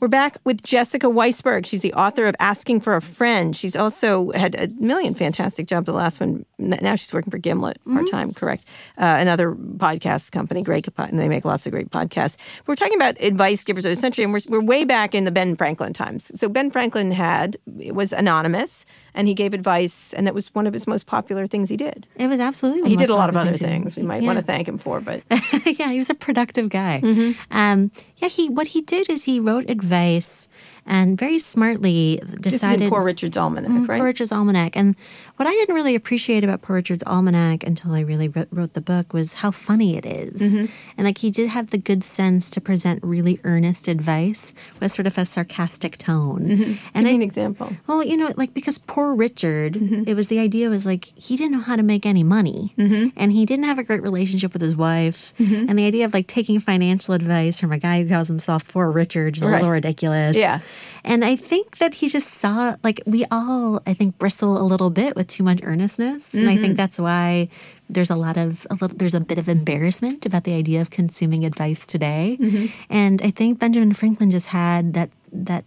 We're 0.00 0.08
back 0.08 0.38
with 0.44 0.62
Jessica 0.62 1.08
Weisberg. 1.08 1.66
She's 1.66 1.82
the 1.82 1.92
author 1.92 2.26
of 2.26 2.34
Asking 2.38 2.80
for 2.80 2.96
a 2.96 3.02
Friend. 3.02 3.54
She's 3.54 3.76
also 3.76 4.32
had 4.32 4.54
a 4.54 4.68
million 4.78 5.14
fantastic 5.14 5.66
jobs. 5.66 5.86
The 5.86 5.92
last 5.92 6.20
one, 6.20 6.46
now 6.64 6.94
she's 6.94 7.12
working 7.12 7.30
for 7.30 7.38
Gimlet 7.38 7.78
part 7.92 8.10
time, 8.10 8.32
correct? 8.32 8.64
Uh, 8.98 9.16
another 9.20 9.52
podcast 9.54 10.32
company, 10.32 10.62
Great, 10.62 10.88
and 10.98 11.18
they 11.18 11.28
make 11.28 11.44
lots 11.44 11.66
of 11.66 11.72
great 11.72 11.90
podcasts. 11.90 12.36
We're 12.66 12.76
talking 12.76 12.94
about 12.96 13.20
advice 13.20 13.64
givers 13.64 13.84
of 13.84 13.90
the 13.90 13.96
century, 13.96 14.24
and 14.24 14.32
we're, 14.32 14.40
we're 14.48 14.60
way 14.60 14.84
back 14.84 15.14
in 15.14 15.24
the 15.24 15.30
Ben 15.30 15.56
Franklin 15.56 15.92
times. 15.92 16.30
So 16.38 16.48
Ben 16.48 16.70
Franklin 16.70 17.10
had 17.10 17.56
it 17.80 17.94
was 17.94 18.12
anonymous, 18.12 18.84
and 19.14 19.28
he 19.28 19.34
gave 19.34 19.54
advice, 19.54 20.12
and 20.14 20.26
that 20.26 20.34
was 20.34 20.54
one 20.54 20.66
of 20.66 20.72
his 20.72 20.86
most 20.86 21.06
popular 21.06 21.46
things 21.46 21.68
he 21.70 21.76
did. 21.76 22.06
It 22.16 22.26
was 22.28 22.40
absolutely. 22.40 22.82
one 22.82 22.90
He 22.90 22.96
did 22.96 23.08
a 23.08 23.14
lot 23.14 23.28
of 23.28 23.36
other 23.36 23.52
things. 23.52 23.96
We 23.96 24.02
might 24.02 24.22
Yeah. 24.22 24.26
want 24.28 24.38
to 24.38 24.44
thank 24.44 24.66
him 24.68 24.78
for, 24.78 25.00
but 25.00 25.22
yeah, 25.66 25.90
he 25.92 25.98
was 25.98 26.10
a 26.10 26.14
productive 26.14 26.68
guy. 26.68 27.00
Mm-hmm. 27.02 27.56
Um, 27.56 27.90
yeah, 28.16 28.28
he 28.28 28.48
what 28.48 28.68
he 28.68 28.80
did 28.82 29.08
is 29.10 29.24
he 29.24 29.40
wrote 29.40 29.68
advice 29.68 30.48
and 30.86 31.18
very 31.18 31.38
smartly 31.38 32.20
this 32.22 32.54
is 32.54 32.60
decided 32.60 32.90
Poor 32.90 33.02
Richard's 33.02 33.36
Almanack, 33.36 33.66
Mm, 33.66 33.88
right? 33.88 33.98
Poor 33.98 34.06
Richard's 34.06 34.30
Almanack. 34.30 34.72
And 34.74 34.94
what 35.36 35.46
I 35.48 35.52
didn't 35.52 35.74
really 35.74 35.94
appreciate 35.94 36.44
about 36.44 36.62
Poor 36.62 36.76
Richard's 36.76 37.02
Almanack 37.04 37.62
until 37.64 37.92
I 37.94 38.00
really 38.00 38.28
wrote, 38.28 38.48
wrote 38.50 38.72
the 38.74 38.80
book 38.80 39.12
was 39.12 39.34
how 39.34 39.50
funny 39.50 39.96
it 39.96 40.04
is. 40.06 40.40
Mm-hmm. 40.40 40.66
And 40.98 41.04
like 41.06 41.18
he 41.18 41.30
did 41.30 41.48
have 41.48 41.70
the 41.70 41.78
good 41.78 42.04
sense 42.04 42.50
to 42.50 42.60
present 42.60 43.02
really 43.02 43.40
earnest 43.44 43.88
advice 43.88 44.54
with 44.80 44.92
sort 44.92 45.06
of 45.06 45.16
a 45.18 45.24
sarcastic 45.24 45.98
tone. 45.98 46.50
And 46.50 46.58
Mm-hmm. 46.58 46.72
Give 46.94 47.04
me 47.04 47.10
I 47.10 47.14
an 47.14 47.22
example. 47.22 47.72
well, 47.86 48.02
you 48.04 48.16
know, 48.16 48.32
like 48.36 48.54
because 48.54 48.78
poor 48.78 49.14
Richard, 49.14 49.74
Mm-hmm. 49.74 50.04
it 50.06 50.14
was 50.14 50.28
the 50.28 50.38
idea 50.38 50.68
was 50.70 50.84
like 50.86 51.06
he 51.16 51.36
didn't 51.36 51.52
know 51.52 51.60
how 51.60 51.76
to 51.76 51.82
make 51.82 52.04
any 52.06 52.22
money, 52.22 52.74
Mm-hmm. 52.78 53.08
and 53.16 53.32
he 53.32 53.44
didn't 53.46 53.64
have 53.64 53.78
a 53.78 53.82
great 53.84 54.02
relationship 54.02 54.52
with 54.52 54.62
his 54.62 54.76
wife, 54.76 55.32
and 55.38 55.78
the 55.78 55.86
idea 55.86 56.04
of 56.04 56.12
like 56.14 56.26
taking 56.26 56.60
financial 56.60 57.14
advice 57.14 57.58
from 57.58 57.72
a 57.72 57.78
guy 57.78 58.02
who 58.02 58.08
calls 58.08 58.28
himself 58.28 58.66
poor 58.68 58.90
Richard 58.90 59.36
is 59.36 59.42
a 59.42 59.46
Right. 59.46 59.54
little 59.56 59.70
ridiculous. 59.70 60.36
Yeah. 60.36 60.60
And 61.04 61.24
I 61.24 61.36
think 61.36 61.78
that 61.78 61.94
he 61.94 62.08
just 62.08 62.28
saw 62.28 62.76
like 62.82 63.00
we 63.06 63.24
all, 63.30 63.80
I 63.86 63.94
think, 63.94 64.18
bristle 64.18 64.56
a 64.60 64.64
little 64.64 64.90
bit 64.90 65.16
with 65.16 65.28
too 65.28 65.42
much 65.42 65.60
earnestness, 65.62 66.34
and 66.34 66.48
I 66.48 66.54
Mm-hmm. 66.54 66.62
think 66.62 66.76
that's 66.76 66.98
why 66.98 67.48
there's 67.90 68.10
a 68.10 68.16
lot 68.16 68.36
of 68.36 68.66
a 68.70 68.74
little, 68.74 68.96
there's 68.96 69.14
a 69.14 69.20
bit 69.20 69.38
of 69.38 69.48
embarrassment 69.48 70.24
about 70.26 70.44
the 70.44 70.54
idea 70.54 70.80
of 70.80 70.90
consuming 70.90 71.44
advice 71.44 71.84
today, 71.86 72.38
Mm-hmm. 72.40 72.66
and 72.90 73.22
I 73.22 73.30
think 73.30 73.58
Benjamin 73.58 73.92
Franklin 73.94 74.30
just 74.30 74.46
had 74.46 74.94
that 74.94 75.10
that 75.32 75.64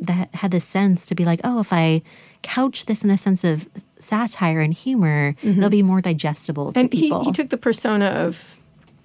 that 0.00 0.34
had 0.34 0.50
this 0.52 0.64
sense 0.64 1.06
to 1.06 1.14
be 1.14 1.24
like, 1.24 1.40
oh, 1.42 1.60
if 1.60 1.72
I 1.72 2.02
couch 2.42 2.86
this 2.86 3.02
in 3.02 3.10
a 3.10 3.16
sense 3.16 3.42
of 3.44 3.66
satire 3.98 4.60
and 4.60 4.72
humor, 4.72 5.34
it'll 5.42 5.70
be 5.70 5.82
more 5.82 6.00
digestible 6.00 6.72
to 6.72 6.78
Mm-hmm. 6.78 6.84
And 6.84 6.92
he, 7.24 7.24
he 7.24 7.32
took 7.32 7.50
the 7.50 7.56
persona 7.56 8.06
of 8.06 8.55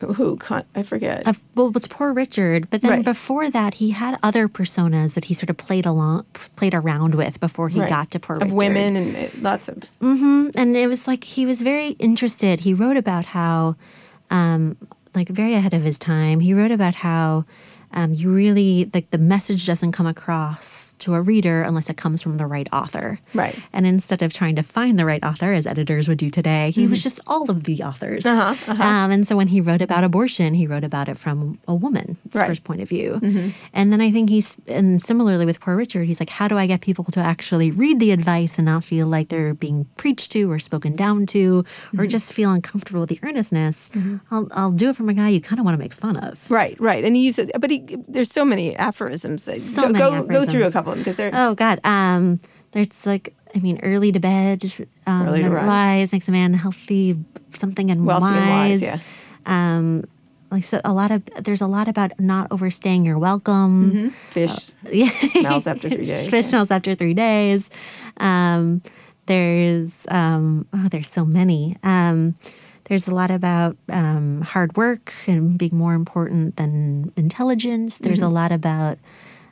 who? 0.02 0.38
Con- 0.38 0.64
I 0.76 0.84
forget. 0.84 1.28
of, 1.28 1.40
well, 1.56 1.70
was 1.72 1.88
poor 1.88 2.14
Richard, 2.14 2.70
but 2.70 2.82
then 2.82 2.92
Right. 2.92 3.06
before 3.06 3.50
that, 3.50 3.76
he 3.76 3.92
had 3.92 4.18
other 4.24 4.48
personas 4.48 5.14
that 5.16 5.26
he 5.26 5.34
sort 5.34 5.50
of 5.50 5.58
played 5.58 5.86
along, 5.86 6.26
played 6.56 6.74
around 6.74 7.16
with 7.16 7.40
before 7.40 7.70
he 7.70 7.80
Right. 7.80 7.90
got 7.90 8.12
to 8.12 8.20
poor 8.20 8.36
of 8.38 8.42
Richard. 8.44 8.56
women 8.56 8.96
and 8.96 9.16
uh, 9.16 9.28
lots 9.42 9.68
of 9.70 9.78
Mm-hmm. 10.02 10.50
and 10.56 10.76
it 10.76 10.88
was 10.88 11.08
like 11.08 11.24
he 11.24 11.46
was 11.46 11.62
very 11.62 11.90
interested. 12.00 12.62
He 12.62 12.74
wrote 12.74 12.98
about 12.98 13.26
how, 13.26 13.76
um, 14.30 14.78
like 15.14 15.30
very 15.30 15.54
ahead 15.56 15.74
of 15.74 15.84
his 15.84 15.98
time, 16.00 16.40
he 16.40 16.54
wrote 16.54 16.72
about 16.72 16.96
how 16.96 17.46
um, 17.94 18.14
you 18.14 18.32
really 18.32 18.90
like 18.94 19.10
the 19.12 19.18
message 19.18 19.66
doesn't 19.66 19.92
come 19.92 20.08
across 20.08 20.91
to 21.02 21.14
a 21.16 21.22
reader 21.22 21.62
unless 21.64 21.90
it 21.90 21.98
comes 21.98 22.22
from 22.22 22.38
the 22.38 22.46
right 22.46 22.68
author. 22.74 23.20
Right. 23.34 23.58
And 23.74 23.86
instead 23.86 24.22
of 24.22 24.34
trying 24.34 24.56
to 24.56 24.64
find 24.64 24.98
the 24.98 25.06
right 25.06 25.24
author, 25.24 25.54
as 25.54 25.66
editors 25.68 26.08
would 26.08 26.18
do 26.18 26.30
today, 26.30 26.72
he 26.72 26.88
was 26.88 27.02
just 27.04 27.20
all 27.28 27.50
of 27.52 27.64
the 27.66 27.84
authors. 27.84 28.24
Mm-hmm. 28.24 28.72
Uh-huh, 28.72 28.84
Um, 28.84 29.12
and 29.12 29.28
so 29.28 29.36
when 29.36 29.48
he 29.48 29.62
wrote 29.62 29.82
about 29.82 30.04
abortion, 30.04 30.54
he 30.54 30.68
wrote 30.68 30.84
about 30.84 31.10
it 31.10 31.18
from 31.18 31.60
a 31.68 31.76
woman's 31.76 32.18
Right. 32.34 32.48
first 32.48 32.64
point 32.64 32.82
of 32.82 32.90
view. 32.90 33.20
And 33.74 33.92
then 33.94 34.02
I 34.02 34.12
think 34.12 34.30
he's, 34.30 34.58
and 34.68 35.02
similarly 35.02 35.46
with 35.46 35.60
Poor 35.60 35.76
Richard, 35.76 36.06
he's 36.08 36.20
like, 36.20 36.30
how 36.30 36.48
do 36.48 36.58
I 36.58 36.66
get 36.68 36.82
people 36.82 37.04
to 37.06 37.20
actually 37.20 37.72
read 37.72 38.00
the 38.00 38.12
advice 38.12 38.58
and 38.58 38.66
not 38.66 38.84
feel 38.84 39.08
like 39.08 39.30
they're 39.30 39.54
being 39.54 39.86
preached 39.98 40.32
to 40.34 40.52
or 40.52 40.60
spoken 40.60 40.96
down 40.96 41.26
to 41.28 41.66
or 41.98 42.08
just 42.08 42.32
feel 42.34 42.52
uncomfortable 42.52 43.02
with 43.02 43.10
the 43.10 43.20
earnestness? 43.24 43.90
I'll, 44.32 44.48
I'll 44.52 44.72
do 44.72 44.90
it 44.90 44.96
from 44.96 45.10
a 45.10 45.14
guy 45.14 45.30
you 45.30 45.42
kind 45.42 45.60
of 45.60 45.66
want 45.66 45.76
to 45.76 45.80
make 45.80 45.94
fun 45.94 46.18
of. 46.18 46.50
right, 46.52 46.80
right. 46.80 47.04
And 47.04 47.16
he 47.16 47.24
used 47.24 47.40
it, 47.40 47.52
but 47.60 47.70
he 47.70 47.86
there's 48.08 48.32
so 48.32 48.46
many 48.46 48.76
aphorisms. 48.76 49.46
that- 49.46 49.60
So 49.62 49.82
go, 49.84 49.90
many 49.92 50.00
go, 50.00 50.24
go 50.40 50.46
through 50.46 50.66
a 50.66 50.72
couple 50.72 50.91
because 51.00 51.16
they're 51.18 51.32
Oh 51.34 51.56
God. 51.56 51.80
Um, 51.84 52.40
there's 52.72 53.06
like 53.06 53.34
I 53.56 53.60
mean, 53.60 53.80
early 53.84 54.12
to 54.14 54.20
bed, 54.20 54.64
um, 55.06 55.28
Early 55.28 55.44
to 55.44 55.50
rise. 55.50 55.68
rise 55.68 56.14
makes 56.14 56.28
a 56.30 56.32
man 56.32 56.54
healthy, 56.54 57.18
something 57.54 57.92
and 57.92 58.06
Wealthy 58.06 58.24
wise. 58.26 58.38
and 58.38 58.50
wise, 58.50 58.82
yeah. 58.82 59.00
Um, 59.46 60.04
like 60.52 60.64
so, 60.64 60.80
a 60.86 60.94
lot 60.94 61.12
of 61.12 61.24
there's 61.40 61.60
a 61.62 61.68
lot 61.68 61.88
about 61.90 62.18
not 62.20 62.48
overstaying 62.52 63.06
your 63.06 63.18
welcome. 63.20 64.12
fish 64.30 64.72
Yeah, 64.92 65.10
smells 65.32 65.68
after 65.68 65.90
three 65.90 66.06
days. 66.16 66.30
Fish 66.30 66.46
smells 66.46 66.72
after 66.72 66.96
three 66.96 67.14
days. 67.14 67.70
Um, 68.18 68.82
there's 69.28 70.06
um, 70.10 70.66
oh, 70.74 70.88
there's 70.90 71.10
so 71.10 71.26
many. 71.26 71.78
Um, 71.84 72.36
there's 72.86 73.08
a 73.08 73.16
lot 73.16 73.32
about 73.32 73.78
um, 73.90 74.42
hard 74.42 74.76
work 74.76 75.14
and 75.28 75.58
being 75.58 75.76
more 75.76 75.94
important 75.94 76.58
than 76.58 77.12
intelligence. 77.16 77.98
There's 78.00 78.20
Mm-hmm. 78.20 78.28
a 78.32 78.34
lot 78.34 78.52
about 78.52 78.98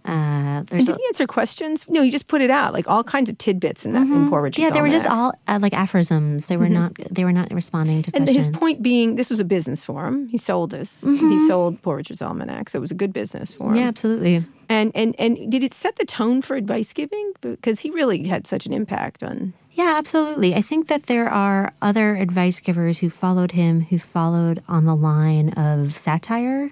Uh, 0.09 0.61
did 0.63 0.87
he 0.87 1.05
answer 1.09 1.27
questions? 1.27 1.85
No, 1.87 2.01
he 2.01 2.09
just 2.11 2.27
put 2.27 2.41
it 2.41 2.49
out, 2.49 2.73
like 2.73 2.87
all 2.89 3.03
kinds 3.03 3.29
of 3.29 3.37
tidbits 3.37 3.85
in 3.85 3.93
that 3.93 4.07
in 4.07 4.29
Poor 4.29 4.41
Richard's 4.41 4.57
Mm-hmm. 4.57 4.63
yeah, 4.65 4.73
they 4.73 4.81
were 4.81 4.89
just 4.89 5.05
all 5.05 5.31
uh, 5.47 5.59
like 5.61 5.73
aphorisms. 5.73 6.47
They 6.47 6.57
were 6.57 6.69
not. 6.69 6.93
They 7.11 7.23
were 7.25 7.31
not 7.31 7.51
responding 7.53 8.01
to 8.03 8.11
And 8.15 8.25
questions. 8.25 8.47
his 8.47 8.57
point 8.57 8.81
being, 8.81 9.15
this 9.15 9.29
was 9.29 9.39
a 9.39 9.45
business 9.45 9.85
for 9.85 10.05
him. 10.07 10.27
He 10.27 10.37
sold 10.37 10.71
this. 10.71 11.01
He 11.01 11.47
sold 11.47 11.81
Poor 11.81 11.97
Richard's 11.97 12.21
Almanack, 12.21 12.69
so 12.69 12.77
it 12.77 12.81
was 12.81 12.91
a 12.91 12.95
good 12.95 13.13
business 13.13 13.53
for 13.53 13.69
him. 13.69 13.75
Yeah, 13.77 13.87
absolutely. 13.87 14.43
And 14.67 14.91
and 14.95 15.15
and 15.19 15.51
did 15.51 15.63
it 15.63 15.73
set 15.73 15.95
the 15.95 16.05
tone 16.05 16.41
for 16.41 16.55
advice 16.55 16.93
giving? 16.93 17.33
Because 17.41 17.79
he 17.79 17.89
really 17.89 18.27
had 18.27 18.45
such 18.47 18.65
an 18.67 18.73
impact 18.73 19.23
on. 19.23 19.53
Yeah, 19.71 19.95
absolutely. 19.97 20.53
I 20.55 20.61
think 20.61 20.87
that 20.87 21.03
there 21.03 21.29
are 21.29 21.73
other 21.81 22.15
advice 22.15 22.59
givers 22.59 22.97
who 22.99 23.09
followed 23.09 23.51
him 23.51 23.81
who 23.81 23.97
followed 23.99 24.61
on 24.67 24.85
the 24.85 24.95
line 24.95 25.49
of 25.53 25.95
satire. 25.97 26.71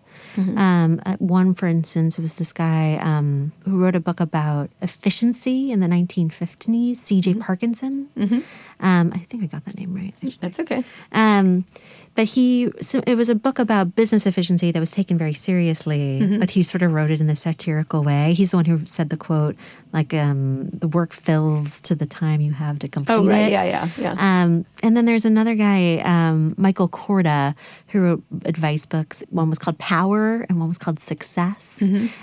Um, 0.57 1.01
uh, 1.05 1.15
one, 1.19 1.53
for 1.53 1.67
instance, 1.67 2.17
was 2.17 2.35
this 2.35 2.53
guy 2.53 2.97
um, 2.97 3.51
who 3.65 3.77
wrote 3.77 3.95
a 3.95 3.99
book 3.99 4.19
about 4.19 4.69
efficiency 4.81 5.71
in 5.71 5.79
the 5.79 5.87
1950s, 5.87 6.97
C.J. 6.97 7.35
Parkinson. 7.35 8.09
Um, 8.79 9.11
I 9.13 9.19
think 9.19 9.43
I 9.43 9.47
got 9.47 9.65
that 9.65 9.75
name 9.77 9.93
right. 9.93 10.13
actually. 10.17 10.37
That's 10.39 10.59
okay. 10.59 10.83
But 12.17 12.25
he, 12.25 12.71
so 12.81 13.01
it 13.05 13.13
was 13.15 13.29
a 13.29 13.35
book 13.35 13.59
about 13.59 13.93
business 13.95 14.25
efficiency 14.25 14.71
that 14.71 14.79
was 14.79 14.89
taken 14.89 15.17
very 15.19 15.35
seriously, 15.35 16.19
Mm-hmm. 16.19 16.39
but 16.39 16.49
he 16.49 16.63
sort 16.63 16.81
of 16.81 16.91
wrote 16.91 17.11
it 17.11 17.21
in 17.21 17.29
a 17.29 17.35
satirical 17.35 18.03
way. 18.03 18.33
He's 18.33 18.49
the 18.51 18.57
one 18.57 18.65
who 18.65 18.83
said 18.85 19.11
the 19.11 19.17
quote, 19.17 19.55
like, 19.93 20.13
um, 20.15 20.69
the 20.71 20.87
work 20.87 21.13
fills 21.13 21.79
to 21.81 21.93
the 21.93 22.07
time 22.07 22.41
you 22.41 22.53
have 22.53 22.79
to 22.79 22.87
complete 22.87 23.13
it. 23.13 23.17
Oh 23.19 23.27
right, 23.27 23.47
it. 23.47 23.51
yeah, 23.51 23.63
yeah, 23.63 23.89
yeah. 23.99 24.15
Um, 24.17 24.65
and 24.81 24.97
then 24.97 25.05
there's 25.05 25.25
another 25.25 25.53
guy, 25.53 25.99
um, 25.99 26.55
Michael 26.57 26.89
Korda, 26.89 27.53
who 27.89 28.01
wrote 28.01 28.23
advice 28.45 28.85
books. 28.87 29.23
One 29.29 29.49
was 29.49 29.59
called 29.59 29.77
Power 29.77 30.45
and 30.49 30.59
one 30.59 30.67
was 30.69 30.79
called 30.79 30.99
Success. 30.99 31.77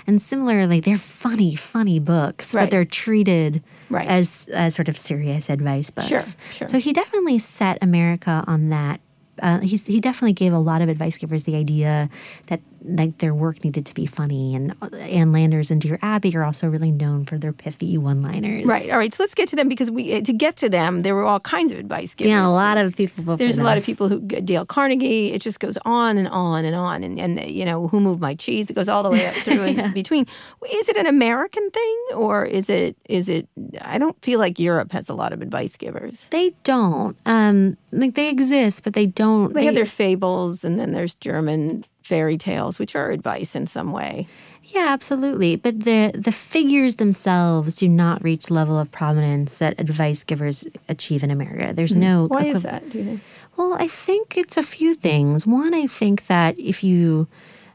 And 0.07 0.21
similarly, 0.21 0.81
they're 0.81 0.97
funny, 0.99 1.55
funny 1.55 1.99
books, 1.99 2.49
Mm-hmm. 2.49 2.57
Right. 2.57 2.63
but 2.65 2.71
they're 2.71 2.85
treated 2.85 3.63
Right. 3.89 4.07
as, 4.07 4.49
as 4.53 4.75
sort 4.75 4.89
of 4.89 4.97
serious 4.97 5.49
advice 5.49 5.89
books. 5.89 6.07
Sure, 6.09 6.19
sure. 6.51 6.67
So 6.67 6.79
he 6.79 6.91
definitely 6.91 7.39
set 7.39 7.77
America 7.81 8.43
on 8.45 8.69
that. 8.69 8.99
Uh, 9.41 9.59
he 9.59 9.99
definitely 9.99 10.33
gave 10.33 10.53
a 10.53 10.59
lot 10.59 10.81
of 10.81 10.89
advice 10.89 11.17
givers 11.17 11.43
the 11.43 11.55
idea 11.55 12.09
that 12.47 12.61
like 12.87 13.17
their 13.17 13.33
work 13.33 13.63
needed 13.63 13.85
to 13.87 13.93
be 13.93 14.05
funny, 14.05 14.55
and 14.55 14.75
uh, 14.81 14.95
Ann 14.95 15.31
Landers 15.31 15.71
and 15.71 15.81
Dear 15.81 15.99
Abby 16.01 16.35
are 16.35 16.43
also 16.43 16.67
really 16.67 16.91
known 16.91 17.25
for 17.25 17.37
their 17.37 17.53
pithy 17.53 17.97
one-liners. 17.97 18.65
Right. 18.65 18.91
All 18.91 18.97
right. 18.97 19.13
So 19.13 19.23
let's 19.23 19.33
get 19.33 19.47
to 19.49 19.55
them 19.55 19.67
because 19.67 19.89
we 19.89 20.15
uh, 20.15 20.21
to 20.21 20.33
get 20.33 20.55
to 20.57 20.69
them 20.69 21.01
there 21.01 21.15
were 21.15 21.23
all 21.23 21.39
kinds 21.39 21.71
of 21.71 21.79
advice 21.79 22.13
givers. 22.13 22.29
Yeah, 22.29 22.47
a 22.47 22.49
lot 22.49 22.77
of 22.77 22.95
people. 22.95 23.23
before 23.23 23.37
There's 23.37 23.57
a 23.57 23.63
lot 23.63 23.77
of 23.77 23.83
people 23.83 24.09
who 24.09 24.19
Dale 24.19 24.65
Carnegie. 24.65 25.33
It 25.33 25.41
just 25.41 25.59
goes 25.59 25.77
on 25.85 26.17
and 26.17 26.27
on 26.27 26.65
and 26.65 26.75
on, 26.75 27.03
and 27.03 27.19
and 27.19 27.49
you 27.49 27.65
know 27.65 27.87
who 27.87 27.99
moved 27.99 28.21
my 28.21 28.35
cheese. 28.35 28.69
It 28.69 28.73
goes 28.73 28.89
all 28.89 29.03
the 29.03 29.09
way 29.09 29.25
up 29.25 29.33
through 29.35 29.63
in 29.65 29.91
between. 29.93 30.25
Is 30.71 30.89
it 30.89 30.97
an 30.97 31.07
American 31.07 31.69
thing 31.71 31.97
or 32.13 32.45
is 32.45 32.69
it 32.69 32.95
is 33.09 33.29
it? 33.29 33.47
I 33.81 33.97
don't 33.97 34.19
feel 34.23 34.39
like 34.39 34.59
Europe 34.59 34.91
has 34.91 35.09
a 35.09 35.13
lot 35.13 35.33
of 35.33 35.41
advice 35.41 35.75
givers. 35.75 36.27
They 36.29 36.53
don't. 36.63 37.17
Um, 37.25 37.77
like 37.91 38.15
they 38.15 38.29
exist, 38.29 38.83
but 38.83 38.93
they 38.93 39.05
don't. 39.05 39.53
They 39.53 39.65
have 39.65 39.75
their 39.75 39.85
fables, 39.85 40.63
and 40.63 40.79
then 40.79 40.91
there's 40.91 41.15
German 41.15 41.83
fairy 42.05 42.37
tales, 42.37 42.77
which 42.77 42.95
are 42.95 43.09
advice 43.09 43.55
in 43.55 43.65
some 43.65 43.91
way. 43.91 44.27
yeah, 44.61 44.87
absolutely. 44.89 45.55
But 45.55 45.81
the 45.81 46.11
the 46.13 46.31
figures 46.31 46.95
themselves 46.95 47.75
do 47.75 47.89
not 47.89 48.23
reach 48.23 48.51
level 48.51 48.77
of 48.77 48.91
prominence 48.91 49.57
that 49.57 49.79
advice 49.79 50.23
givers 50.23 50.65
achieve 50.87 51.23
in 51.23 51.31
America. 51.31 51.73
There's 51.73 51.95
no. 51.95 52.25
Mm-hmm. 52.25 52.33
Why 52.33 52.43
is 52.45 52.61
that? 52.61 52.89
Do 52.89 52.99
you 52.99 53.05
think? 53.05 53.21
Well, 53.57 53.73
I 53.79 53.87
think 53.87 54.37
it's 54.37 54.57
a 54.57 54.63
few 54.63 54.93
things. 54.93 55.47
One, 55.47 55.73
I 55.73 55.87
think 55.87 56.27
that 56.27 56.59
if 56.59 56.83
you, 56.83 57.27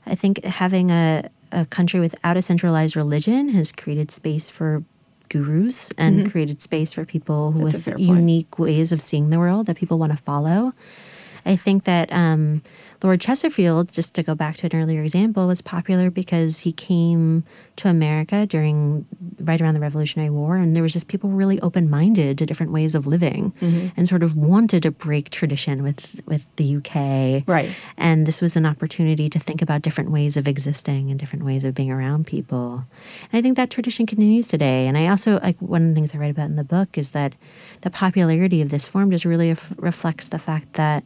I 0.07 0.15
think 0.15 0.45
having 0.45 0.91
a, 0.91 1.29
a 1.53 1.65
country 1.65 2.01
without 2.01 2.37
a 2.37 2.43
centralized 2.43 2.97
religion 2.97 3.49
has 3.49 3.73
created 3.73 4.11
space 4.11 4.51
for 4.51 4.85
gurus 5.31 5.91
and 5.97 6.31
created 6.31 6.61
space 6.61 6.93
for 6.93 7.05
people 7.05 7.53
Mm-hmm. 7.53 7.65
That's 7.65 7.87
with 7.87 7.99
unique 7.99 8.59
ways 8.59 8.93
of 8.93 9.01
seeing 9.01 9.31
the 9.31 9.39
world 9.39 9.67
that 9.67 9.77
people 9.77 9.99
want 9.99 10.13
to 10.13 10.19
follow. 10.19 10.73
I 11.47 11.57
think 11.57 11.85
that 11.85 12.13
um, 12.13 12.63
Lord 13.03 13.21
Chesterfield, 13.21 13.91
just 13.93 14.13
to 14.15 14.23
go 14.23 14.35
back 14.35 14.57
to 14.59 14.67
an 14.67 14.79
earlier 14.81 15.03
example, 15.03 15.47
was 15.47 15.63
popular 15.63 16.11
because 16.11 16.59
he 16.59 16.73
came 16.73 17.45
to 17.77 17.89
America 17.89 18.47
during 18.47 19.07
right 19.41 19.61
around 19.61 19.73
the 19.73 19.81
Revolutionary 19.81 20.29
War, 20.29 20.57
and 20.57 20.77
there 20.77 20.83
was 20.83 20.93
just 20.93 21.09
people 21.09 21.31
really 21.31 21.59
open 21.63 21.89
minded 21.89 22.37
to 22.39 22.45
different 22.47 22.73
ways 22.73 22.95
of 22.95 23.07
living, 23.07 23.53
Mm-hmm. 23.61 23.89
and 23.97 24.07
sort 24.09 24.23
of 24.23 24.37
wanted 24.37 24.83
to 24.83 24.91
break 24.91 25.31
tradition 25.31 25.83
with 25.83 26.21
with 26.27 26.45
the 26.57 26.77
UK. 26.77 27.49
Right. 27.49 27.71
And 27.97 28.27
this 28.27 28.41
was 28.43 28.55
an 28.57 28.67
opportunity 28.67 29.31
to 29.31 29.39
think 29.39 29.63
about 29.63 29.81
different 29.83 30.11
ways 30.11 30.37
of 30.37 30.47
existing 30.47 31.11
and 31.11 31.19
different 31.19 31.45
ways 31.45 31.65
of 31.65 31.75
being 31.75 31.91
around 31.91 32.27
people. 32.27 32.85
And 33.33 33.39
I 33.39 33.41
think 33.43 33.57
that 33.57 33.71
tradition 33.71 34.05
continues 34.07 34.47
today. 34.49 34.87
And 34.87 34.99
I 34.99 35.07
also 35.09 35.41
like 35.41 35.57
one 35.61 35.83
of 35.83 35.89
the 35.89 35.95
things 35.95 36.15
I 36.15 36.19
write 36.19 36.31
about 36.33 36.51
in 36.51 36.57
the 36.57 36.65
book 36.65 36.99
is 36.99 37.13
that 37.13 37.33
the 37.81 37.91
popularity 37.91 38.61
of 38.61 38.69
this 38.69 38.87
form 38.87 39.11
just 39.11 39.25
really 39.25 39.49
ref- 39.49 39.73
reflects 39.79 40.29
the 40.29 40.39
fact 40.39 40.75
that 40.75 41.03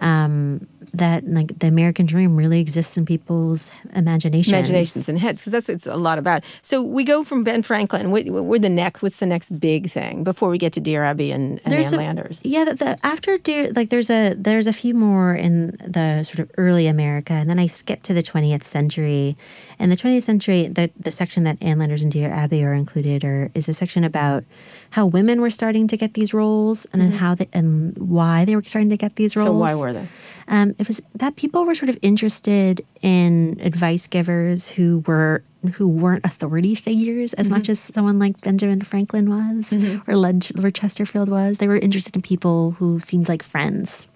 um, 0.00 0.66
that 0.94 1.26
like 1.28 1.58
the 1.58 1.66
American 1.66 2.06
dream 2.06 2.36
really 2.36 2.60
exists 2.60 2.96
in 2.96 3.04
people's 3.04 3.70
imaginations. 3.94 4.52
imaginations 4.52 5.08
and 5.08 5.18
heads 5.18 5.40
because 5.42 5.52
that's 5.52 5.68
what 5.68 5.74
it's 5.74 5.86
a 5.86 5.96
lot 5.96 6.18
about. 6.18 6.44
So 6.62 6.82
we 6.82 7.04
go 7.04 7.24
from 7.24 7.44
Ben 7.44 7.62
Franklin. 7.62 8.10
What, 8.10 8.26
we're 8.26 8.58
the 8.58 8.68
next. 8.68 9.02
What's 9.02 9.18
the 9.18 9.26
next 9.26 9.58
big 9.58 9.90
thing 9.90 10.24
before 10.24 10.48
we 10.48 10.58
get 10.58 10.72
to 10.74 10.80
Dear 10.80 11.04
Abby 11.04 11.30
and, 11.32 11.60
and 11.64 11.72
There's 11.72 11.92
Ann 11.92 11.94
a- 11.94 12.02
Landers? 12.02 12.40
Yeah, 12.44 12.64
the, 12.64 12.74
the 12.74 13.06
after 13.06 13.38
dear 13.38 13.72
like 13.72 13.90
there's 13.90 14.10
a 14.10 14.34
there's 14.34 14.66
a 14.66 14.72
few 14.72 14.94
more 14.94 15.34
in 15.34 15.76
the 15.86 16.22
sort 16.24 16.38
of 16.38 16.50
early 16.58 16.86
America, 16.86 17.32
and 17.32 17.50
then 17.50 17.58
I 17.58 17.66
skip 17.66 18.02
to 18.04 18.14
the 18.14 18.22
20th 18.22 18.64
century. 18.64 19.36
And 19.78 19.90
the 19.90 19.96
20th 19.96 20.22
century, 20.22 20.68
the 20.68 20.90
the 20.98 21.10
section 21.10 21.44
that 21.44 21.58
Ann 21.60 21.78
Landers 21.78 22.02
and 22.02 22.12
Dear 22.12 22.30
Abby 22.30 22.62
are 22.64 22.72
included, 22.74 23.24
or 23.24 23.50
is 23.54 23.68
a 23.68 23.74
section 23.74 24.04
about 24.04 24.44
how 24.94 25.04
women 25.18 25.40
were 25.40 25.50
starting 25.50 25.88
to 25.88 25.96
get 25.96 26.14
these 26.14 26.32
roles 26.32 26.86
and 26.92 27.02
then 27.02 27.10
how 27.10 27.34
they, 27.34 27.48
and 27.52 27.98
why 27.98 28.44
they 28.44 28.54
were 28.54 28.62
starting 28.62 28.90
to 28.90 28.96
get 28.96 29.16
these 29.16 29.34
roles. 29.34 29.48
Mm-hmm. 29.48 29.56
So 29.58 29.66
why 29.66 29.74
were 29.74 29.92
they? 29.92 30.06
Um, 30.46 30.68
it 30.78 30.86
was 30.86 31.00
that 31.22 31.34
people 31.36 31.64
were 31.66 31.74
sort 31.74 31.88
of 31.88 31.98
interested 32.02 32.84
in 33.02 33.58
advice 33.60 34.06
givers 34.06 34.68
who 34.68 35.02
were 35.08 35.42
who 35.72 35.88
weren't 35.88 36.24
authority 36.26 36.74
figures 36.74 37.32
as 37.34 37.46
Mm-hmm. 37.46 37.54
much 37.56 37.68
as 37.70 37.80
someone 37.80 38.18
like 38.18 38.38
Benjamin 38.42 38.82
Franklin 38.82 39.30
was 39.30 39.72
or 40.06 40.14
Led, 40.14 40.46
Lord 40.54 40.74
Chesterfield 40.74 41.30
was. 41.30 41.56
They 41.56 41.68
were 41.68 41.78
interested 41.78 42.14
in 42.14 42.20
people 42.22 42.72
who 42.72 43.00
seemed 43.00 43.30
like 43.30 43.42
friends, 43.42 44.06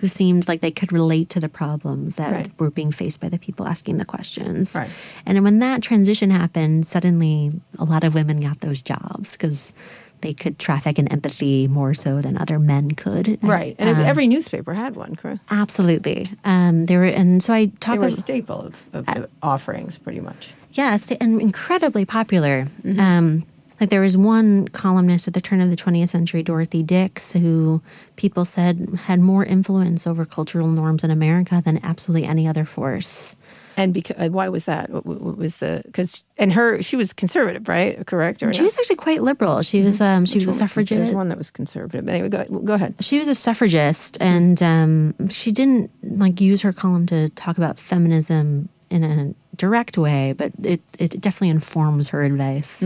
who 0.00 0.06
seemed 0.06 0.46
like 0.46 0.60
they 0.60 0.70
could 0.70 0.92
relate 0.92 1.30
to 1.30 1.40
the 1.40 1.48
problems 1.48 2.16
that 2.16 2.32
Right. 2.32 2.50
were 2.60 2.70
being 2.70 2.92
faced 2.92 3.20
by 3.20 3.30
the 3.30 3.38
people 3.38 3.66
asking 3.66 3.96
the 3.96 4.04
questions. 4.04 4.74
Right. 4.74 4.90
And 5.24 5.42
when 5.42 5.58
that 5.60 5.80
transition 5.82 6.30
happened, 6.30 6.84
suddenly 6.84 7.58
a 7.78 7.86
lot 7.86 8.04
of 8.04 8.14
women 8.14 8.38
got 8.48 8.60
those 8.60 8.82
jobs 8.82 9.32
because 9.32 9.72
they 10.20 10.32
could 10.34 10.58
traffic 10.58 10.98
in 10.98 11.08
empathy 11.08 11.68
more 11.68 11.94
so 11.94 12.20
than 12.20 12.36
other 12.36 12.58
men 12.58 12.92
could. 12.92 13.38
Right, 13.42 13.76
and 13.78 13.88
Um, 13.90 13.96
every 14.04 14.28
newspaper 14.28 14.74
had 14.74 14.96
one. 14.96 15.16
Correct. 15.16 15.40
Absolutely. 15.50 16.28
Um, 16.44 16.86
there 16.86 16.98
were, 17.00 17.04
and 17.06 17.42
so 17.42 17.52
I 17.52 17.66
They 17.66 17.72
talk 17.80 17.98
were 17.98 18.06
a 18.06 18.10
staple 18.10 18.60
of, 18.60 18.74
of 18.92 19.06
the 19.06 19.28
offerings, 19.42 19.96
pretty 19.98 20.20
much. 20.20 20.52
yes, 20.72 21.10
and 21.20 21.40
incredibly 21.40 22.04
popular. 22.04 22.66
Um, 22.98 23.44
like 23.80 23.90
there 23.90 24.00
was 24.00 24.16
one 24.16 24.66
columnist 24.68 25.28
at 25.28 25.34
the 25.34 25.40
turn 25.40 25.60
of 25.60 25.70
the 25.70 25.76
20th 25.76 26.08
century, 26.08 26.42
Dorothy 26.42 26.82
Dix, 26.82 27.32
who 27.32 27.80
people 28.16 28.44
said 28.44 28.98
had 29.04 29.20
more 29.20 29.44
influence 29.44 30.04
over 30.06 30.24
cultural 30.24 30.66
norms 30.66 31.04
in 31.04 31.10
America 31.12 31.62
than 31.64 31.78
absolutely 31.84 32.26
any 32.26 32.48
other 32.48 32.64
force. 32.64 33.36
And 33.78 33.94
because 33.94 34.30
why 34.30 34.48
was 34.48 34.64
that? 34.66 34.90
What, 34.90 35.06
what 35.06 35.38
was 35.38 35.58
the 35.58 35.82
because 35.86 36.24
and 36.36 36.52
her 36.52 36.82
she 36.82 36.96
was 36.96 37.12
conservative, 37.14 37.68
right? 37.68 38.04
Correct 38.06 38.42
or 38.42 38.52
She 38.52 38.58
not? 38.60 38.64
was 38.66 38.78
actually 38.78 38.96
quite 38.96 39.22
liberal. 39.22 39.62
She 39.62 39.80
was 39.82 40.00
um, 40.00 40.26
she 40.26 40.38
Which 40.38 40.46
was 40.46 40.56
a 40.56 40.64
suffragist. 40.66 41.00
There's 41.00 41.14
one 41.14 41.28
that 41.30 41.38
was 41.38 41.50
conservative. 41.50 42.04
But 42.04 42.12
anyway, 42.14 42.28
go, 42.28 42.44
go 42.60 42.74
ahead. 42.74 42.94
she 43.00 43.18
was 43.18 43.28
a 43.28 43.34
suffragist 43.34 44.18
and 44.20 44.62
um, 44.62 45.28
she 45.30 45.52
didn't 45.52 45.90
like 46.02 46.40
use 46.40 46.60
her 46.62 46.72
column 46.72 47.06
to 47.06 47.28
talk 47.30 47.56
about 47.56 47.78
feminism 47.78 48.68
in 48.90 49.04
a 49.04 49.34
direct 49.56 49.98
way 49.98 50.32
but 50.32 50.50
it, 50.62 50.80
it 50.98 51.20
definitely 51.20 51.50
informs 51.50 52.08
her 52.08 52.22
advice 52.22 52.82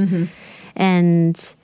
and 0.76 1.54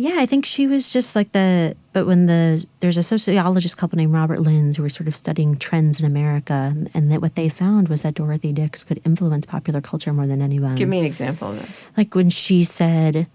yeah 0.00 0.16
i 0.18 0.26
think 0.26 0.44
she 0.46 0.66
was 0.66 0.90
just 0.92 1.14
like 1.14 1.30
the 1.32 1.76
but 1.92 2.06
when 2.06 2.24
the 2.26 2.64
there's 2.80 2.96
a 2.96 3.02
sociologist 3.02 3.76
couple 3.76 3.96
named 3.98 4.14
Robert 4.14 4.40
Lynds 4.40 4.76
who 4.76 4.82
were 4.82 4.88
sort 4.88 5.08
of 5.08 5.14
studying 5.14 5.56
trends 5.58 6.00
in 6.00 6.06
america 6.06 6.74
and 6.94 7.12
that 7.12 7.20
what 7.20 7.34
they 7.34 7.48
found 7.50 7.88
was 7.88 8.00
that 8.02 8.14
dorothy 8.14 8.52
dix 8.52 8.82
could 8.82 9.00
influence 9.04 9.44
popular 9.44 9.80
culture 9.80 10.12
more 10.12 10.26
than 10.26 10.40
anyone 10.40 10.74
Give 10.76 10.88
me 10.88 10.98
an 11.00 11.04
example 11.04 11.50
of 11.50 11.56
that. 11.58 11.68
like 11.98 12.14
when 12.14 12.30
she 12.30 12.64
said 12.64 13.26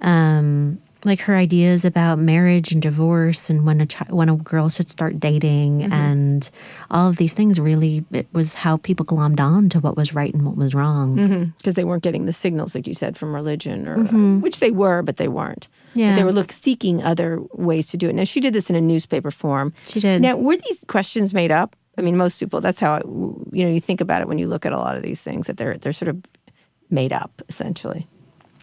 um 0.00 0.78
like 1.04 1.20
her 1.20 1.36
ideas 1.36 1.84
about 1.84 2.18
marriage 2.18 2.70
and 2.72 2.80
divorce 2.80 3.50
and 3.50 3.66
when 3.66 3.80
a 3.80 3.86
chi- 3.86 4.06
when 4.10 4.28
a 4.28 4.36
girl 4.36 4.68
should 4.68 4.90
start 4.90 5.18
dating 5.18 5.80
Mm-hmm. 5.80 5.92
and 5.92 6.50
all 6.90 7.08
of 7.08 7.16
these 7.16 7.32
things 7.32 7.58
really 7.58 8.04
it 8.12 8.26
was 8.32 8.54
how 8.54 8.76
people 8.78 9.04
glommed 9.04 9.40
on 9.40 9.68
to 9.70 9.80
what 9.80 9.96
was 9.96 10.14
right 10.14 10.32
and 10.32 10.44
what 10.46 10.56
was 10.56 10.74
wrong 10.74 11.16
mm-hmm. 11.16 11.44
because 11.58 11.74
they 11.74 11.84
weren't 11.84 12.02
getting 12.02 12.24
the 12.26 12.32
signals, 12.32 12.74
like 12.74 12.86
you 12.86 12.94
said, 12.94 13.16
from 13.16 13.34
religion, 13.34 13.88
or 13.88 13.94
uh, 13.94 13.98
mm-hmm. 13.98 14.40
which 14.40 14.60
they 14.60 14.70
were, 14.70 15.02
but 15.02 15.16
they 15.16 15.28
weren't. 15.28 15.68
But 15.94 16.00
Yeah. 16.00 16.16
they 16.16 16.24
were 16.24 16.32
look 16.32 16.52
seeking 16.52 17.02
other 17.02 17.40
ways 17.52 17.88
to 17.88 17.96
do 17.96 18.08
it. 18.08 18.14
Now 18.14 18.24
she 18.24 18.40
did 18.40 18.54
this 18.54 18.70
in 18.70 18.76
a 18.76 18.80
newspaper 18.80 19.30
form. 19.30 19.72
She 19.86 20.00
did. 20.00 20.22
Now 20.22 20.36
were 20.36 20.56
these 20.56 20.84
questions 20.88 21.34
made 21.34 21.50
up? 21.50 21.74
I 21.98 22.02
mean, 22.02 22.16
most 22.16 22.38
people. 22.40 22.60
That's 22.60 22.80
how 22.80 22.94
I, 22.94 22.98
you 23.52 23.64
know 23.64 23.70
you 23.70 23.80
think 23.80 24.00
about 24.00 24.22
it 24.22 24.28
when 24.28 24.38
you 24.38 24.48
look 24.48 24.64
at 24.64 24.72
a 24.72 24.78
lot 24.78 24.96
of 24.96 25.02
these 25.02 25.20
things 25.20 25.46
that 25.48 25.56
they're 25.58 25.76
they're 25.76 25.92
sort 25.92 26.08
of 26.08 26.22
made 26.90 27.12
up 27.12 27.42
essentially. 27.48 28.06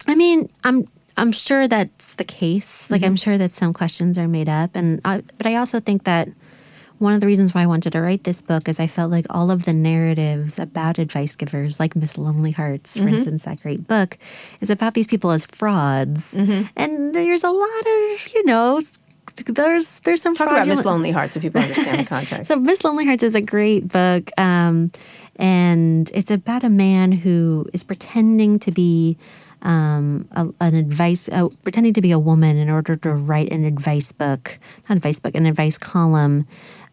I 0.07 0.15
mean, 0.15 0.49
I'm 0.63 0.87
I'm 1.19 1.31
sure 1.31 1.67
that's 1.67 2.15
the 2.15 2.23
case. 2.23 2.89
Like, 2.89 3.03
I'm 3.03 3.15
mm-hmm. 3.15 3.15
sure 3.15 3.37
that 3.37 3.53
some 3.53 3.73
questions 3.73 4.17
are 4.17 4.27
made 4.27 4.49
up, 4.49 4.71
and 4.73 5.01
I, 5.03 5.21
but 5.37 5.45
I 5.45 5.55
also 5.55 5.79
think 5.79 6.05
that 6.05 6.29
one 6.99 7.13
of 7.13 7.21
the 7.21 7.27
reasons 7.27 7.53
why 7.53 7.63
I 7.63 7.65
wanted 7.65 7.93
to 7.93 8.01
write 8.01 8.25
this 8.25 8.41
book 8.41 8.67
is 8.67 8.79
I 8.79 8.87
felt 8.87 9.09
like 9.09 9.25
all 9.29 9.51
of 9.51 9.63
the 9.63 9.73
narratives 9.73 10.59
about 10.59 10.99
advice 10.99 11.35
givers, 11.35 11.79
like 11.79 11.95
Miss 11.95 12.17
Lonelyhearts, 12.17 12.93
for 12.93 12.99
mm-hmm. 12.99 13.15
instance, 13.15 13.43
that 13.43 13.61
great 13.61 13.87
book, 13.87 14.17
is 14.61 14.69
about 14.69 14.93
these 14.93 15.07
people 15.07 15.31
as 15.31 15.45
frauds, 15.45 16.33
mm-hmm. 16.33 16.63
and 16.75 17.15
there's 17.15 17.43
a 17.43 17.51
lot 17.51 17.79
of 17.79 18.27
you 18.33 18.45
know. 18.45 18.81
There's 19.45 19.99
there's 19.99 20.21
some 20.21 20.35
Talk 20.35 20.49
about 20.49 20.67
Miss 20.67 20.83
Lonely 20.83 21.11
Hearts 21.11 21.35
so 21.35 21.39
people 21.39 21.61
understand 21.61 21.99
the 21.99 22.05
context. 22.09 22.47
so 22.47 22.59
Miss 22.59 22.81
Lonelyhearts 22.81 23.23
is 23.23 23.35
a 23.35 23.41
great 23.41 23.87
book, 23.87 24.31
um, 24.37 24.91
and 25.37 26.09
it's 26.13 26.31
about 26.31 26.63
a 26.63 26.69
man 26.69 27.11
who 27.11 27.69
is 27.71 27.83
pretending 27.83 28.59
to 28.59 28.71
be 28.71 29.17
um, 29.61 30.27
a, 30.31 30.47
an 30.61 30.75
advice, 30.75 31.29
uh, 31.29 31.49
pretending 31.63 31.93
to 31.93 32.01
be 32.01 32.11
a 32.11 32.19
woman 32.19 32.57
in 32.57 32.69
order 32.69 32.95
to 32.97 33.13
write 33.13 33.51
an 33.51 33.65
advice 33.65 34.11
book, 34.11 34.59
not 34.87 34.95
advice 34.97 35.19
book, 35.19 35.35
an 35.35 35.45
advice 35.45 35.77
column 35.77 36.47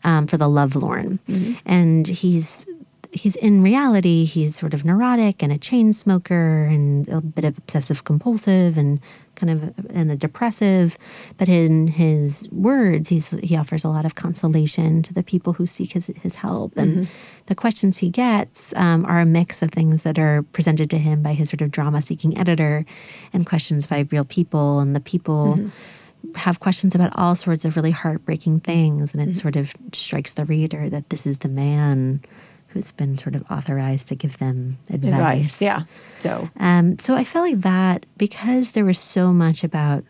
um, 0.05 0.27
for 0.27 0.37
the 0.37 0.49
Lovelorn, 0.49 1.19
and 1.65 2.07
he's. 2.07 2.67
He's 3.13 3.37
in 3.37 3.63
reality, 3.63 4.27
he's 4.27 4.57
sort 4.57 4.75
of 4.75 4.85
neurotic 4.85 5.43
and 5.43 5.51
a 5.51 5.57
chain 5.57 5.95
smoker 5.95 6.65
and 6.65 7.09
a 7.09 7.23
bit 7.23 7.47
of 7.47 7.57
obsessive 7.57 8.05
compulsive 8.05 8.77
and 8.77 9.01
kind 9.37 9.51
of 9.51 9.73
and 9.91 10.11
a 10.11 10.17
depressive. 10.17 10.99
But 11.37 11.49
in 11.49 11.87
his 11.87 12.49
words, 12.51 13.09
he's 13.09 13.31
he 13.31 13.57
offers 13.57 13.85
a 13.85 13.89
lot 13.89 14.05
of 14.05 14.15
consolation 14.15 15.03
to 15.03 15.15
the 15.15 15.23
people 15.23 15.53
who 15.53 15.67
seek 15.67 15.93
his 15.93 16.07
his 16.07 16.35
help. 16.35 16.77
And 16.77 16.93
mm-hmm. 16.93 17.13
the 17.47 17.55
questions 17.55 17.99
he 17.99 18.11
gets 18.11 18.75
um, 18.77 19.07
are 19.07 19.21
a 19.21 19.27
mix 19.27 19.63
of 19.63 19.71
things 19.71 20.03
that 20.03 20.19
are 20.19 20.43
presented 20.43 20.91
to 20.91 20.99
him 20.99 21.23
by 21.23 21.35
his 21.35 21.49
sort 21.49 21.61
of 21.61 21.71
drama 21.71 22.03
seeking 22.03 22.37
editor, 22.37 22.85
and 23.33 23.47
questions 23.47 23.87
by 23.87 24.07
real 24.11 24.25
people. 24.25 24.81
And 24.81 24.97
the 24.97 25.01
people 25.01 25.57
mm-hmm. 25.57 26.35
have 26.35 26.61
questions 26.61 26.95
about 26.95 27.17
all 27.17 27.37
sorts 27.37 27.65
of 27.65 27.77
really 27.77 27.93
heartbreaking 27.93 28.61
things, 28.61 29.13
and 29.13 29.23
it 29.23 29.29
mm-hmm. 29.29 29.39
sort 29.39 29.57
of 29.57 29.73
strikes 29.93 30.33
the 30.33 30.45
reader 30.45 30.91
that 30.91 31.11
this 31.11 31.27
is 31.27 31.39
the 31.39 31.49
man 31.49 32.21
who's 32.69 32.93
been 32.93 33.17
sort 33.17 33.35
of 33.35 33.45
authorized 33.51 34.09
to 34.09 34.15
give 34.15 34.39
them 34.39 34.79
advice. 34.91 35.13
Advice. 35.15 35.63
Yeah. 35.63 35.81
So 36.19 36.49
Um, 36.59 36.99
so 36.99 37.15
I 37.15 37.25
felt 37.25 37.47
like 37.51 37.61
that 37.61 38.07
because 38.17 38.73
there 38.73 38.85
was 38.85 38.99
so 38.99 39.33
much 39.33 39.65
about 39.65 40.05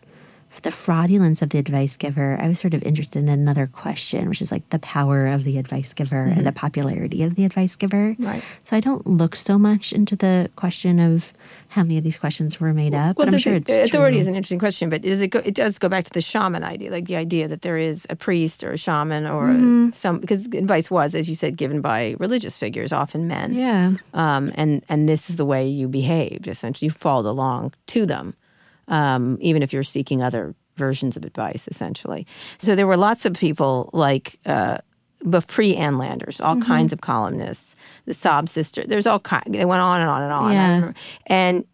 the 0.63 0.71
fraudulence 0.71 1.41
of 1.41 1.49
the 1.51 1.59
advice 1.59 1.95
giver, 1.97 2.37
I 2.41 2.47
was 2.47 2.59
sort 2.59 2.73
of 2.73 2.81
interested 2.83 3.19
in 3.19 3.29
another 3.29 3.67
question, 3.67 4.27
which 4.27 4.41
is 4.41 4.51
like 4.51 4.67
the 4.69 4.79
power 4.79 5.27
of 5.27 5.43
the 5.43 5.57
advice 5.59 5.93
giver 5.93 6.23
and 6.23 6.47
the 6.47 6.51
popularity 6.51 7.21
of 7.21 7.35
the 7.35 7.45
advice 7.45 7.75
giver. 7.75 8.13
Mm-hmm. 8.13 8.25
Right. 8.25 8.43
So 8.63 8.75
I 8.75 8.79
don't 8.79 9.05
look 9.05 9.35
so 9.35 9.59
much 9.59 9.93
into 9.93 10.15
the 10.15 10.49
question 10.55 10.99
of 10.99 11.31
how 11.69 11.83
many 11.83 11.97
of 11.99 12.03
these 12.03 12.17
questions 12.17 12.59
were 12.59 12.73
made 12.73 12.95
up, 12.95 13.17
but 13.17 13.27
I'm 13.27 13.37
sure 13.37 13.55
it's 13.55 13.71
authority 13.71 14.15
true. 14.15 14.21
is 14.21 14.27
an 14.27 14.35
interesting 14.35 14.57
question, 14.59 14.89
but 14.89 15.03
does 15.03 15.21
it 15.21 15.27
go, 15.27 15.39
it 15.39 15.53
does 15.53 15.77
go 15.77 15.89
back 15.89 16.05
to 16.05 16.11
the 16.11 16.21
shaman 16.21 16.63
idea, 16.63 16.89
like 16.89 17.05
the 17.05 17.17
idea 17.17 17.47
that 17.47 17.61
there 17.61 17.77
is 17.77 18.07
a 18.09 18.15
priest 18.15 18.63
or 18.63 18.71
a 18.71 18.77
shaman 18.77 19.27
or 19.27 19.47
Mm-hmm. 19.47 19.91
some 19.91 20.19
because 20.19 20.45
advice 20.47 20.89
was, 20.89 21.13
as 21.15 21.29
you 21.29 21.35
said, 21.35 21.55
given 21.55 21.81
by 21.81 22.15
religious 22.19 22.57
figures, 22.57 22.91
often 22.91 23.27
men. 23.27 23.53
Yeah. 23.53 23.93
Um, 24.13 24.51
and 24.55 24.83
and 24.89 25.07
this 25.07 25.29
is 25.29 25.35
the 25.35 25.45
way 25.45 25.67
you 25.67 25.87
behaved. 25.87 26.47
Essentially, 26.47 26.87
you 26.87 26.91
followed 26.91 27.29
along 27.29 27.73
to 27.87 28.05
them, 28.05 28.33
um, 28.87 29.37
even 29.41 29.63
if 29.63 29.73
you're 29.73 29.83
seeking 29.83 30.21
other 30.21 30.55
versions 30.75 31.17
of 31.17 31.25
advice. 31.25 31.67
Essentially, 31.67 32.25
so 32.57 32.75
there 32.75 32.87
were 32.87 32.97
lots 32.97 33.25
of 33.25 33.33
people 33.33 33.89
like. 33.93 34.39
Uh, 34.45 34.77
but 35.23 35.47
pre 35.47 35.75
Ann 35.75 35.97
Landers, 35.97 36.39
all 36.39 36.55
Mm-hmm. 36.55 36.67
kinds 36.67 36.93
of 36.93 37.01
columnists, 37.01 37.75
the 38.05 38.13
Sob 38.13 38.47
sister. 38.49 38.83
There's 38.85 39.07
all 39.07 39.19
kind. 39.19 39.43
They 39.47 39.65
went 39.65 39.81
on 39.81 39.99
and 39.99 40.09
on 40.09 40.21
and 40.21 40.31
on. 40.31 40.51
Yeah. 40.53 40.91
And 41.25 41.65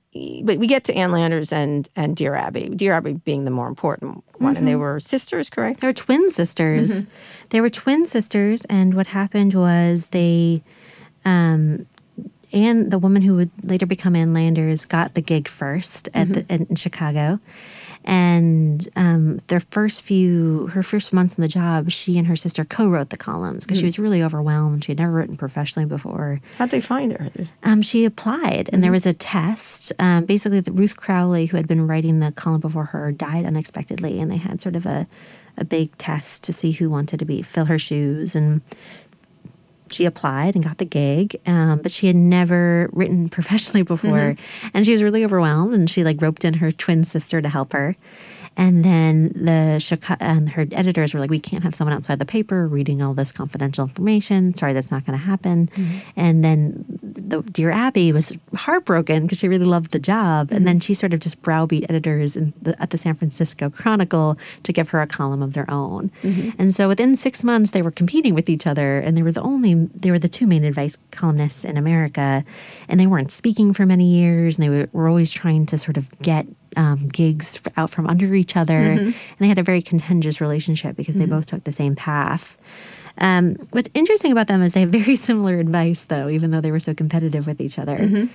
but 0.45 0.59
we 0.59 0.67
get 0.67 0.85
to 0.85 0.93
Ann 0.93 1.11
Landers 1.11 1.51
and 1.51 1.89
and 1.97 2.15
Dear 2.15 2.35
Abby. 2.35 2.69
Dear 2.69 2.93
Abby 2.93 3.13
being 3.13 3.43
the 3.43 3.51
more 3.51 3.67
important 3.67 4.23
one, 4.37 4.53
Mm-hmm. 4.53 4.57
and 4.59 4.67
they 4.67 4.75
were 4.77 4.99
sisters, 5.01 5.49
correct? 5.49 5.81
They 5.81 5.87
were 5.87 5.93
twin 5.93 6.31
sisters. 6.31 6.89
Mm-hmm. 6.89 7.09
They 7.49 7.59
were 7.59 7.69
twin 7.69 8.05
sisters, 8.05 8.63
and 8.69 8.93
what 8.93 9.07
happened 9.07 9.53
was 9.55 10.07
they, 10.07 10.63
um, 11.25 11.85
and 12.53 12.91
the 12.91 12.99
woman 12.99 13.21
who 13.21 13.35
would 13.35 13.51
later 13.63 13.85
become 13.85 14.15
Ann 14.15 14.33
Landers 14.33 14.85
got 14.85 15.15
the 15.15 15.21
gig 15.21 15.47
first 15.47 16.07
at 16.13 16.27
Mm-hmm. 16.27 16.63
in 16.69 16.75
Chicago, 16.75 17.39
and 18.05 18.87
um, 18.95 19.39
their 19.47 19.59
first 19.59 20.01
few, 20.01 20.67
her 20.67 20.83
first 20.83 21.13
months 21.13 21.35
on 21.37 21.41
the 21.41 21.47
job, 21.47 21.89
she 21.89 22.17
and 22.17 22.27
her 22.27 22.35
sister 22.35 22.65
co-wrote 22.65 23.09
the 23.09 23.17
columns 23.17 23.65
because 23.65 23.79
she 23.79 23.85
was 23.85 23.97
really 23.97 24.21
overwhelmed. 24.21 24.83
She 24.83 24.91
had 24.91 24.99
never 24.99 25.11
written 25.13 25.37
professionally 25.37 25.85
before. 25.85 26.41
How'd 26.57 26.69
they 26.71 26.81
find 26.81 27.13
her? 27.13 27.29
Um, 27.63 27.81
she 27.81 28.05
applied, 28.05 28.69
and 28.73 28.83
there 28.83 28.91
was 28.91 29.05
a 29.05 29.13
test. 29.13 29.91
Um, 29.99 30.25
basically, 30.25 30.59
the, 30.59 30.71
Ruth 30.71 30.97
Crowley, 30.97 31.45
who 31.45 31.57
had 31.57 31.67
been 31.67 31.87
writing 31.87 32.19
the 32.19 32.31
column 32.31 32.61
before 32.61 32.85
her, 32.85 33.11
died 33.11 33.45
unexpectedly, 33.45 34.19
and 34.19 34.29
they 34.31 34.37
had 34.37 34.61
sort 34.61 34.75
of 34.75 34.85
a 34.85 35.07
a 35.55 35.63
big 35.63 35.95
test 35.99 36.43
to 36.43 36.51
see 36.51 36.71
who 36.71 36.89
wanted 36.89 37.19
to 37.19 37.25
be 37.25 37.43
fill 37.43 37.65
her 37.65 37.77
shoes. 37.77 38.35
And 38.35 38.61
she 39.93 40.05
applied 40.05 40.55
and 40.55 40.63
got 40.63 40.77
the 40.77 40.85
gig, 40.85 41.39
um, 41.45 41.79
but 41.81 41.91
she 41.91 42.07
had 42.07 42.15
never 42.15 42.89
written 42.91 43.29
professionally 43.37 43.83
before, 43.83 44.35
and 44.73 44.85
she 44.85 44.91
was 44.91 45.03
really 45.03 45.23
overwhelmed. 45.23 45.73
And 45.73 45.89
she 45.89 46.03
like 46.03 46.21
roped 46.21 46.45
in 46.45 46.55
her 46.55 46.71
twin 46.71 47.03
sister 47.03 47.41
to 47.41 47.49
help 47.49 47.73
her. 47.73 47.95
And 48.55 48.83
then 48.83 49.33
the 49.35 49.79
Chicago, 49.79 50.23
and 50.23 50.49
her 50.49 50.67
editors 50.71 51.13
were 51.13 51.19
like, 51.19 51.29
"We 51.29 51.39
can't 51.39 51.63
have 51.63 51.73
someone 51.73 51.95
outside 51.95 52.19
the 52.19 52.25
paper 52.25 52.67
reading 52.67 53.01
all 53.01 53.13
this 53.13 53.31
confidential 53.31 53.85
information. 53.85 54.53
Sorry, 54.53 54.73
that's 54.73 54.91
not 54.91 55.05
going 55.05 55.17
to 55.17 55.25
happen." 55.25 55.67
Mm-hmm. 55.67 55.97
And 56.15 56.45
then 56.45 56.85
the 57.01 57.41
dear 57.41 57.71
Abby 57.71 58.11
was 58.11 58.33
heartbroken 58.55 59.23
because 59.23 59.39
she 59.39 59.47
really 59.47 59.65
loved 59.65 59.91
the 59.91 59.99
job, 59.99 60.51
and 60.51 60.67
then 60.67 60.77
mm-hmm. 60.77 60.85
she 60.85 60.93
sort 60.93 61.13
of 61.13 61.19
just 61.19 61.41
browbeat 61.41 61.85
editors 61.89 62.35
in 62.35 62.53
the, 62.61 62.79
at 62.81 62.91
the 62.91 62.97
San 62.97 63.13
Francisco 63.13 63.69
Chronicle 63.69 64.37
to 64.63 64.73
give 64.73 64.89
her 64.89 65.01
a 65.01 65.07
column 65.07 65.41
of 65.41 65.53
their 65.53 65.69
own. 65.69 66.11
Mm-hmm. 66.21 66.51
And 66.59 66.73
so 66.73 66.87
within 66.87 67.15
six 67.15 67.43
months, 67.43 67.71
they 67.71 67.81
were 67.81 67.91
competing 67.91 68.35
with 68.35 68.49
each 68.49 68.67
other, 68.67 68.99
and 68.99 69.17
they 69.17 69.23
were 69.23 69.31
the 69.31 69.41
only 69.41 69.73
they 69.95 70.11
were 70.11 70.19
the 70.19 70.29
two 70.29 70.47
main 70.47 70.63
advice 70.63 70.97
columnists 71.11 71.65
in 71.65 71.77
America, 71.77 72.43
and 72.87 72.99
they 72.99 73.07
weren't 73.07 73.31
speaking 73.31 73.73
for 73.73 73.85
many 73.85 74.05
years, 74.05 74.57
and 74.57 74.63
they 74.63 74.69
were, 74.69 74.89
were 74.91 75.07
always 75.07 75.31
trying 75.31 75.65
to 75.67 75.77
sort 75.77 75.97
of 75.97 76.09
get 76.21 76.45
um, 76.75 77.07
gigs 77.07 77.59
out 77.77 77.89
from 77.89 78.07
under 78.07 78.33
each 78.35 78.55
other, 78.55 78.77
and 78.77 79.15
they 79.39 79.47
had 79.47 79.59
a 79.59 79.63
very 79.63 79.81
contentious 79.81 80.41
relationship 80.41 80.95
because 80.95 81.15
they 81.15 81.25
both 81.25 81.45
took 81.47 81.63
the 81.63 81.71
same 81.71 81.95
path. 81.95 82.57
Um, 83.19 83.55
what's 83.71 83.89
interesting 83.93 84.31
about 84.31 84.47
them 84.47 84.63
is 84.63 84.73
they 84.73 84.81
have 84.81 84.89
very 85.03 85.15
similar 85.15 85.59
advice, 85.59 86.05
though, 86.05 86.29
even 86.29 86.51
though 86.51 86.61
they 86.61 86.71
were 86.71 86.79
so 86.79 86.93
competitive 86.93 87.47
with 87.47 87.61
each 87.61 87.77
other. 87.79 88.27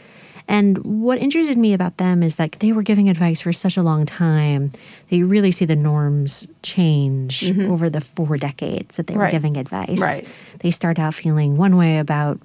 And 0.50 0.78
what 0.78 1.18
interested 1.18 1.58
me 1.58 1.74
about 1.74 1.98
them 1.98 2.22
is 2.22 2.38
like 2.38 2.60
they 2.60 2.72
were 2.72 2.82
giving 2.82 3.10
advice 3.10 3.42
for 3.42 3.52
such 3.52 3.76
a 3.76 3.82
long 3.82 4.06
time 4.06 4.72
that 5.10 5.16
you 5.16 5.26
really 5.26 5.52
see 5.52 5.66
the 5.66 5.76
norms 5.76 6.48
change 6.62 7.52
over 7.68 7.90
the 7.90 8.00
four 8.00 8.38
decades 8.38 8.96
that 8.96 9.08
they 9.08 9.14
were 9.14 9.30
giving 9.30 9.58
advice. 9.58 10.00
Right. 10.00 10.26
They 10.60 10.70
start 10.70 10.98
out 10.98 11.14
feeling 11.14 11.58
one 11.58 11.76
way 11.76 11.98
about 11.98 12.40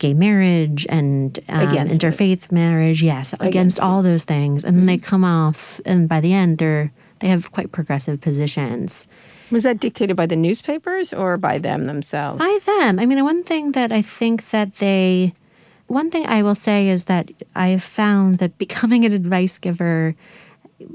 gay 0.00 0.14
marriage 0.14 0.84
and 0.88 1.38
um, 1.48 1.68
Against 1.68 1.94
it. 1.94 2.00
interfaith 2.02 2.50
marriage. 2.50 3.00
Yes, 3.04 3.32
against, 3.38 3.78
it. 3.78 3.84
all 3.84 4.02
those 4.02 4.24
things, 4.24 4.64
and 4.64 4.76
then 4.76 4.86
they 4.86 4.98
come 4.98 5.22
off, 5.24 5.80
and 5.86 6.08
by 6.08 6.20
the 6.20 6.32
end, 6.34 6.58
they're 6.58 6.90
they 7.20 7.28
have 7.28 7.52
quite 7.52 7.70
progressive 7.70 8.20
positions. 8.20 9.06
Was 9.52 9.62
that 9.64 9.78
dictated 9.78 10.16
by 10.16 10.26
the 10.26 10.36
newspapers 10.36 11.12
or 11.12 11.36
by 11.36 11.58
them 11.58 11.86
themselves? 11.86 12.38
by 12.38 12.58
them. 12.66 12.98
I 12.98 13.04
mean, 13.06 13.22
one 13.22 13.44
thing 13.44 13.72
that 13.72 13.92
I 13.92 14.00
think 14.00 14.50
that 14.50 14.76
they, 14.76 15.34
one 15.86 16.10
thing 16.10 16.24
I 16.26 16.42
will 16.42 16.54
say 16.54 16.88
is 16.88 17.04
that 17.04 17.30
I 17.54 17.68
have 17.68 17.82
found 17.82 18.38
that 18.38 18.56
becoming 18.58 19.04
an 19.04 19.12
advice 19.12 19.58
giver, 19.58 20.14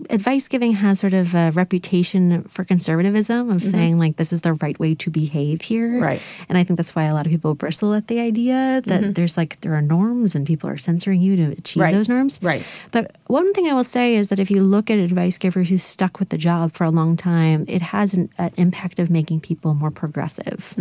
advice 0.09 0.47
giving 0.47 0.73
has 0.73 0.99
sort 0.99 1.13
of 1.13 1.35
a 1.35 1.51
reputation 1.51 2.43
for 2.43 2.63
conservatism 2.63 3.49
of 3.49 3.61
saying 3.61 3.99
like 3.99 4.17
this 4.17 4.33
is 4.33 4.41
the 4.41 4.53
right 4.55 4.79
way 4.79 4.95
to 4.95 5.09
behave 5.09 5.61
here. 5.61 5.87
Mm-hmm. 5.89 6.03
Right. 6.03 6.21
And 6.49 6.57
I 6.57 6.63
think 6.63 6.77
that's 6.77 6.95
why 6.95 7.03
a 7.03 7.13
lot 7.13 7.25
of 7.25 7.31
people 7.31 7.53
bristle 7.55 7.93
at 7.93 8.07
the 8.07 8.19
idea 8.19 8.81
that 8.85 9.15
there's 9.15 9.37
like 9.37 9.59
there 9.61 9.73
are 9.75 9.81
norms 9.81 10.35
and 10.35 10.45
people 10.45 10.69
are 10.69 10.77
censoring 10.77 11.21
you 11.21 11.35
to 11.35 11.43
achieve 11.51 11.75
Mm-hmm. 11.75 11.81
Right. 11.81 11.93
those 11.93 12.07
norms. 12.09 12.39
Right. 12.41 12.63
But 12.91 13.15
one 13.27 13.53
thing 13.53 13.67
I 13.67 13.73
will 13.73 13.83
say 13.83 14.15
is 14.15 14.29
that 14.29 14.39
if 14.39 14.49
you 14.49 14.63
look 14.63 14.89
at 14.89 14.97
advice 14.97 15.37
givers 15.37 15.69
who 15.69 15.77
stuck 15.77 16.19
with 16.19 16.29
the 16.29 16.37
job 16.37 16.71
for 16.71 16.83
a 16.85 16.89
long 16.89 17.17
time, 17.17 17.65
it 17.67 17.81
has 17.81 18.13
an, 18.13 18.29
an 18.37 18.51
impact 18.57 18.97
of 18.99 19.09
making 19.09 19.41
people 19.41 19.73
more 19.73 19.91
progressive. 19.91 20.73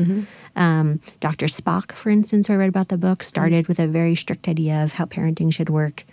Um, 0.57 1.01
Dr. 1.21 1.47
Spock, 1.47 1.93
for 1.93 2.11
instance, 2.11 2.47
who 2.47 2.53
I 2.53 2.57
read 2.57 2.69
about 2.69 2.89
the 2.89 2.97
book, 2.97 3.23
started 3.23 3.67
with 3.67 3.81
a 3.81 3.87
very 3.89 4.15
strict 4.15 4.47
idea 4.49 4.85
of 4.85 4.93
how 4.93 5.05
parenting 5.05 5.53
should 5.53 5.69
work. 5.69 6.05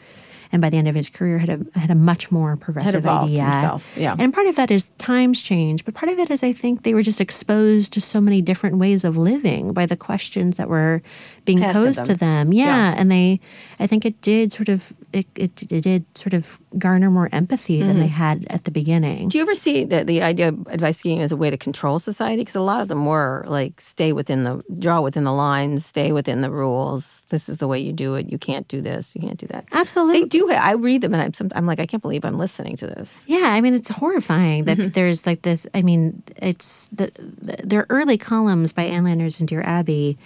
And 0.51 0.61
by 0.61 0.69
the 0.69 0.77
end 0.77 0.87
of 0.87 0.95
his 0.95 1.09
career, 1.09 1.37
had 1.37 1.49
a 1.49 1.79
had 1.79 1.91
a 1.91 1.95
much 1.95 2.31
more 2.31 2.57
progressive 2.57 3.05
idea. 3.05 3.43
himself, 3.43 3.97
yeah. 3.97 4.15
And 4.19 4.33
part 4.33 4.47
of 4.47 4.55
that 4.57 4.71
is 4.71 4.89
times 4.97 5.41
change, 5.41 5.85
but 5.85 5.93
part 5.93 6.11
of 6.11 6.19
it 6.19 6.29
is 6.29 6.43
I 6.43 6.53
think 6.53 6.83
they 6.83 6.93
were 6.93 7.03
just 7.03 7.21
exposed 7.21 7.93
to 7.93 8.01
so 8.01 8.19
many 8.19 8.41
different 8.41 8.77
ways 8.77 9.03
of 9.03 9.17
living 9.17 9.73
by 9.73 9.85
the 9.85 9.95
questions 9.95 10.57
that 10.57 10.67
were 10.67 11.01
being 11.45 11.63
of 11.63 11.73
posed 11.73 11.99
them. 11.99 12.05
to 12.05 12.15
them. 12.15 12.53
Yeah, 12.53 12.65
Yeah. 12.65 12.95
and 12.97 13.11
they, 13.11 13.39
I 13.79 13.87
think 13.87 14.05
it 14.05 14.21
did 14.21 14.53
sort 14.53 14.69
of 14.69 14.93
it, 15.13 15.27
it, 15.35 15.63
it 15.71 15.81
did 15.81 16.05
sort 16.15 16.33
of 16.33 16.59
garner 16.77 17.09
more 17.09 17.27
empathy 17.33 17.81
than 17.81 17.99
they 17.99 18.05
mm-hmm. 18.05 18.13
had 18.13 18.47
at 18.49 18.63
the 18.63 18.71
beginning. 18.71 19.27
Do 19.27 19.37
you 19.37 19.41
ever 19.41 19.55
see 19.55 19.83
the, 19.83 20.05
the 20.05 20.21
idea 20.21 20.49
of 20.49 20.67
advice 20.67 21.01
giving 21.01 21.21
as 21.21 21.31
a 21.31 21.37
way 21.37 21.49
to 21.49 21.57
control 21.57 21.99
society? 21.99 22.41
Because 22.41 22.55
a 22.55 22.61
lot 22.61 22.81
of 22.81 22.87
them 22.87 23.05
were 23.05 23.43
like, 23.47 23.81
stay 23.81 24.13
within 24.13 24.43
the, 24.45 24.63
draw 24.79 25.01
within 25.01 25.25
the 25.25 25.33
lines, 25.33 25.85
stay 25.85 26.11
within 26.13 26.41
the 26.41 26.49
rules. 26.49 27.23
This 27.29 27.49
is 27.49 27.57
the 27.57 27.67
way 27.67 27.79
you 27.79 27.91
do 27.91 28.15
it. 28.15 28.31
You 28.31 28.37
can't 28.37 28.67
do 28.69 28.81
this. 28.81 29.13
You 29.15 29.21
can't 29.21 29.37
do 29.37 29.47
that. 29.47 29.65
Absolutely. 29.73 30.21
They 30.21 30.27
do 30.27 30.40
do. 30.47 30.53
I 30.53 30.71
read 30.73 31.01
them, 31.01 31.13
and 31.13 31.21
I'm, 31.23 31.33
some, 31.33 31.49
I'm 31.55 31.65
like, 31.65 31.79
I 31.79 31.85
can't 31.85 32.01
believe 32.01 32.23
I'm 32.25 32.37
listening 32.37 32.75
to 32.77 32.87
this. 32.87 33.23
Yeah, 33.27 33.47
I 33.51 33.61
mean, 33.61 33.73
it's 33.73 33.89
horrifying 33.89 34.65
that 34.65 34.77
Mm-hmm. 34.77 34.89
there's 34.89 35.25
like 35.25 35.41
this. 35.43 35.65
I 35.73 35.81
mean, 35.81 36.21
it's 36.37 36.87
the, 36.87 37.11
the 37.41 37.57
their 37.63 37.85
early 37.89 38.17
columns 38.17 38.73
by 38.73 38.83
Ann 38.83 39.03
Landers 39.03 39.39
and 39.39 39.47
Dear 39.49 39.61
Abby 39.61 40.17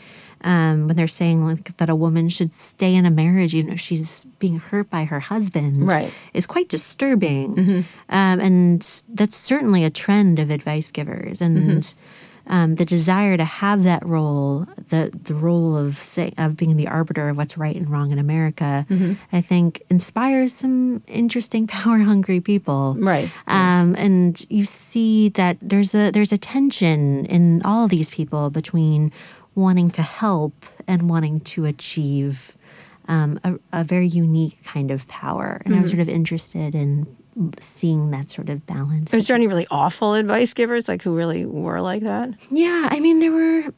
um, 0.43 0.87
when 0.87 0.95
they're 0.95 1.07
saying 1.07 1.43
like 1.45 1.75
that 1.77 1.89
a 1.89 1.95
woman 1.95 2.29
should 2.29 2.53
stay 2.55 2.93
in 2.93 3.05
a 3.05 3.11
marriage, 3.11 3.53
even 3.55 3.73
if 3.73 3.79
she's 3.79 4.25
being 4.39 4.59
hurt 4.59 4.89
by 4.89 5.05
her 5.05 5.19
husband, 5.19 5.87
Right. 5.87 6.13
is 6.33 6.45
quite 6.45 6.69
disturbing. 6.69 7.85
Um, 8.09 8.39
and 8.39 9.01
that's 9.09 9.37
certainly 9.37 9.83
a 9.83 9.89
trend 9.89 10.39
of 10.39 10.49
advice 10.51 10.91
givers 10.91 11.41
and. 11.41 11.93
Um, 12.47 12.75
the 12.75 12.85
desire 12.85 13.37
to 13.37 13.43
have 13.43 13.83
that 13.83 14.05
role, 14.05 14.67
the 14.89 15.11
the 15.23 15.33
role 15.33 15.75
of 15.75 15.97
say, 15.97 16.33
of 16.37 16.55
being 16.55 16.77
the 16.77 16.87
arbiter 16.87 17.29
of 17.29 17.37
what's 17.37 17.57
right 17.57 17.75
and 17.75 17.89
wrong 17.89 18.11
in 18.11 18.19
America, 18.19 18.85
I 19.31 19.41
think 19.41 19.81
inspires 19.89 20.53
some 20.53 21.01
interesting 21.07 21.67
power 21.75 21.99
hungry 21.99 22.39
people. 22.41 22.95
Right. 22.99 23.31
Um, 23.47 23.95
and 23.95 24.45
you 24.49 24.65
see 24.65 25.29
that 25.29 25.57
there's 25.61 25.95
a 25.95 26.11
there's 26.11 26.31
a 26.31 26.37
tension 26.37 27.25
in 27.25 27.61
all 27.63 27.87
these 27.87 28.09
people 28.09 28.49
between 28.49 29.11
wanting 29.55 29.89
to 29.89 30.01
help 30.01 30.65
and 30.87 31.09
wanting 31.09 31.39
to 31.39 31.65
achieve 31.65 32.55
um, 33.07 33.39
a, 33.43 33.53
a 33.71 33.83
very 33.83 34.07
unique 34.07 34.63
kind 34.63 34.91
of 34.91 35.07
power. 35.07 35.61
And 35.65 35.75
I 35.75 35.81
was 35.81 35.91
sort 35.91 36.01
of 36.01 36.09
interested 36.09 36.75
in 36.75 37.07
seeing 37.59 38.11
that 38.11 38.29
sort 38.29 38.49
of 38.49 38.65
balance. 38.65 39.13
Is 39.13 39.27
there 39.27 39.35
any 39.35 39.47
really 39.47 39.67
awful 39.69 40.13
advice 40.13 40.53
givers, 40.53 40.87
like 40.87 41.01
who 41.01 41.15
really 41.15 41.45
were 41.45 41.81
like 41.81 42.03
that? 42.03 42.29
Yeah, 42.49 42.87
I 42.91 42.99
mean, 42.99 43.19
there 43.19 43.31
were. 43.31 43.73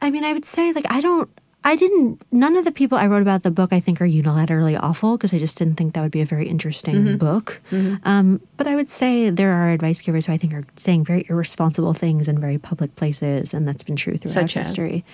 I 0.00 0.10
mean, 0.10 0.24
I 0.24 0.32
would 0.32 0.44
say 0.44 0.72
like 0.72 0.86
I 0.90 1.00
don't. 1.00 1.30
I 1.62 1.76
didn't. 1.76 2.22
None 2.32 2.56
of 2.56 2.64
the 2.64 2.72
people 2.72 2.96
I 2.96 3.06
wrote 3.06 3.20
about 3.20 3.42
the 3.42 3.50
book 3.50 3.72
I 3.72 3.80
think 3.80 4.00
are 4.00 4.06
unilaterally 4.06 4.78
awful 4.80 5.16
because 5.16 5.34
I 5.34 5.38
just 5.38 5.58
didn't 5.58 5.76
think 5.76 5.94
that 5.94 6.00
would 6.00 6.10
be 6.10 6.22
a 6.22 6.26
very 6.26 6.48
interesting 6.48 6.94
mm-hmm. 6.94 7.16
book. 7.16 7.60
Mm-hmm. 7.70 7.96
Um, 8.08 8.40
but 8.56 8.66
I 8.66 8.74
would 8.74 8.88
say 8.88 9.28
there 9.28 9.52
are 9.52 9.68
advice 9.68 10.00
givers 10.00 10.24
who 10.24 10.32
I 10.32 10.38
think 10.38 10.54
are 10.54 10.64
saying 10.76 11.04
very 11.04 11.26
irresponsible 11.28 11.92
things 11.92 12.28
in 12.28 12.40
very 12.40 12.56
public 12.56 12.96
places, 12.96 13.52
and 13.52 13.68
that's 13.68 13.82
been 13.82 13.96
true 13.96 14.16
throughout 14.16 14.50
history. 14.50 15.04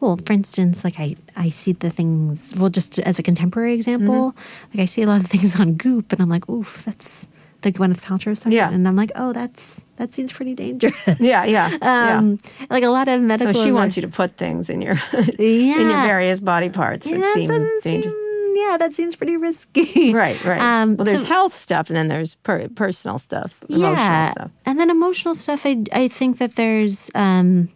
Well, 0.00 0.18
for 0.18 0.34
instance, 0.34 0.84
like 0.84 1.00
I, 1.00 1.16
I 1.36 1.48
see 1.48 1.72
the 1.72 1.90
things. 1.90 2.54
Well, 2.58 2.68
just 2.68 2.98
as 2.98 3.18
a 3.18 3.22
contemporary 3.22 3.72
example, 3.72 4.32
mm-hmm. 4.32 4.78
like 4.78 4.82
I 4.82 4.86
see 4.86 5.02
a 5.02 5.06
lot 5.06 5.22
of 5.22 5.26
things 5.30 5.58
on 5.58 5.74
Goop, 5.74 6.12
and 6.12 6.20
I'm 6.20 6.28
like, 6.28 6.48
oof, 6.50 6.84
that's 6.84 7.28
the 7.62 7.72
Gwyneth 7.72 8.02
Paltrow 8.02 8.36
site, 8.36 8.52
Yeah. 8.52 8.70
and 8.70 8.86
I'm 8.86 8.96
like, 8.96 9.12
oh, 9.14 9.32
that's 9.32 9.83
that 9.96 10.14
seems 10.14 10.32
pretty 10.32 10.54
dangerous. 10.54 10.94
Yeah, 11.20 11.44
yeah, 11.44 11.70
yeah. 11.80 12.18
Um, 12.18 12.40
like 12.70 12.84
a 12.84 12.88
lot 12.88 13.08
of 13.08 13.20
medical. 13.20 13.54
So 13.54 13.64
she 13.64 13.72
wants 13.72 13.96
you 13.96 14.02
to 14.02 14.08
put 14.08 14.36
things 14.36 14.68
in 14.70 14.82
your 14.82 14.96
in 15.38 15.88
your 15.88 16.02
various 16.02 16.40
body 16.40 16.68
parts 16.70 17.06
Yeah, 17.06 17.18
that 17.18 17.34
that 17.48 17.80
seem 17.82 18.00
dangerous. 18.02 18.14
yeah, 18.56 18.76
that 18.78 18.94
seems 18.94 19.16
pretty 19.16 19.36
risky. 19.36 20.12
Right, 20.14 20.42
right. 20.44 20.60
Um, 20.60 20.96
well, 20.96 21.04
there's 21.04 21.20
so- 21.20 21.26
health 21.26 21.54
stuff, 21.56 21.88
and 21.90 21.96
then 21.96 22.08
there's 22.08 22.34
per- 22.36 22.68
personal 22.68 23.18
stuff, 23.18 23.52
emotional 23.68 23.92
yeah, 23.92 24.32
stuff. 24.32 24.50
and 24.66 24.78
then 24.80 24.90
emotional 24.90 25.34
stuff. 25.34 25.62
I 25.64 25.84
I 25.92 26.08
think 26.08 26.38
that 26.38 26.56
there's. 26.56 27.10
Um, 27.14 27.68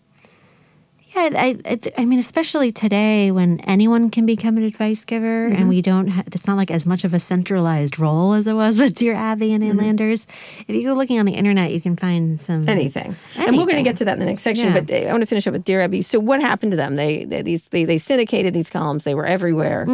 yeah, 1.16 1.30
I, 1.34 1.58
I 1.64 1.80
I 1.98 2.04
mean, 2.04 2.18
especially 2.18 2.70
today 2.72 3.30
when 3.30 3.60
anyone 3.60 4.10
can 4.10 4.26
become 4.26 4.56
an 4.56 4.62
advice 4.64 5.04
giver, 5.04 5.48
Mm-hmm. 5.48 5.56
and 5.56 5.68
we 5.68 5.80
don't. 5.82 6.08
Ha- 6.08 6.22
it's 6.26 6.46
not 6.46 6.56
like 6.56 6.70
as 6.70 6.84
much 6.86 7.04
of 7.04 7.14
a 7.14 7.20
centralized 7.20 7.98
role 7.98 8.32
as 8.34 8.46
it 8.46 8.52
was 8.54 8.78
with 8.82 8.94
Dear 8.94 9.14
Abby 9.14 9.52
and 9.52 9.62
Ann 9.64 9.70
Mm-hmm. 9.70 9.78
Landers. 9.80 10.26
If 10.66 10.76
you 10.76 10.82
go 10.84 10.94
looking 10.94 11.18
on 11.18 11.26
the 11.26 11.32
internet, 11.34 11.72
you 11.72 11.80
can 11.80 11.96
find 11.96 12.38
some 12.38 12.68
Anything. 12.68 13.16
and 13.36 13.56
we're 13.56 13.64
going 13.64 13.76
to 13.76 13.82
get 13.82 13.96
to 13.98 14.04
that 14.04 14.14
in 14.14 14.18
the 14.20 14.26
next 14.26 14.42
section. 14.42 14.66
Yeah. 14.72 14.80
But 14.80 14.90
uh, 14.90 14.96
I 15.08 15.10
want 15.12 15.22
to 15.22 15.26
finish 15.26 15.46
up 15.46 15.52
with 15.52 15.64
Dear 15.64 15.80
Abby. 15.80 16.02
So, 16.02 16.18
what 16.20 16.40
happened 16.40 16.72
to 16.72 16.76
them? 16.76 16.96
They 16.96 17.24
they 17.24 17.42
these 17.42 17.62
they, 17.68 17.84
they 17.84 17.98
syndicated 17.98 18.52
these 18.54 18.68
columns. 18.70 19.04
They 19.04 19.14
were 19.14 19.26
everywhere. 19.26 19.86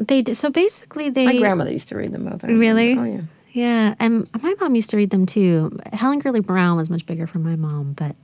They 0.00 0.22
did- 0.22 0.36
so 0.36 0.50
basically 0.50 1.10
they 1.10 1.26
My 1.26 1.38
grandmother 1.38 1.72
used 1.72 1.88
to 1.88 1.96
read 1.96 2.12
them 2.12 2.24
both. 2.28 2.42
Really? 2.44 2.96
Oh 2.98 3.04
yeah. 3.04 3.20
Yeah, 3.52 3.94
and 3.98 4.28
my 4.42 4.54
mom 4.60 4.74
used 4.74 4.90
to 4.90 4.98
read 4.98 5.08
them 5.08 5.24
too. 5.24 5.78
Helen 5.94 6.18
Gurley 6.18 6.40
Brown 6.40 6.76
was 6.76 6.90
much 6.90 7.06
bigger 7.06 7.26
for 7.26 7.38
my 7.38 7.56
mom, 7.56 7.94
but 7.94 8.14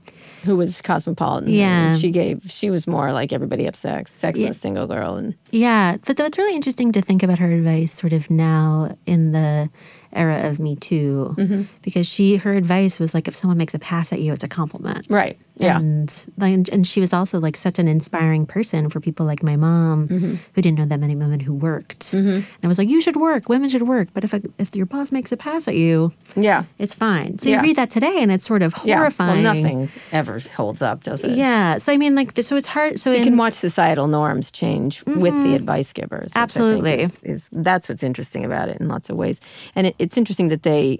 Who 0.43 0.55
was 0.57 0.81
cosmopolitan? 0.81 1.49
Yeah. 1.49 1.95
She 1.97 2.11
gave. 2.11 2.41
She 2.49 2.69
was 2.69 2.85
more 2.87 3.11
like 3.13 3.31
everybody 3.33 3.63
have 3.65 3.75
sex, 3.75 4.11
sex 4.11 4.39
and 4.39 4.49
a 4.49 4.53
single 4.53 4.87
girl, 4.87 5.15
and 5.15 5.35
yeah, 5.51 5.97
but 6.05 6.17
though 6.17 6.25
it's 6.25 6.37
really 6.37 6.55
interesting 6.55 6.91
to 6.91 7.01
think 7.01 7.23
about 7.23 7.39
her 7.39 7.49
advice 7.51 7.93
sort 7.93 8.13
of 8.13 8.29
now 8.29 8.97
in 9.05 9.31
the 9.31 9.69
era 10.11 10.47
of 10.47 10.59
Me 10.59 10.75
Too, 10.75 11.33
Mm-hmm. 11.37 11.61
because 11.81 12.05
she 12.07 12.35
her 12.37 12.53
advice 12.53 12.99
was 12.99 13.13
like 13.13 13.27
if 13.27 13.35
someone 13.35 13.57
makes 13.57 13.73
a 13.73 13.79
pass 13.79 14.11
at 14.13 14.19
you, 14.21 14.33
it's 14.33 14.43
a 14.43 14.47
compliment. 14.49 15.07
right. 15.09 15.37
Yeah. 15.55 15.77
And 15.77 16.23
and 16.71 16.85
she 16.87 16.99
was 16.99 17.13
also 17.13 17.39
like 17.39 17.55
such 17.55 17.77
an 17.79 17.87
inspiring 17.87 18.45
person 18.45 18.89
for 18.89 18.99
people 18.99 19.25
like 19.25 19.43
my 19.43 19.55
mom 19.55 20.07
Mm-hmm. 20.07 20.35
who 20.53 20.61
didn't 20.61 20.77
know 20.79 20.85
that 20.85 20.99
many 20.99 21.15
women 21.15 21.39
who 21.39 21.53
worked. 21.53 22.11
And 22.13 22.43
I 22.63 22.67
was 22.67 22.77
like 22.77 22.89
you 22.89 23.01
should 23.01 23.15
work, 23.15 23.49
women 23.49 23.69
should 23.69 23.83
work, 23.87 24.07
but 24.13 24.23
if 24.23 24.33
a, 24.33 24.41
if 24.57 24.75
your 24.75 24.85
boss 24.87 25.11
makes 25.11 25.31
a 25.31 25.37
pass 25.37 25.67
at 25.67 25.75
you, 25.75 26.11
yeah. 26.35 26.63
it's 26.79 26.93
fine. 26.93 27.37
So 27.39 27.49
Yeah. 27.49 27.57
you 27.57 27.61
read 27.61 27.75
that 27.75 27.91
today, 27.91 28.17
and 28.21 28.31
it's 28.31 28.45
sort 28.47 28.63
of 28.63 28.73
Yeah. 28.83 28.97
horrifying. 28.97 29.43
Well, 29.43 29.53
nothing 29.55 29.89
ever 30.11 30.39
holds 30.55 30.81
up, 30.81 31.03
does 31.03 31.23
it? 31.23 31.37
Yeah. 31.37 31.77
So 31.77 31.93
I 31.93 31.97
mean, 31.97 32.15
like, 32.15 32.31
so 32.41 32.55
it's 32.55 32.67
hard. 32.67 32.99
So, 32.99 33.09
So 33.09 33.11
you 33.11 33.17
in, 33.17 33.23
can 33.23 33.37
watch 33.37 33.53
societal 33.53 34.07
norms 34.07 34.49
change 34.51 35.03
with 35.05 35.33
the 35.43 35.53
advice 35.55 35.93
givers. 35.93 36.31
which 36.31 36.35
I 36.35 36.39
think 36.39 36.43
Absolutely. 36.43 37.01
is, 37.01 37.17
is 37.23 37.47
that's 37.51 37.87
what's 37.87 38.01
interesting 38.03 38.43
about 38.43 38.69
it 38.69 38.77
in 38.81 38.87
lots 38.87 39.09
of 39.11 39.15
ways, 39.17 39.39
and 39.75 39.87
it, 39.87 39.95
it's 39.99 40.17
interesting 40.17 40.49
that 40.49 40.63
they 40.63 40.99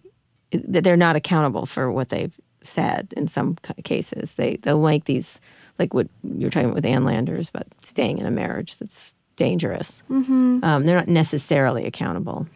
that 0.52 0.84
they're 0.84 0.96
not 0.96 1.16
accountable 1.16 1.66
for 1.66 1.92
what 1.92 2.10
they've 2.10 2.34
said 2.64 3.14
in 3.18 3.28
some 3.28 3.56
cases. 3.84 4.34
They 4.36 4.58
they'll 4.58 4.82
make 4.82 5.06
these 5.06 5.40
like 5.80 5.94
what 5.94 6.08
you're 6.38 6.50
talking 6.50 6.66
about 6.68 6.76
with 6.76 6.86
Ann 6.86 7.04
Landers 7.06 7.50
about 7.50 7.68
staying 7.82 8.20
in 8.20 8.26
a 8.26 8.32
marriage 8.32 8.78
that's 8.78 9.16
dangerous. 9.36 10.04
Mm-hmm. 10.12 10.60
Um, 10.64 10.86
they're 10.86 10.96
not 10.98 11.08
necessarily 11.08 11.86
accountable. 11.86 12.48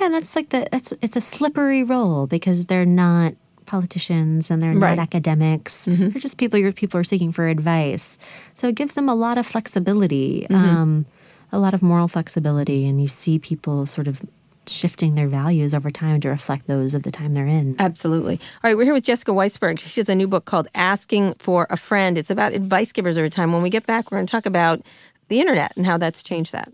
yeah, 0.00 0.08
that's 0.08 0.34
like 0.34 0.48
the 0.50 0.66
that's 0.72 0.92
it's 1.00 1.16
a 1.16 1.20
slippery 1.20 1.82
role 1.84 2.26
because 2.26 2.66
they're 2.66 2.84
not 2.84 3.34
politicians 3.66 4.50
and 4.50 4.62
they're 4.62 4.72
Right. 4.72 4.96
not 4.96 5.02
academics. 5.02 5.86
They're 5.86 6.10
just 6.10 6.36
people. 6.38 6.58
Your 6.58 6.72
people 6.72 7.00
are 7.00 7.04
seeking 7.04 7.32
for 7.32 7.46
advice, 7.46 8.18
so 8.54 8.68
it 8.68 8.74
gives 8.74 8.94
them 8.94 9.08
a 9.08 9.14
lot 9.14 9.38
of 9.38 9.46
flexibility, 9.46 10.46
um, 10.50 11.04
a 11.52 11.58
lot 11.58 11.74
of 11.74 11.82
moral 11.82 12.08
flexibility, 12.08 12.86
and 12.88 13.00
you 13.00 13.08
see 13.08 13.38
people 13.38 13.86
sort 13.86 14.06
of 14.08 14.22
shifting 14.68 15.14
their 15.14 15.28
values 15.28 15.74
over 15.74 15.90
time 15.90 16.20
to 16.20 16.28
reflect 16.28 16.66
those 16.66 16.94
of 16.94 17.02
the 17.02 17.10
time 17.10 17.34
they're 17.34 17.46
in. 17.46 17.76
Absolutely. 17.78 18.40
All 18.62 18.70
right, 18.70 18.76
we're 18.76 18.84
here 18.84 18.94
with 18.94 19.04
Jessica 19.04 19.32
Weisberg. 19.32 19.78
She 19.78 20.00
has 20.00 20.08
a 20.08 20.14
new 20.14 20.28
book 20.28 20.44
called 20.44 20.68
Asking 20.74 21.34
for 21.38 21.66
a 21.70 21.76
Friend. 21.76 22.16
It's 22.18 22.30
about 22.30 22.52
advice 22.52 22.92
givers 22.92 23.18
over 23.18 23.28
time. 23.28 23.52
When 23.52 23.62
we 23.62 23.70
get 23.70 23.86
back, 23.86 24.10
we're 24.10 24.18
going 24.18 24.26
to 24.26 24.30
talk 24.30 24.46
about 24.46 24.82
the 25.28 25.40
internet 25.40 25.72
and 25.76 25.86
how 25.86 25.98
that's 25.98 26.22
changed 26.22 26.52
that. 26.52 26.70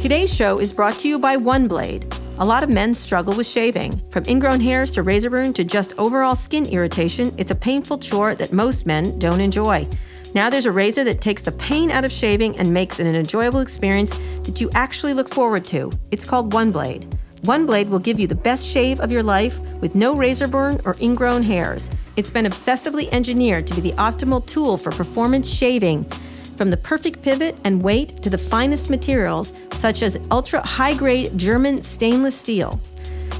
Today's 0.00 0.32
show 0.32 0.58
is 0.58 0.72
brought 0.72 0.98
to 1.00 1.08
you 1.08 1.18
by 1.18 1.36
OneBlade. 1.36 2.18
A 2.38 2.44
lot 2.44 2.62
of 2.62 2.70
men 2.70 2.94
struggle 2.94 3.34
with 3.34 3.48
shaving. 3.48 4.00
From 4.10 4.24
ingrown 4.28 4.60
hairs 4.60 4.92
to 4.92 5.02
razor 5.02 5.28
burn 5.28 5.52
to 5.54 5.64
just 5.64 5.92
overall 5.98 6.36
skin 6.36 6.66
irritation, 6.66 7.34
it's 7.36 7.50
a 7.50 7.56
painful 7.56 7.98
chore 7.98 8.36
that 8.36 8.52
most 8.52 8.86
men 8.86 9.18
don't 9.18 9.40
enjoy. 9.40 9.88
Now 10.34 10.50
there's 10.50 10.66
a 10.66 10.72
razor 10.72 11.04
that 11.04 11.20
takes 11.20 11.42
the 11.42 11.52
pain 11.52 11.90
out 11.90 12.04
of 12.04 12.12
shaving 12.12 12.58
and 12.58 12.72
makes 12.72 13.00
it 13.00 13.06
an 13.06 13.14
enjoyable 13.14 13.60
experience 13.60 14.10
that 14.42 14.60
you 14.60 14.70
actually 14.74 15.14
look 15.14 15.28
forward 15.28 15.64
to. 15.66 15.90
It's 16.10 16.24
called 16.24 16.52
OneBlade. 16.52 17.10
OneBlade 17.42 17.88
will 17.88 17.98
give 17.98 18.20
you 18.20 18.26
the 18.26 18.34
best 18.34 18.66
shave 18.66 19.00
of 19.00 19.10
your 19.10 19.22
life 19.22 19.58
with 19.80 19.94
no 19.94 20.14
razor 20.14 20.46
burn 20.46 20.80
or 20.84 20.96
ingrown 21.00 21.42
hairs. 21.42 21.88
It's 22.16 22.30
been 22.30 22.44
obsessively 22.44 23.08
engineered 23.12 23.66
to 23.68 23.74
be 23.74 23.80
the 23.80 23.96
optimal 23.96 24.44
tool 24.44 24.76
for 24.76 24.90
performance 24.90 25.48
shaving. 25.48 26.04
From 26.56 26.70
the 26.70 26.76
perfect 26.76 27.22
pivot 27.22 27.56
and 27.64 27.80
weight 27.80 28.22
to 28.22 28.28
the 28.28 28.36
finest 28.36 28.90
materials, 28.90 29.52
such 29.74 30.02
as 30.02 30.18
ultra 30.30 30.60
high 30.66 30.94
grade 30.94 31.38
German 31.38 31.80
stainless 31.80 32.36
steel. 32.36 32.80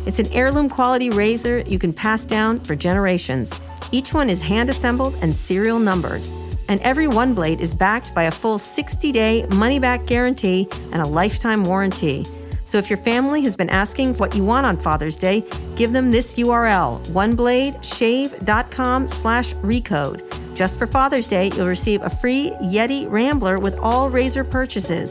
It's 0.06 0.20
an 0.20 0.32
heirloom 0.32 0.70
quality 0.70 1.10
razor 1.10 1.64
you 1.66 1.78
can 1.78 1.92
pass 1.92 2.24
down 2.24 2.60
for 2.60 2.76
generations. 2.76 3.60
Each 3.90 4.14
one 4.14 4.30
is 4.30 4.40
hand 4.40 4.70
assembled 4.70 5.16
and 5.20 5.34
serial 5.34 5.80
numbered. 5.80 6.22
And 6.68 6.80
every 6.82 7.08
one 7.08 7.34
blade 7.34 7.60
is 7.60 7.74
backed 7.74 8.14
by 8.14 8.22
a 8.24 8.30
full 8.30 8.58
60 8.58 9.12
day 9.12 9.46
money 9.46 9.78
back 9.78 10.06
guarantee 10.06 10.68
and 10.92 11.02
a 11.02 11.06
lifetime 11.06 11.64
warranty. 11.64 12.26
So 12.64 12.76
if 12.76 12.90
your 12.90 12.98
family 12.98 13.40
has 13.42 13.54
been 13.56 13.70
asking 13.70 14.14
what 14.18 14.36
you 14.36 14.44
want 14.44 14.66
on 14.66 14.76
Father's 14.76 15.16
Day, 15.16 15.42
give 15.74 15.92
them 15.92 16.10
this 16.10 16.34
URL, 16.34 17.00
onebladeshave.com 17.06 19.08
slash 19.08 19.54
recode. 19.54 20.54
Just 20.54 20.78
for 20.78 20.86
Father's 20.86 21.26
Day, 21.26 21.50
you'll 21.56 21.66
receive 21.66 22.02
a 22.02 22.10
free 22.10 22.50
Yeti 22.60 23.10
Rambler 23.10 23.58
with 23.58 23.78
all 23.78 24.10
razor 24.10 24.44
purchases. 24.44 25.10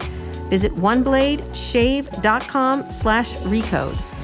Visit 0.50 0.72
onebladeshave.com 0.76 2.92
slash 2.92 3.34
recode. 3.38 4.17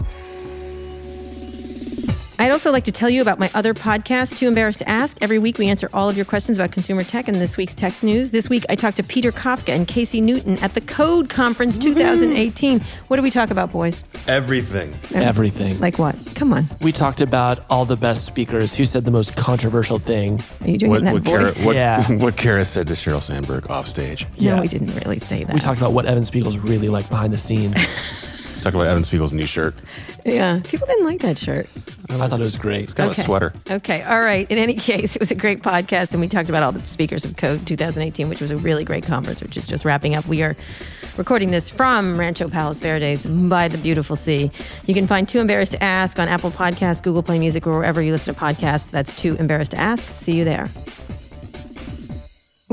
I'd 2.40 2.52
also 2.52 2.72
like 2.72 2.84
to 2.86 2.92
tell 2.92 3.10
you 3.10 3.22
about 3.22 3.38
my 3.40 3.50
other 3.54 3.74
podcast, 3.74 4.38
Too 4.38 4.48
Embarrassed 4.48 4.80
to 4.80 4.90
Ask. 4.90 5.18
Every 5.22 5.38
week 5.40 5.60
we 5.60 5.70
answer 5.70 5.88
all 5.94 6.10
of 6.10 6.16
your 6.18 6.26
questions 6.26 6.58
about 6.58 6.72
consumer 6.72 7.04
tech 7.04 7.28
and 7.28 7.38
this 7.38 7.58
week's 7.58 7.76
tech 7.76 8.02
news. 8.04 8.32
This 8.32 8.50
week 8.50 8.66
I 8.70 8.76
talked 8.76 8.98
to 8.98 9.04
Peter 9.04 9.32
Kafka 9.32 9.70
and 9.70 9.88
Casey 9.88 10.20
Newton 10.20 10.58
at 10.60 10.74
the 10.74 10.82
Code 10.82 11.30
Conference 11.30 11.78
2018. 11.78 12.82
What 13.08 13.18
do 13.18 13.24
we 13.24 13.30
talk 13.32 13.52
about, 13.52 13.72
boys? 13.72 14.04
Everything. 14.28 14.94
Everything. 15.14 15.80
Like 15.80 16.00
what? 16.00 16.16
Come 16.36 16.54
on. 16.54 16.66
we 16.82 16.92
talked 16.92 17.22
about 17.22 17.60
all 17.70 17.86
the 17.86 17.96
best 17.96 18.26
speakers 18.26 18.76
who 18.76 18.84
said 18.86 19.06
the 19.06 19.12
most 19.12 19.36
controversial 19.38 20.00
thing. 20.00 20.42
Are 20.62 20.70
you 20.70 20.78
doing 20.80 20.92
What 20.92 21.04
that 21.06 21.14
what 21.14 21.26
Kara, 21.26 21.52
what, 21.64 21.76
Yeah. 21.76 22.12
what 22.18 22.36
Kara 22.36 22.66
said 22.66 22.88
to 22.88 22.94
Sheryl 22.94 23.22
Sandberg 23.22 23.70
off 23.70 23.88
stage. 23.88 24.26
No, 24.40 24.56
Yeah. 24.56 24.62
we 24.62 24.68
didn't 24.68 24.94
really 25.06 25.20
say 25.20 25.44
that. 25.44 25.54
We 25.54 25.60
talked 25.62 25.80
about 25.80 25.94
what 25.94 26.06
Evan 26.08 26.26
Spiegel's 26.26 26.58
really 26.58 26.90
like 26.90 27.08
behind 27.10 27.32
the 27.32 27.38
scenes. 27.38 27.76
Talk 28.64 28.76
about 28.76 28.88
Evan 28.88 29.04
Spiegel's 29.04 29.34
new 29.34 29.46
shirt. 29.46 29.76
Yeah, 30.26 30.62
people 30.64 30.88
didn't 30.88 31.06
like 31.06 31.20
that 31.20 31.38
shirt. 31.38 31.68
I 32.10 32.16
thought 32.30 32.40
it 32.40 32.46
was 32.46 32.56
great. 32.56 32.84
It's 32.86 32.94
kind 32.94 33.12
of 33.12 33.18
a 33.20 33.22
sweater. 33.22 33.52
Okay. 33.70 34.04
All 34.04 34.22
right. 34.22 34.50
In 34.50 34.58
any 34.58 34.74
case, 34.90 35.18
it 35.18 35.20
was 35.20 35.32
a 35.32 35.36
great 35.36 35.62
podcast, 35.62 36.14
and 36.14 36.22
we 36.22 36.30
talked 36.30 36.48
about 36.48 36.64
all 36.64 36.72
the 36.72 36.80
speakers 36.88 37.26
of 37.26 37.36
Code 37.36 37.68
2018, 37.68 38.30
which 38.30 38.40
was 38.40 38.52
a 38.52 38.58
really 38.58 38.86
great 38.86 39.04
conference, 39.04 39.42
which 39.42 39.58
is 39.58 39.68
just 39.68 39.84
wrapping 39.84 40.16
up. 40.16 40.26
We 40.28 40.44
are 40.44 40.56
recording 41.18 41.52
this 41.52 41.68
from 41.68 42.18
Rancho 42.18 42.48
Palos 42.48 42.80
Verdes 42.80 43.26
by 43.26 43.68
the 43.68 43.78
beautiful 43.78 44.16
sea. 44.16 44.50
You 44.86 44.94
can 44.94 45.08
find 45.08 45.28
Too 45.28 45.40
Embarrassed 45.42 45.74
to 45.74 45.84
Ask 45.84 46.18
on 46.18 46.30
Apple 46.30 46.50
Podcasts, 46.50 47.04
Google 47.04 47.22
Play 47.22 47.40
Music, 47.40 47.68
or 47.68 47.74
wherever 47.74 48.02
you 48.02 48.14
listen 48.14 48.34
to 48.34 48.40
podcasts. 48.40 48.90
That's 48.92 49.14
Too 49.14 49.36
Embarrassed 49.36 49.72
to 49.72 49.78
Ask. 49.78 50.16
See 50.16 50.32
you 50.38 50.46
there. 50.46 50.70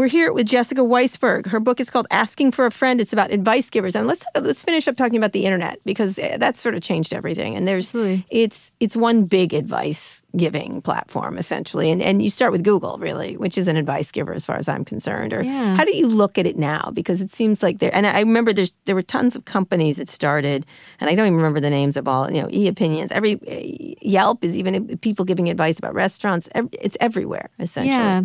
We're 0.01 0.09
here 0.09 0.33
with 0.33 0.47
Jessica 0.47 0.81
Weisberg. 0.81 1.45
Her 1.49 1.61
book 1.61 1.79
is 1.79 1.91
called 1.91 2.07
Asking 2.11 2.53
for 2.53 2.65
a 2.65 2.71
Friend. 2.71 3.03
It's 3.03 3.13
about 3.13 3.31
advice 3.31 3.69
givers. 3.69 3.95
And 3.95 4.07
let's 4.07 4.25
let's 4.35 4.65
finish 4.65 4.89
up 4.89 4.97
talking 4.97 5.19
about 5.19 5.33
the 5.33 5.45
internet 5.45 5.79
because 5.85 6.19
eh, 6.19 6.39
that's 6.39 6.59
sort 6.59 6.75
of 6.75 6.81
changed 6.81 7.13
everything. 7.13 7.55
And 7.55 7.69
there's 7.69 7.89
Absolutely. 7.89 8.25
it's 8.31 8.73
it's 8.81 8.97
one 8.97 9.25
big 9.25 9.53
advice 9.53 10.23
giving 10.39 10.81
platform 10.81 11.37
essentially. 11.37 11.91
And 11.91 12.01
and 12.01 12.23
you 12.23 12.31
start 12.31 12.51
with 12.51 12.65
Google 12.65 12.97
really, 12.97 13.37
which 13.37 13.59
is 13.59 13.69
an 13.69 13.77
advice 13.77 14.11
giver 14.11 14.33
as 14.33 14.43
far 14.43 14.57
as 14.57 14.71
I'm 14.71 14.87
concerned. 14.87 15.35
Or 15.35 15.43
Yeah. 15.43 15.77
how 15.77 15.85
do 15.85 15.95
you 15.95 16.09
look 16.09 16.39
at 16.39 16.47
it 16.47 16.57
now? 16.57 16.91
Because 16.95 17.21
it 17.21 17.31
seems 17.31 17.63
like 17.63 17.81
there 17.81 17.95
and 17.95 18.07
I 18.07 18.21
remember 18.21 18.55
there's 18.55 18.73
there 18.87 18.95
were 18.95 19.03
tons 19.03 19.37
of 19.37 19.45
companies 19.45 19.99
that 19.99 20.09
started 20.09 20.65
and 21.01 21.11
I 21.11 21.15
don't 21.15 21.27
even 21.27 21.37
remember 21.37 21.61
the 21.61 21.69
names 21.69 21.99
of 21.99 22.09
all, 22.09 22.33
you 22.33 22.41
know, 22.41 22.49
e-opinions. 22.51 23.13
Every 23.13 23.39
eh, 23.47 23.97
Yelp 24.01 24.45
is 24.45 24.57
even 24.57 24.97
people 25.03 25.27
giving 25.27 25.51
advice 25.51 25.79
about 25.79 25.93
restaurants. 25.93 26.49
It's 26.73 26.97
everywhere 27.01 27.51
essentially. 27.59 27.93
Yeah. 27.93 28.23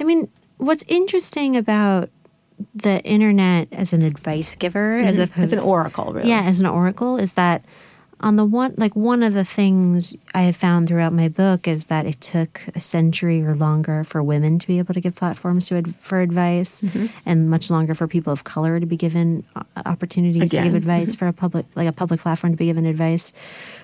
I 0.00 0.04
mean, 0.04 0.30
what's 0.58 0.84
interesting 0.88 1.56
about 1.56 2.10
the 2.74 3.02
internet 3.02 3.68
as 3.72 3.92
an 3.92 4.02
advice 4.02 4.54
giver, 4.54 4.98
as 4.98 5.18
opposed 5.18 5.32
Mm-hmm. 5.32 5.42
It's 5.42 5.52
an 5.64 5.68
oracle, 5.68 6.12
really. 6.12 6.28
Yeah, 6.28 6.42
as 6.42 6.60
an 6.60 6.66
oracle, 6.66 7.16
is 7.16 7.34
that 7.34 7.64
on 8.20 8.36
the 8.36 8.44
one 8.44 8.74
like 8.76 8.94
one 8.96 9.22
of 9.22 9.34
the 9.34 9.44
things 9.44 10.16
I 10.34 10.42
have 10.42 10.56
found 10.56 10.88
throughout 10.88 11.12
my 11.12 11.28
book 11.28 11.66
is 11.68 11.84
that 11.86 12.06
it 12.06 12.20
took 12.20 12.62
a 12.74 12.80
century 12.80 13.42
or 13.44 13.54
longer 13.54 14.04
for 14.04 14.22
women 14.22 14.58
to 14.58 14.66
be 14.66 14.78
able 14.78 14.94
to 14.94 15.00
give 15.00 15.14
platforms 15.14 15.66
to 15.68 15.76
ad- 15.76 15.94
for 15.96 16.20
advice, 16.20 16.80
Mm-hmm. 16.80 17.06
and 17.26 17.50
much 17.50 17.70
longer 17.70 17.94
for 17.94 18.06
people 18.08 18.32
of 18.32 18.44
color 18.44 18.78
to 18.80 18.86
be 18.86 18.96
given 18.96 19.44
uh, 19.56 19.62
opportunities 19.86 20.50
to 20.50 20.56
give 20.62 20.74
advice 20.74 21.14
for 21.14 21.26
a 21.28 21.32
public 21.32 21.66
like 21.74 21.88
a 21.88 21.92
public 21.92 22.20
platform 22.20 22.52
to 22.52 22.56
be 22.56 22.66
given 22.66 22.86
advice. 22.86 23.32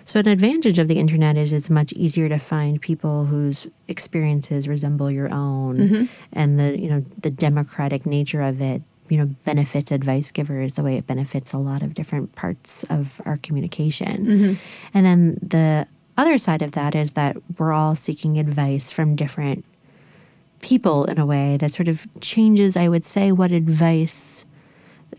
So 0.04 0.20
an 0.20 0.28
advantage 0.28 0.78
of 0.78 0.88
the 0.88 0.98
internet 0.98 1.36
is 1.36 1.52
it's 1.52 1.70
much 1.70 1.92
easier 1.92 2.28
to 2.28 2.38
find 2.38 2.80
people 2.80 3.26
whose 3.26 3.66
experiences 3.88 4.68
resemble 4.68 5.10
your 5.10 5.32
own, 5.32 6.08
and 6.32 6.58
the 6.58 6.78
you 6.78 6.88
know 6.88 7.04
the 7.20 7.30
democratic 7.30 8.06
nature 8.06 8.42
of 8.42 8.60
it 8.60 8.82
you 9.10 9.18
know 9.18 9.26
benefits 9.44 9.90
advice 9.90 10.30
givers 10.30 10.74
the 10.74 10.82
way 10.82 10.96
it 10.96 11.06
benefits 11.06 11.52
a 11.52 11.58
lot 11.58 11.82
of 11.82 11.94
different 11.94 12.34
parts 12.34 12.84
of 12.84 13.20
our 13.26 13.36
communication. 13.38 14.26
Mm-hmm. 14.26 14.54
And 14.94 15.06
then 15.06 15.38
the 15.42 15.86
other 16.16 16.38
side 16.38 16.62
of 16.62 16.72
that 16.72 16.94
is 16.94 17.12
that 17.12 17.36
we're 17.58 17.72
all 17.72 17.94
seeking 17.94 18.38
advice 18.38 18.90
from 18.92 19.16
different 19.16 19.64
people 20.60 21.04
in 21.06 21.18
a 21.18 21.26
way 21.26 21.56
that 21.56 21.72
sort 21.72 21.88
of 21.88 22.06
changes 22.20 22.76
i 22.76 22.86
would 22.86 23.02
say 23.02 23.32
what 23.32 23.50
advice 23.50 24.44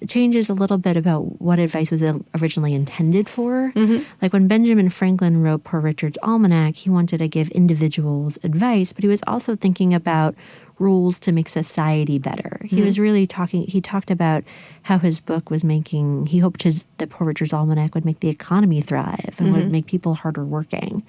changes 0.07 0.49
a 0.49 0.53
little 0.53 0.77
bit 0.77 0.97
about 0.97 1.41
what 1.41 1.59
advice 1.59 1.91
was 1.91 2.03
originally 2.39 2.73
intended 2.73 3.29
for. 3.29 3.71
Mm-hmm. 3.75 4.03
Like 4.21 4.33
when 4.33 4.47
Benjamin 4.47 4.89
Franklin 4.89 5.41
wrote 5.41 5.63
Poor 5.63 5.79
Richard's 5.79 6.17
Almanack, 6.23 6.75
he 6.77 6.89
wanted 6.89 7.19
to 7.19 7.27
give 7.27 7.49
individuals 7.49 8.39
advice, 8.43 8.93
but 8.93 9.03
he 9.03 9.07
was 9.07 9.23
also 9.27 9.55
thinking 9.55 9.93
about 9.93 10.35
rules 10.81 11.19
to 11.19 11.31
make 11.31 11.47
society 11.47 12.17
better. 12.17 12.59
He 12.65 12.81
was 12.81 12.99
really 12.99 13.27
talking, 13.27 13.63
he 13.63 13.79
talked 13.79 14.11
about 14.11 14.43
how 14.83 14.97
his 14.97 15.19
book 15.19 15.49
was 15.49 15.63
making, 15.63 16.25
he 16.25 16.39
hoped 16.39 16.63
his, 16.63 16.83
that 16.97 17.09
Poor 17.09 17.27
Richard's 17.27 17.51
Almanack 17.51 17.93
would 17.93 18.05
make 18.05 18.19
the 18.19 18.29
economy 18.29 18.81
thrive 18.81 19.35
and 19.37 19.53
would 19.53 19.71
make 19.71 19.85
people 19.85 20.15
harder 20.15 20.43
working. 20.43 21.03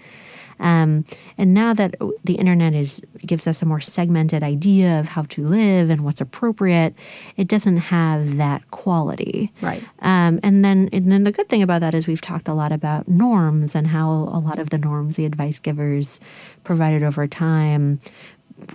Um, 0.61 1.05
and 1.39 1.55
now 1.55 1.75
that 1.75 1.97
the 2.25 2.35
internet 2.35 2.73
is 2.73 3.03
gives 3.27 3.47
us 3.47 3.63
a 3.63 3.67
more 3.67 3.81
segmented 3.81 4.43
idea 4.43 5.01
of 5.01 5.09
how 5.09 5.23
to 5.23 5.47
live 5.47 5.91
and 5.91 6.03
what's 6.05 6.21
appropriate, 6.21 6.95
it 7.37 7.49
doesn't 7.49 7.79
have 7.79 8.37
that 8.37 8.71
quality. 8.71 9.53
Right. 9.61 9.83
Um, 10.01 10.39
and 10.43 10.65
then, 10.65 10.89
and 10.93 11.11
then 11.11 11.25
the 11.25 11.33
good 11.33 11.49
thing 11.49 11.63
about 11.63 11.81
that 11.81 11.95
is 11.95 12.07
we've 12.07 12.21
talked 12.21 12.49
a 12.49 12.55
lot 12.55 12.71
about 12.71 13.09
norms 13.09 13.75
and 13.75 13.87
how 13.87 14.11
a 14.11 14.41
lot 14.41 14.59
of 14.59 14.71
the 14.71 14.79
norms 14.79 15.17
the 15.17 15.25
advice 15.25 15.59
givers 15.59 16.21
provided 16.65 17.03
over 17.03 17.27
time 17.27 17.99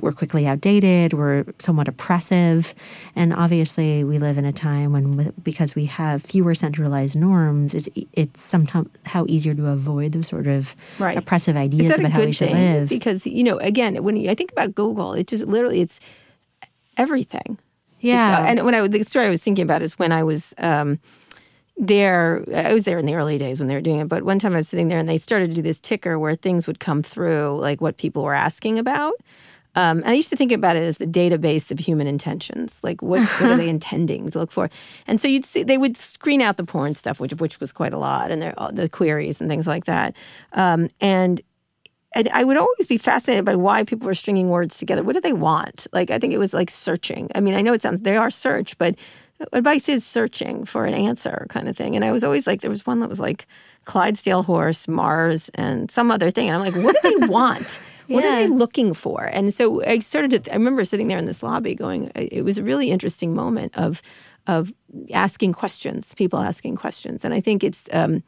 were 0.02 0.12
quickly 0.12 0.48
outdated, 0.48 1.14
were 1.14 1.46
somewhat 1.60 1.88
oppressive, 1.88 2.74
and 3.16 3.34
obviously 3.34 4.04
we 4.04 4.20
live 4.20 4.38
in 4.38 4.46
a 4.46 4.54
time 4.54 4.92
when, 4.94 5.34
because 5.44 5.76
we 5.76 5.86
have 5.86 6.22
fewer 6.22 6.56
centralized 6.56 7.16
norms, 7.16 7.74
it's 7.74 7.90
it's 8.14 8.42
sometimes 8.42 8.90
how 9.06 9.26
easier 9.28 9.54
to 9.54 9.68
avoid 9.68 10.12
those 10.12 10.28
sort 10.28 10.48
of 10.48 10.76
Right. 11.00 11.18
oppressive 11.18 11.56
ideas 11.56 11.98
about 11.98 12.12
how 12.12 12.24
we 12.24 12.32
should 12.32 12.50
thing? 12.50 12.56
live. 12.58 12.90
Because 12.90 13.26
you 13.26 13.44
know, 13.44 13.58
again, 13.60 14.04
when 14.04 14.16
you, 14.16 14.30
I 14.30 14.36
think 14.36 14.52
about 14.52 14.76
Google, 14.76 15.14
it 15.14 15.28
just 15.28 15.46
literally 15.48 15.82
it's 15.82 16.00
everything. 16.98 17.58
Yeah. 18.00 18.40
Uh, 18.40 18.46
and 18.46 18.66
when 18.66 18.76
I 18.76 18.88
the 18.88 19.04
story 19.04 19.26
I 19.26 19.30
was 19.30 19.44
thinking 19.44 19.64
about 19.64 19.82
is 19.82 19.98
when 19.98 20.12
I 20.12 20.24
was 20.24 20.54
um, 20.60 21.00
there. 21.78 22.44
I 22.56 22.74
was 22.74 22.84
there 22.84 22.98
in 23.00 23.06
the 23.06 23.16
early 23.16 23.38
days 23.38 23.60
when 23.60 23.68
they 23.68 23.76
were 23.76 23.82
doing 23.82 24.00
it. 24.00 24.08
But 24.08 24.24
one 24.24 24.40
time 24.40 24.54
I 24.54 24.58
was 24.58 24.68
sitting 24.68 24.88
there 24.88 25.00
and 25.00 25.08
they 25.08 25.18
started 25.18 25.50
to 25.50 25.56
do 25.56 25.62
this 25.62 25.80
ticker 25.80 26.18
where 26.20 26.36
things 26.36 26.68
would 26.68 26.80
come 26.80 27.04
through, 27.04 27.58
like 27.60 27.82
what 27.82 27.98
people 27.98 28.24
were 28.24 28.34
asking 28.34 28.80
about. 28.80 29.14
Um, 29.78 30.00
and 30.00 30.08
I 30.08 30.14
used 30.14 30.30
to 30.30 30.36
think 30.36 30.52
about 30.52 30.76
it 30.76 30.82
as 30.82 30.98
the 30.98 31.06
database 31.06 31.70
of 31.70 31.78
human 31.78 32.08
intentions. 32.08 32.80
Like, 32.84 33.04
what, 33.04 33.20
what 33.20 33.52
are 33.52 33.58
they 33.58 33.70
intending 33.78 34.32
to 34.32 34.40
look 34.40 34.52
for? 34.52 34.72
And 35.06 35.22
so 35.22 35.28
you'd 35.28 35.46
see 35.46 35.62
they 35.62 35.78
would 35.78 35.96
screen 35.96 36.42
out 36.42 36.58
the 36.58 36.64
porn 36.64 36.96
stuff, 36.96 37.20
which 37.20 37.34
which 37.36 37.60
was 37.60 37.72
quite 37.72 37.94
a 37.94 38.00
lot, 38.00 38.32
and 38.32 38.42
their, 38.42 38.56
the 38.72 38.90
queries 38.90 39.40
and 39.40 39.48
things 39.48 39.68
like 39.68 39.86
that. 39.86 40.16
Um, 40.54 40.90
and 41.00 41.42
and 42.14 42.28
I 42.30 42.44
would 42.44 42.58
always 42.58 42.88
be 42.88 42.98
fascinated 42.98 43.46
by 43.46 43.54
why 43.54 43.84
people 43.84 44.08
were 44.08 44.16
stringing 44.16 44.50
words 44.50 44.80
together. 44.80 45.04
What 45.04 45.14
do 45.14 45.22
they 45.22 45.34
want? 45.34 45.86
Like, 45.94 46.10
I 46.10 46.18
think 46.18 46.34
it 46.34 46.40
was 46.40 46.56
like 46.56 46.72
searching. 46.72 47.30
I 47.36 47.40
mean, 47.40 47.54
I 47.54 47.62
know 47.62 47.74
it 47.74 47.84
sounds 47.84 48.02
they 48.02 48.18
are 48.18 48.32
search, 48.32 48.76
but 48.80 48.96
advice 49.54 49.88
is 49.88 50.04
searching 50.04 50.66
for 50.66 50.86
an 50.86 50.96
answer, 50.96 51.46
kind 51.50 51.70
of 51.70 51.78
thing. 51.78 51.96
And 51.96 52.04
I 52.04 52.12
was 52.12 52.24
always 52.24 52.48
like, 52.48 52.62
there 52.62 52.72
was 52.72 52.88
one 52.88 53.02
that 53.02 53.10
was 53.10 53.20
like 53.20 53.46
Clydesdale 53.86 54.42
horse, 54.42 54.88
Mars, 54.88 55.52
and 55.54 55.92
some 55.92 56.10
other 56.10 56.32
thing. 56.32 56.50
And 56.50 56.56
I'm 56.56 56.74
like, 56.74 56.84
what 56.84 56.96
do 57.04 57.20
they 57.20 57.28
want? 57.32 57.80
What 58.08 58.24
are 58.24 58.36
they 58.36 58.48
looking 58.48 58.94
for? 58.94 59.30
And 59.32 59.54
so 59.54 59.84
I 59.86 60.00
started 60.00 60.46
to. 60.46 60.52
I 60.52 60.56
remember 60.56 60.84
sitting 60.86 61.08
there 61.08 61.18
in 61.18 61.26
this 61.26 61.44
lobby, 61.44 61.76
going. 61.76 62.12
It 62.16 62.44
was 62.44 62.58
a 62.58 62.64
really 62.64 62.92
interesting 62.92 63.34
moment 63.36 63.78
of 63.78 64.02
of 64.48 64.74
asking 65.14 65.54
questions, 65.54 66.14
people 66.14 66.40
asking 66.40 66.76
questions, 66.76 67.26
and 67.26 67.34
I 67.34 67.42
think 67.42 67.64
it's. 67.64 67.90
Um, 67.92 68.24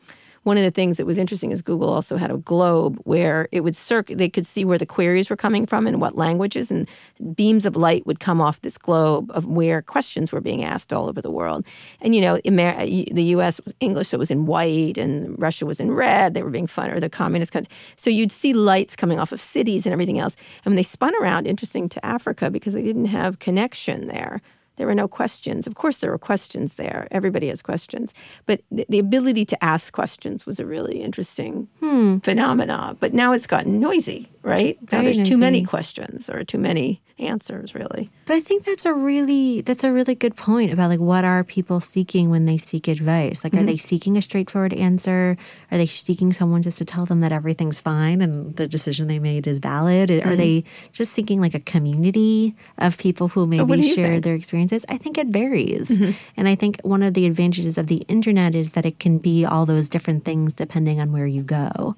one 0.50 0.58
of 0.58 0.64
the 0.64 0.72
things 0.72 0.98
that 0.98 1.06
was 1.06 1.20
interesting 1.20 1.52
is 1.52 1.62
Google 1.62 1.94
also 1.94 2.18
had 2.18 2.32
a 2.32 2.38
globe 2.38 3.00
where 3.04 3.48
it 3.52 3.62
would 3.62 3.76
circ 3.76 4.08
they 4.08 4.28
could 4.28 4.48
see 4.48 4.66
where 4.66 4.80
the 4.80 4.86
queries 4.88 5.30
were 5.30 5.36
coming 5.36 5.68
from 5.68 5.86
and 5.86 6.02
what 6.02 6.16
languages 6.16 6.72
and 6.72 6.90
beams 7.36 7.68
of 7.68 7.76
light 7.76 8.04
would 8.08 8.20
come 8.20 8.42
off 8.42 8.60
this 8.62 8.76
globe 8.76 9.30
of 9.30 9.46
where 9.46 9.84
questions 9.84 10.32
were 10.32 10.42
being 10.42 10.64
asked 10.64 10.92
all 10.92 11.08
over 11.08 11.22
the 11.22 11.30
world. 11.30 11.64
And 12.02 12.16
you 12.16 12.22
know, 12.22 12.40
Amer- 12.46 12.84
the 13.14 13.26
US 13.36 13.62
was 13.64 13.76
English 13.80 14.08
so 14.08 14.16
it 14.16 14.26
was 14.26 14.32
in 14.32 14.48
white 14.48 14.98
and 14.98 15.38
Russia 15.38 15.68
was 15.68 15.80
in 15.80 15.92
red. 15.92 16.34
They 16.34 16.42
were 16.42 16.50
being 16.50 16.66
fun 16.66 16.90
or 16.90 17.00
the 17.00 17.12
communist 17.12 17.52
countries. 17.52 17.78
So 17.96 18.10
you'd 18.10 18.32
see 18.32 18.54
lights 18.54 18.96
coming 18.96 19.20
off 19.20 19.32
of 19.32 19.40
cities 19.40 19.86
and 19.86 19.94
everything 19.94 20.18
else. 20.18 20.36
And 20.66 20.72
when 20.72 20.78
they 20.78 20.84
spun 20.84 21.14
around 21.22 21.46
interesting 21.46 21.88
to 21.90 22.04
Africa 22.04 22.50
because 22.50 22.74
they 22.74 22.82
didn't 22.82 23.06
have 23.06 23.38
connection 23.38 24.08
there. 24.08 24.42
There 24.80 24.88
were 24.88 24.96
no 24.96 25.10
questions. 25.10 25.68
Of 25.68 25.76
course, 25.76 25.98
there 25.98 26.10
were 26.10 26.18
questions 26.18 26.76
there. 26.76 27.10
Everybody 27.12 27.50
has 27.50 27.62
questions. 27.62 28.14
But 28.46 28.62
the, 28.72 28.86
the 28.88 28.98
ability 28.98 29.44
to 29.48 29.62
ask 29.62 29.92
questions 29.92 30.46
was 30.46 30.58
a 30.58 30.66
really 30.66 31.02
interesting 31.02 31.68
hmm. 31.82 32.20
phenomena. 32.20 32.96
But 32.98 33.14
now 33.14 33.34
it's 33.34 33.46
gotten 33.46 33.82
noisy, 33.82 34.30
right? 34.42 34.78
Now 34.92 35.02
Very 35.02 35.14
there's 35.14 35.28
too 35.28 35.38
many 35.38 35.64
questions 35.64 36.30
or 36.30 36.44
too 36.44 36.58
many 36.58 37.02
answers, 37.20 37.76
really. 37.76 38.10
But 38.26 38.36
I 38.36 38.40
think 38.40 38.64
that's 38.64 38.86
a 38.86 38.94
really 38.94 39.62
that's 39.62 39.84
a 39.84 39.92
really 39.92 40.16
good 40.16 40.36
point 40.36 40.72
about 40.72 40.90
like 40.90 41.00
what 41.00 41.26
are 41.26 41.44
people 41.44 41.80
seeking 41.80 42.30
when 42.30 42.46
they 42.46 42.58
seek 42.58 42.88
advice? 42.88 43.44
Like, 43.44 43.54
are 43.54 43.58
mm-hmm. 43.58 43.66
they 43.66 43.78
seeking 43.78 44.18
a 44.18 44.22
straightforward 44.22 44.74
answer? 44.74 45.38
Are 45.72 45.78
they 45.78 45.86
seeking 45.86 46.32
someone 46.32 46.62
just 46.62 46.78
to 46.78 46.86
tell 46.86 47.06
them 47.06 47.22
that 47.22 47.32
everything's 47.32 47.80
fine 47.80 48.22
and 48.22 48.56
the 48.56 48.68
decision 48.68 49.08
they 49.08 49.20
made 49.20 49.48
is 49.48 49.60
valid? 49.60 50.12
Are 50.12 50.22
mm-hmm. 50.22 50.36
they 50.36 50.64
just 50.94 51.12
seeking 51.12 51.42
like 51.42 51.54
a 51.54 51.60
community 51.60 52.56
of 52.78 52.98
people 52.98 53.28
who 53.28 53.46
maybe 53.46 53.82
share 53.82 54.14
think? 54.14 54.24
their 54.24 54.36
experiences? 54.36 54.86
I 54.88 54.98
think 54.98 55.18
it 55.18 55.28
varies, 55.28 55.90
mm-hmm. 55.90 56.12
and 56.38 56.48
I 56.48 56.56
think 56.56 56.80
one 56.84 57.04
of 57.04 57.14
the 57.14 57.26
advantages 57.26 57.78
of 57.78 57.88
the 57.88 58.06
internet 58.08 58.56
is 58.56 58.72
that 58.72 58.86
it 58.86 59.00
can 59.00 59.18
be 59.18 59.46
all 59.46 59.66
those 59.66 59.90
different 59.90 60.24
things 60.24 60.54
depending 60.54 61.02
on 61.02 61.12
where 61.12 61.28
you 61.28 61.44
go. 61.44 61.96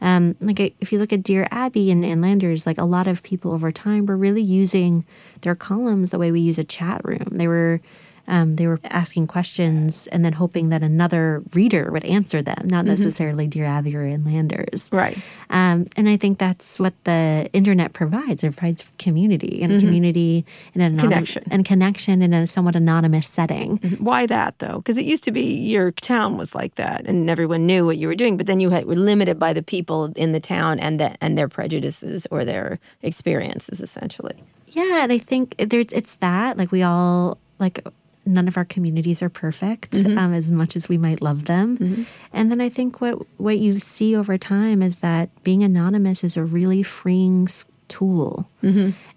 Um, 0.00 0.36
like 0.40 0.60
if 0.80 0.92
you 0.92 0.98
look 0.98 1.12
at 1.12 1.22
Dear 1.22 1.46
Abby 1.50 1.81
and, 1.90 2.04
Ann 2.04 2.20
Landers, 2.20 2.66
like 2.66 2.78
a 2.78 2.84
lot 2.84 3.06
of 3.06 3.22
people 3.22 3.52
over 3.52 3.72
time 3.72 4.06
were 4.06 4.16
really 4.16 4.42
using 4.42 5.04
their 5.42 5.54
columns 5.54 6.10
the 6.10 6.18
way 6.18 6.30
we 6.30 6.40
use 6.40 6.58
a 6.58 6.64
chat 6.64 7.00
room. 7.04 7.28
They 7.30 7.48
were 7.48 7.80
um, 8.28 8.56
they 8.56 8.66
were 8.66 8.78
asking 8.84 9.26
questions 9.26 10.06
and 10.08 10.24
then 10.24 10.32
hoping 10.32 10.68
that 10.68 10.82
another 10.82 11.42
reader 11.54 11.90
would 11.90 12.04
answer 12.04 12.42
them, 12.42 12.66
not 12.66 12.84
necessarily 12.84 13.46
Dear 13.46 13.64
Abby 13.64 13.96
or 13.96 14.16
Landers. 14.18 14.88
Right. 14.92 15.18
Um, 15.50 15.86
and 15.96 16.08
I 16.08 16.16
think 16.16 16.38
that's 16.38 16.78
what 16.78 16.94
the 17.04 17.50
internet 17.52 17.92
provides. 17.92 18.44
It 18.44 18.56
provides 18.56 18.86
community 18.98 19.62
and 19.62 19.80
community 19.80 20.44
in 20.74 20.80
an 20.80 20.96
anonym- 20.96 21.00
Connection. 21.00 21.44
and 21.50 21.64
connection 21.64 22.22
in 22.22 22.32
a 22.32 22.46
somewhat 22.46 22.76
anonymous 22.76 23.26
setting. 23.26 23.78
Why 23.98 24.26
that 24.26 24.58
though? 24.58 24.78
Because 24.78 24.98
it 24.98 25.04
used 25.04 25.24
to 25.24 25.32
be 25.32 25.54
your 25.54 25.90
town 25.90 26.36
was 26.36 26.54
like 26.54 26.76
that, 26.76 27.06
and 27.06 27.28
everyone 27.28 27.66
knew 27.66 27.84
what 27.86 27.98
you 27.98 28.06
were 28.08 28.14
doing. 28.14 28.36
But 28.36 28.46
then 28.46 28.60
you 28.60 28.70
had, 28.70 28.86
were 28.86 28.94
limited 28.94 29.38
by 29.38 29.52
the 29.52 29.62
people 29.62 30.12
in 30.16 30.32
the 30.32 30.40
town 30.40 30.78
and 30.78 30.98
the, 31.00 31.14
and 31.22 31.36
their 31.36 31.48
prejudices 31.48 32.26
or 32.30 32.44
their 32.44 32.78
experiences, 33.02 33.80
essentially. 33.80 34.42
Yeah, 34.68 35.02
and 35.02 35.12
I 35.12 35.18
think 35.18 35.56
there's 35.58 35.92
it's 35.92 36.16
that 36.16 36.56
like 36.56 36.72
we 36.72 36.82
all 36.82 37.38
like 37.58 37.84
none 38.24 38.46
of 38.48 38.56
our 38.56 38.64
communities 38.64 39.22
are 39.22 39.28
perfect 39.28 39.94
um, 39.94 40.32
as 40.32 40.50
much 40.50 40.76
as 40.76 40.88
we 40.88 40.96
might 40.98 41.20
love 41.22 41.44
them, 41.46 42.06
and 42.32 42.50
then 42.50 42.60
I 42.60 42.68
think 42.68 43.00
what 43.00 43.18
what 43.38 43.58
you 43.58 43.78
see 43.80 44.14
over 44.16 44.38
time 44.38 44.82
is 44.82 44.96
that 44.96 45.28
being 45.42 45.62
anonymous 45.64 46.22
is 46.24 46.36
a 46.36 46.44
really 46.44 46.82
freeing 46.82 47.48
tool, 47.88 48.48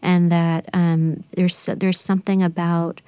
and 0.01 0.32
that 0.32 0.70
um, 0.74 1.24
there's 1.36 1.66
there's 1.66 1.99
something 1.99 2.41
about 2.43 3.01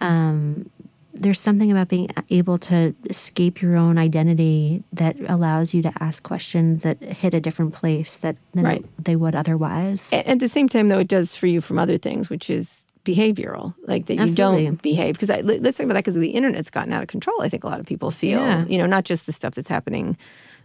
um, 0.00 0.68
there's 1.12 1.40
something 1.40 1.70
about 1.72 1.88
being 1.88 2.08
able 2.30 2.56
to 2.56 2.94
escape 3.10 3.60
your 3.60 3.76
own 3.76 3.98
identity 3.98 4.82
that 4.92 5.16
allows 5.28 5.74
you 5.74 5.82
to 5.82 5.92
ask 6.00 6.22
questions 6.22 6.82
that 6.84 7.02
hit 7.02 7.34
a 7.34 7.40
different 7.40 7.74
place 7.74 8.16
that 8.18 8.36
than 8.54 8.64
Right. 8.64 8.84
they 9.04 9.16
would 9.16 9.34
otherwise. 9.34 10.12
A- 10.12 10.28
At 10.30 10.38
the 10.38 10.48
same 10.48 10.68
time, 10.68 10.88
though, 10.88 11.00
it 11.00 11.08
does 11.08 11.34
for 11.34 11.48
you 11.48 11.60
from 11.60 11.78
other 11.78 11.98
things, 11.98 12.30
which 12.30 12.48
is 12.48 12.84
behavioral, 13.04 13.74
like 13.86 14.06
that 14.06 14.16
you 14.16 14.34
don't 14.34 14.80
behave. 14.82 15.18
Because 15.18 15.28
let's 15.44 15.76
talk 15.78 15.84
about 15.84 15.94
that 15.94 16.04
because 16.04 16.14
the 16.16 16.30
internet's 16.30 16.70
gotten 16.70 16.92
out 16.92 17.02
of 17.02 17.08
control. 17.08 17.40
I 17.42 17.48
think 17.48 17.64
a 17.64 17.66
lot 17.68 17.80
of 17.80 17.86
people 17.86 18.10
feel, 18.10 18.40
Yeah. 18.40 18.64
you 18.66 18.78
know, 18.78 18.86
not 18.86 19.04
just 19.04 19.26
the 19.26 19.32
stuff 19.32 19.54
that's 19.54 19.68
happening 19.68 20.16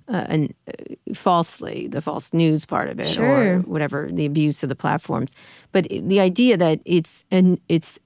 uh, 0.08 0.26
and 0.28 0.54
uh, 0.68 0.74
falsely, 1.16 1.88
the 1.88 2.02
false 2.02 2.32
news 2.34 2.66
part 2.66 2.90
of 2.90 3.00
it, 3.00 3.08
Sure. 3.08 3.56
or 3.56 3.60
whatever 3.62 4.10
the 4.12 4.26
abuse 4.26 4.62
of 4.64 4.70
the 4.70 4.76
platforms, 4.76 5.32
but 5.72 5.88
the 5.90 6.20
idea 6.20 6.58
that 6.58 6.80
it's 6.86 7.26
and 7.32 7.60
it's 7.70 8.00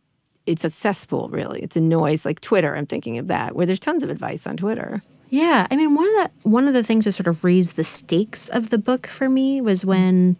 it's 0.45 0.63
a 0.63 0.69
cesspool, 0.69 1.29
really. 1.29 1.61
It's 1.61 1.75
a 1.75 1.81
noise, 1.81 2.25
like 2.25 2.39
Twitter. 2.41 2.75
I'm 2.75 2.87
thinking 2.87 3.17
of 3.19 3.27
that, 3.27 3.53
where 3.55 3.65
there's 3.67 3.79
tons 3.79 4.01
of 4.03 4.09
advice 4.09 4.47
on 4.47 4.57
Twitter. 4.57 5.03
Yeah, 5.29 5.67
I 5.69 5.75
mean 5.75 5.93
one 5.93 6.07
of 6.07 6.13
the 6.43 6.49
one 6.49 6.67
of 6.67 6.73
the 6.73 6.83
things 6.83 7.05
that 7.05 7.11
sort 7.11 7.27
of 7.27 7.43
raised 7.43 7.75
the 7.75 7.83
stakes 7.83 8.47
of 8.49 8.69
the 8.69 8.77
book 8.79 9.05
for 9.07 9.27
me 9.29 9.59
was 9.61 9.83
when, 9.85 10.37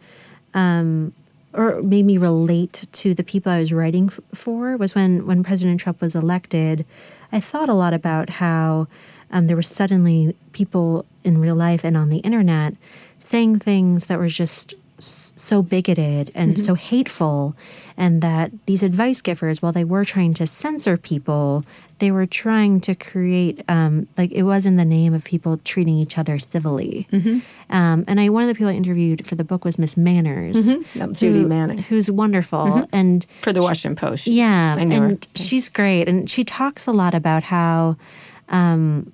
um, 0.54 1.14
or 1.54 1.82
made 1.82 2.06
me 2.06 2.18
relate 2.18 2.88
to 2.92 3.14
the 3.14 3.24
people 3.24 3.52
I 3.52 3.60
was 3.60 3.74
writing 3.74 4.08
f- 4.08 4.20
for 4.34 4.78
was 4.78 4.96
when 4.96 5.26
when 5.26 5.44
President 5.44 5.80
Trump 5.80 6.02
was 6.02 6.16
elected. 6.16 6.86
I 7.32 7.40
thought 7.40 7.70
a 7.70 7.74
lot 7.74 7.94
about 7.94 8.30
how 8.30 8.88
um, 9.32 9.48
there 9.48 9.56
were 9.56 9.62
suddenly 9.62 10.36
people 10.54 11.06
in 11.24 11.38
real 11.40 11.56
life 11.56 11.84
and 11.84 11.96
on 11.98 12.10
the 12.10 12.18
internet 12.20 12.74
saying 13.20 13.60
things 13.60 14.06
that 14.06 14.18
were 14.18 14.28
just 14.28 14.74
so 15.00 15.62
bigoted 15.62 16.32
and 16.36 16.60
so 16.60 16.76
hateful, 16.76 17.56
and 17.98 18.22
that 18.22 18.52
these 18.66 18.84
advice 18.84 19.22
givers, 19.22 19.62
while 19.62 19.72
they 19.72 19.84
were 19.84 20.06
trying 20.06 20.34
to 20.36 20.46
censor 20.46 20.98
people, 20.98 21.66
they 22.00 22.12
were 22.12 22.26
trying 22.26 22.80
to 22.82 22.96
create 22.96 23.64
um, 23.70 24.08
like 24.18 24.32
it 24.32 24.44
was 24.44 24.66
in 24.66 24.76
the 24.78 24.86
name 24.86 25.14
of 25.14 25.24
people 25.24 25.58
treating 25.64 25.98
each 25.98 26.18
other 26.18 26.40
civilly. 26.40 27.08
Um, 27.70 28.04
and 28.08 28.20
I 28.20 28.30
one 28.30 28.44
of 28.44 28.48
the 28.50 28.56
people 28.56 28.70
I 28.70 28.74
interviewed 28.74 29.26
for 29.28 29.36
the 29.36 29.44
book 29.44 29.64
was 29.66 29.78
Miss 29.78 29.96
Manners, 29.96 30.58
Yeah, 30.96 31.08
Judy 31.12 31.46
Manning. 31.46 31.78
who's 31.78 32.10
wonderful 32.10 32.88
and 32.92 33.26
For 33.42 33.54
the 33.54 33.62
Washington 33.62 33.96
Post. 33.96 34.26
yeah, 34.28 34.76
I 34.78 34.86
her. 34.86 35.06
and 35.06 35.28
she's 35.36 35.70
great, 35.70 36.08
and 36.10 36.30
she 36.30 36.44
talks 36.44 36.88
a 36.88 36.92
lot 36.92 37.14
about 37.14 37.44
how, 37.44 37.96
um, 38.50 39.12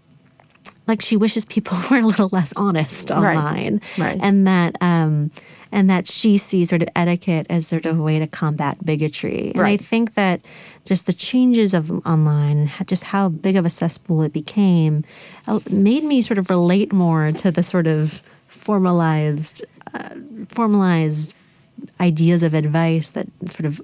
like 0.87 1.01
she 1.01 1.17
wishes 1.17 1.43
people 1.45 1.77
were 1.91 1.97
a 1.97 2.05
little 2.05 2.29
less 2.31 2.53
honest 2.55 3.11
online, 3.11 3.81
Right. 3.97 4.19
and 4.21 4.47
that 4.47 4.75
um, 4.81 5.31
and 5.71 5.89
that 5.89 6.07
she 6.07 6.37
sees 6.37 6.69
sort 6.69 6.81
of 6.81 6.87
etiquette 6.95 7.47
as 7.49 7.67
sort 7.67 7.85
of 7.85 7.99
a 7.99 8.01
way 8.01 8.19
to 8.19 8.27
combat 8.27 8.77
bigotry. 8.85 9.51
And 9.55 9.63
I 9.65 9.75
think 9.77 10.13
that 10.13 10.39
just 10.85 11.07
the 11.07 11.13
changes 11.13 11.73
of 11.73 11.91
online 12.05 12.69
and 12.77 12.87
just 12.87 13.03
how 13.03 13.29
big 13.29 13.55
of 13.55 13.65
a 13.65 13.69
cesspool 13.69 14.21
it 14.21 14.33
became 14.33 15.03
made 15.69 16.03
me 16.03 16.21
sort 16.21 16.37
of 16.37 16.49
relate 16.49 16.93
more 16.93 17.31
to 17.31 17.51
the 17.51 17.63
sort 17.63 17.87
of 17.87 18.21
formalized 18.47 19.65
uh, 19.93 20.15
formalized 20.49 21.33
ideas 21.99 22.43
of 22.43 22.53
advice 22.53 23.09
that 23.11 23.27
sort 23.47 23.65
of 23.65 23.81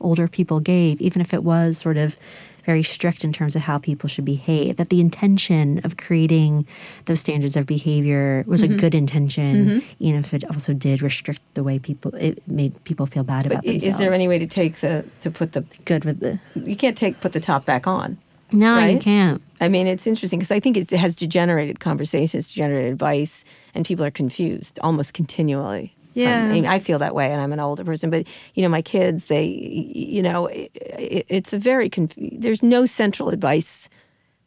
older 0.00 0.28
people 0.28 0.60
gave, 0.60 1.00
even 1.00 1.20
if 1.20 1.34
it 1.34 1.42
was 1.42 1.78
sort 1.78 1.96
of 1.96 2.16
very 2.64 2.82
strict 2.82 3.24
in 3.24 3.32
terms 3.32 3.54
of 3.56 3.62
how 3.62 3.78
people 3.78 4.08
should 4.08 4.24
behave, 4.24 4.76
that 4.76 4.88
the 4.88 5.00
intention 5.00 5.80
of 5.84 5.96
creating 5.96 6.66
those 7.04 7.20
standards 7.20 7.56
of 7.56 7.66
behavior 7.66 8.44
was 8.46 8.62
Mm-hmm. 8.62 8.74
a 8.74 8.78
good 8.78 8.94
intention, 8.94 9.82
even 9.98 10.20
if 10.20 10.32
it 10.32 10.44
also 10.50 10.72
did 10.72 11.02
restrict 11.02 11.40
the 11.54 11.62
way 11.62 11.78
people, 11.78 12.14
it 12.14 12.46
made 12.48 12.72
people 12.84 13.06
feel 13.06 13.22
bad 13.24 13.46
about 13.46 13.62
themselves. 13.62 13.84
Is 13.84 13.98
there 13.98 14.12
any 14.12 14.26
way 14.26 14.38
to 14.38 14.46
take 14.46 14.76
the 14.80 15.04
to 15.20 15.30
put 15.30 15.52
the 15.52 15.64
good 15.84 16.04
with 16.04 16.20
the. 16.20 16.38
you 16.54 16.76
can't 16.76 16.96
take 16.96 17.20
put 17.20 17.32
the 17.32 17.40
top 17.40 17.64
back 17.66 17.86
on? 17.86 18.16
No, 18.52 18.78
you 18.78 18.98
can't. 18.98 19.42
I 19.60 19.68
mean, 19.68 19.86
it's 19.86 20.06
interesting 20.06 20.38
because 20.38 20.50
I 20.50 20.60
think 20.60 20.76
it 20.76 20.90
has 20.90 21.14
degenerated 21.14 21.80
conversations, 21.80 22.48
degenerated 22.48 22.92
advice, 22.92 23.44
and 23.74 23.84
people 23.84 24.04
are 24.04 24.10
confused 24.10 24.78
almost 24.82 25.14
continually. 25.14 25.93
Yeah. 26.14 26.44
I 26.44 26.52
mean, 26.52 26.66
I 26.66 26.78
feel 26.78 26.98
that 27.00 27.14
way, 27.14 27.30
and 27.30 27.40
I'm 27.40 27.52
an 27.52 27.60
older 27.60 27.84
person. 27.84 28.10
But 28.10 28.26
you 28.54 28.62
know, 28.62 28.68
my 28.68 28.82
kids, 28.82 29.26
they, 29.26 29.44
you 29.44 30.22
know, 30.22 30.46
it, 30.46 30.70
it, 30.74 31.26
it's 31.28 31.52
a 31.52 31.58
very 31.58 31.90
conf- 31.90 32.14
there's 32.16 32.62
no 32.62 32.86
central 32.86 33.28
advice 33.28 33.88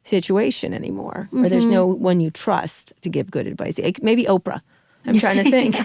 situation 0.03 0.73
anymore, 0.73 1.29
or 1.33 1.49
there's 1.49 1.63
mm-hmm. 1.63 1.73
no 1.73 1.85
one 1.85 2.19
you 2.21 2.31
trust 2.31 2.93
to 3.01 3.09
give 3.09 3.29
good 3.29 3.47
advice. 3.47 3.77
It- 3.77 4.01
maybe 4.01 4.23
Oprah. 4.25 4.61
I'm 5.05 5.19
trying 5.19 5.43
to 5.43 5.49
think. 5.49 5.75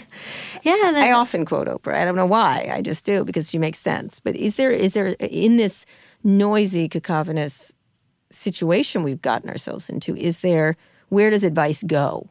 Yeah, 0.63 0.77
that, 0.77 0.97
I 0.97 1.13
often 1.13 1.45
quote 1.45 1.69
Oprah. 1.69 1.95
I 1.95 2.05
don't 2.05 2.17
know 2.17 2.27
why. 2.27 2.71
I 2.73 2.83
just 2.83 3.05
do 3.05 3.25
because 3.25 3.51
she 3.51 3.59
makes 3.59 3.79
sense. 3.79 4.21
But 4.21 4.37
is 4.37 4.57
there 4.57 4.71
is 4.71 4.95
there 4.95 5.09
in 5.19 5.57
this 5.57 5.87
noisy, 6.25 6.89
cacophonous 6.89 7.73
situation 8.31 9.03
we've 9.03 9.23
gotten 9.23 9.51
ourselves 9.51 9.89
into? 9.89 10.17
Is 10.17 10.41
there 10.41 10.77
where 11.09 11.31
does 11.31 11.45
advice 11.45 11.83
go? 11.83 12.27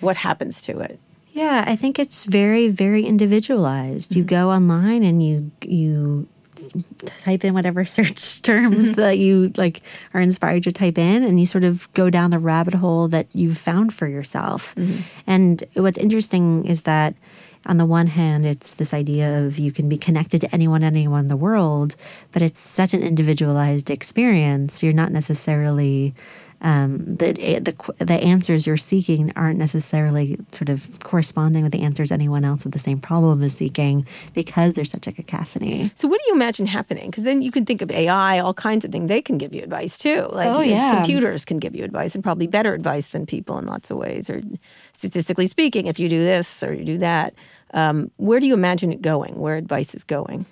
What 0.00 0.16
happens 0.16 0.60
to 0.62 0.80
it? 0.80 1.00
Yeah, 1.38 1.62
I 1.68 1.76
think 1.76 2.00
it's 2.00 2.24
very, 2.24 2.66
very 2.66 3.06
individualized. 3.06 4.16
You 4.16 4.24
mm-hmm. 4.24 4.34
go 4.34 4.50
online 4.50 5.04
and 5.04 5.22
you 5.22 5.52
you 5.62 6.26
type 7.20 7.44
in 7.44 7.54
whatever 7.54 7.84
search 7.96 8.42
terms 8.42 8.86
mm-hmm. 8.86 9.00
that 9.00 9.18
you 9.18 9.52
like 9.56 9.82
are 10.14 10.20
inspired 10.20 10.64
to 10.64 10.72
type 10.72 10.98
in 10.98 11.22
and 11.22 11.38
you 11.38 11.46
sort 11.46 11.62
of 11.62 11.90
go 11.92 12.10
down 12.10 12.32
the 12.32 12.40
rabbit 12.40 12.74
hole 12.74 13.06
that 13.08 13.28
you've 13.34 13.56
found 13.56 13.94
for 13.94 14.08
yourself. 14.08 14.74
Mm-hmm. 14.74 15.02
And 15.28 15.64
what's 15.74 15.98
interesting 15.98 16.64
is 16.66 16.82
that 16.82 17.14
on 17.66 17.76
the 17.76 17.86
one 17.86 18.08
hand, 18.08 18.44
it's 18.44 18.74
this 18.74 18.92
idea 18.92 19.44
of 19.44 19.60
you 19.60 19.70
can 19.70 19.88
be 19.88 19.96
connected 19.96 20.40
to 20.40 20.52
anyone, 20.52 20.82
anyone 20.82 21.20
in 21.20 21.28
the 21.28 21.36
world, 21.36 21.94
but 22.32 22.42
it's 22.42 22.60
such 22.60 22.94
an 22.94 23.02
individualized 23.02 23.90
experience. 23.90 24.82
You're 24.82 24.92
not 24.92 25.12
necessarily 25.12 26.14
um, 26.60 27.04
the 27.16 27.32
the 27.60 28.04
the 28.04 28.14
answers 28.14 28.66
you're 28.66 28.76
seeking 28.76 29.32
aren't 29.36 29.58
necessarily 29.58 30.36
sort 30.50 30.68
of 30.68 30.98
corresponding 31.00 31.62
with 31.62 31.70
the 31.72 31.82
answers 31.82 32.10
anyone 32.10 32.44
else 32.44 32.64
with 32.64 32.72
the 32.72 32.78
same 32.80 32.98
problem 33.00 33.42
is 33.42 33.54
seeking 33.56 34.06
because 34.34 34.74
there's 34.74 34.90
such 34.90 35.06
a 35.06 35.12
cacophony. 35.12 35.90
So 35.94 36.08
what 36.08 36.18
do 36.20 36.24
you 36.28 36.34
imagine 36.34 36.66
happening? 36.66 37.10
Because 37.10 37.24
then 37.24 37.42
you 37.42 37.52
can 37.52 37.64
think 37.64 37.80
of 37.82 37.90
AI, 37.92 38.40
all 38.40 38.54
kinds 38.54 38.84
of 38.84 38.90
things. 38.90 39.08
They 39.08 39.22
can 39.22 39.38
give 39.38 39.54
you 39.54 39.62
advice 39.62 39.98
too. 39.98 40.28
Like 40.32 40.48
Oh, 40.48 40.60
yeah. 40.60 40.96
computers 40.96 41.44
can 41.44 41.58
give 41.60 41.76
you 41.76 41.84
advice 41.84 42.14
and 42.14 42.24
probably 42.24 42.48
better 42.48 42.74
advice 42.74 43.08
than 43.08 43.24
people 43.26 43.56
in 43.58 43.66
lots 43.66 43.90
of 43.90 43.96
ways. 43.96 44.28
Or 44.28 44.42
statistically 44.92 45.46
speaking, 45.46 45.86
if 45.86 45.98
you 45.98 46.08
do 46.08 46.18
this 46.24 46.62
or 46.62 46.74
you 46.74 46.84
do 46.84 46.98
that, 46.98 47.34
um, 47.74 48.10
where 48.16 48.40
do 48.40 48.46
you 48.46 48.54
imagine 48.54 48.92
it 48.92 49.02
going? 49.02 49.36
Where 49.38 49.56
advice 49.56 49.94
is 49.94 50.02
going? 50.04 50.46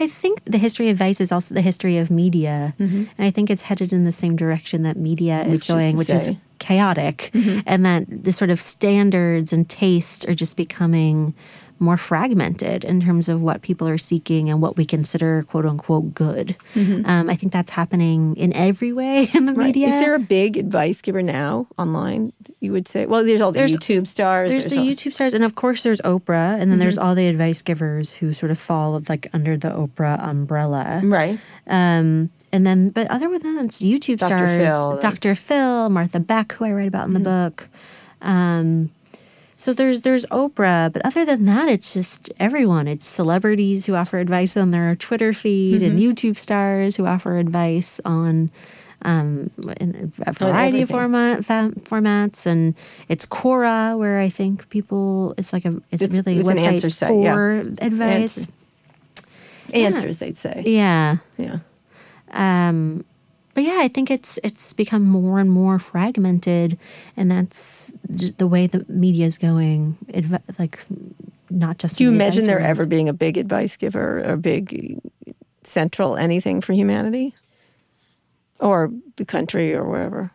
I 0.00 0.06
think 0.06 0.44
the 0.44 0.58
history 0.58 0.88
of 0.88 0.96
vice 0.96 1.20
is 1.20 1.30
also 1.30 1.54
the 1.54 1.60
history 1.60 1.98
of 1.98 2.10
media, 2.10 2.74
mm-hmm. 2.78 3.04
and 3.16 3.26
I 3.26 3.30
think 3.30 3.50
it's 3.50 3.62
headed 3.62 3.92
in 3.92 4.04
the 4.04 4.12
same 4.12 4.36
direction 4.36 4.82
that 4.82 4.96
media 4.96 5.44
Which 5.46 5.54
is 5.54 5.60
is 5.62 5.66
going, 5.66 5.96
which 5.96 6.10
is 6.10 6.28
say? 6.28 6.38
chaotic, 6.58 7.30
mm-hmm. 7.34 7.60
and 7.66 7.84
that 7.84 8.04
the 8.08 8.32
sort 8.32 8.50
of 8.50 8.60
standards 8.60 9.52
and 9.52 9.68
taste 9.68 10.28
are 10.28 10.34
just 10.34 10.56
becoming 10.56 11.34
more 11.80 11.96
fragmented 11.96 12.84
in 12.84 13.00
terms 13.00 13.28
of 13.28 13.40
what 13.40 13.62
people 13.62 13.88
are 13.88 13.98
seeking 13.98 14.48
and 14.50 14.60
what 14.60 14.76
we 14.76 14.84
consider 14.84 15.42
"quote 15.48 15.66
unquote" 15.66 16.14
good. 16.14 16.54
Um, 16.76 17.28
I 17.30 17.34
think 17.34 17.52
that's 17.52 17.70
happening 17.70 18.36
in 18.36 18.52
every 18.52 18.92
way 18.92 19.28
in 19.34 19.46
the 19.46 19.52
media. 19.54 19.88
Is 19.88 19.94
there 19.94 20.14
a 20.14 20.18
big 20.20 20.56
advice 20.56 21.00
giver 21.02 21.22
now 21.22 21.66
online? 21.78 22.32
You 22.60 22.72
would 22.72 22.86
say. 22.86 23.06
Well, 23.06 23.24
there's 23.24 23.40
all 23.40 23.50
the 23.52 23.58
There's- 23.60 23.72
YouTube 23.72 24.06
stars. 24.06 24.50
There's 24.50 24.66
the 24.66 24.78
all- 24.78 24.84
YouTube 24.84 25.14
stars, 25.14 25.34
and 25.34 25.42
of 25.42 25.54
course, 25.54 25.82
there's 25.82 26.00
Oprah, 26.02 26.60
and 26.60 26.70
then 26.70 26.78
there's 26.78 26.98
all 26.98 27.14
the 27.14 27.26
advice 27.26 27.62
givers 27.62 28.12
who 28.12 28.32
sort 28.32 28.52
of 28.52 28.58
fall 28.58 29.02
like 29.08 29.28
under 29.32 29.56
the 29.56 29.70
Oprah 29.70 30.22
umbrella. 30.22 31.00
right. 31.02 31.38
Um, 31.66 32.30
and 32.52 32.66
then, 32.66 32.90
but 32.90 33.06
other 33.10 33.28
than 33.38 33.56
that, 33.56 33.64
it's 33.66 33.80
YouTube 33.80 34.18
Dr. 34.18 34.36
stars, 34.38 34.68
Phil. 34.68 34.98
Dr. 35.00 35.34
Phil, 35.36 35.88
Martha 35.88 36.18
Beck, 36.18 36.52
who 36.52 36.64
I 36.64 36.72
write 36.72 36.88
about 36.88 37.06
in 37.06 37.14
the 37.14 37.20
book. 37.20 37.68
Um, 38.22 38.90
So 39.60 39.74
there's 39.74 40.00
there's 40.00 40.24
Oprah, 40.26 40.90
but 40.90 41.04
other 41.04 41.26
than 41.26 41.44
that, 41.44 41.68
it's 41.68 41.92
just 41.92 42.32
everyone. 42.40 42.88
It's 42.88 43.04
celebrities 43.06 43.84
who 43.84 43.94
offer 43.94 44.18
advice 44.18 44.56
on 44.56 44.70
their 44.70 44.96
Twitter 44.96 45.34
feed 45.34 45.82
and 45.82 45.98
YouTube 46.00 46.38
stars 46.38 46.96
who 46.96 47.04
offer 47.04 47.36
advice 47.36 48.00
on 48.06 48.50
um, 49.02 49.50
in 49.78 50.10
a 50.26 50.32
variety 50.32 50.80
of 50.80 50.88
format 50.88 51.44
fa- 51.44 51.74
formats, 51.82 52.46
and 52.46 52.74
it's 53.10 53.26
Quora 53.26 53.98
where 53.98 54.18
I 54.18 54.30
think 54.30 54.66
people 54.70 55.34
it's 55.36 55.52
like 55.52 55.66
a 55.66 55.82
it's, 55.90 56.04
It's- 56.04 56.16
really 56.24 56.38
it's 56.38 56.48
an 56.48 56.58
answer 56.58 56.88
yeah. 57.12 57.34
for 57.34 57.58
advice. 57.82 58.38
Answer. 58.38 58.52
Answers, 59.74 60.18
they'd 60.18 60.38
say. 60.38 60.62
Yeah. 60.64 61.18
Yeah. 61.36 61.58
Um, 62.30 63.04
but 63.52 63.64
yeah, 63.64 63.78
I 63.80 63.88
think 63.88 64.10
it's 64.10 64.38
it's 64.42 64.72
become 64.72 65.04
more 65.04 65.38
and 65.38 65.50
more 65.50 65.78
fragmented, 65.78 66.78
and 67.14 67.30
that's 67.30 67.92
the 68.10 68.46
way 68.46 68.66
the 68.66 68.84
media 68.88 69.26
is 69.26 69.38
going. 69.38 69.96
Adv- 70.12 70.42
like, 70.58 70.80
not 71.48 71.78
just. 71.78 71.98
Do 71.98 72.04
you 72.04 72.10
imagine 72.10 72.46
there 72.46 72.60
ever 72.60 72.86
being 72.86 73.08
a 73.08 73.12
big 73.12 73.36
advice 73.36 73.76
giver 73.76 74.24
or 74.28 74.36
big 74.36 75.00
central 75.62 76.16
anything 76.16 76.60
for 76.60 76.72
humanity? 76.72 77.34
Or 78.58 78.90
the 79.16 79.24
country 79.24 79.74
or 79.74 79.84
wherever? 79.84 80.32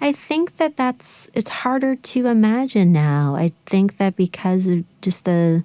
I 0.00 0.12
think 0.12 0.56
that 0.58 0.76
that's 0.76 1.28
it's 1.34 1.50
harder 1.50 1.96
to 1.96 2.26
imagine 2.26 2.92
now. 2.92 3.34
I 3.34 3.52
think 3.66 3.98
that 3.98 4.16
because 4.16 4.68
of 4.68 4.84
just 5.02 5.24
the 5.24 5.64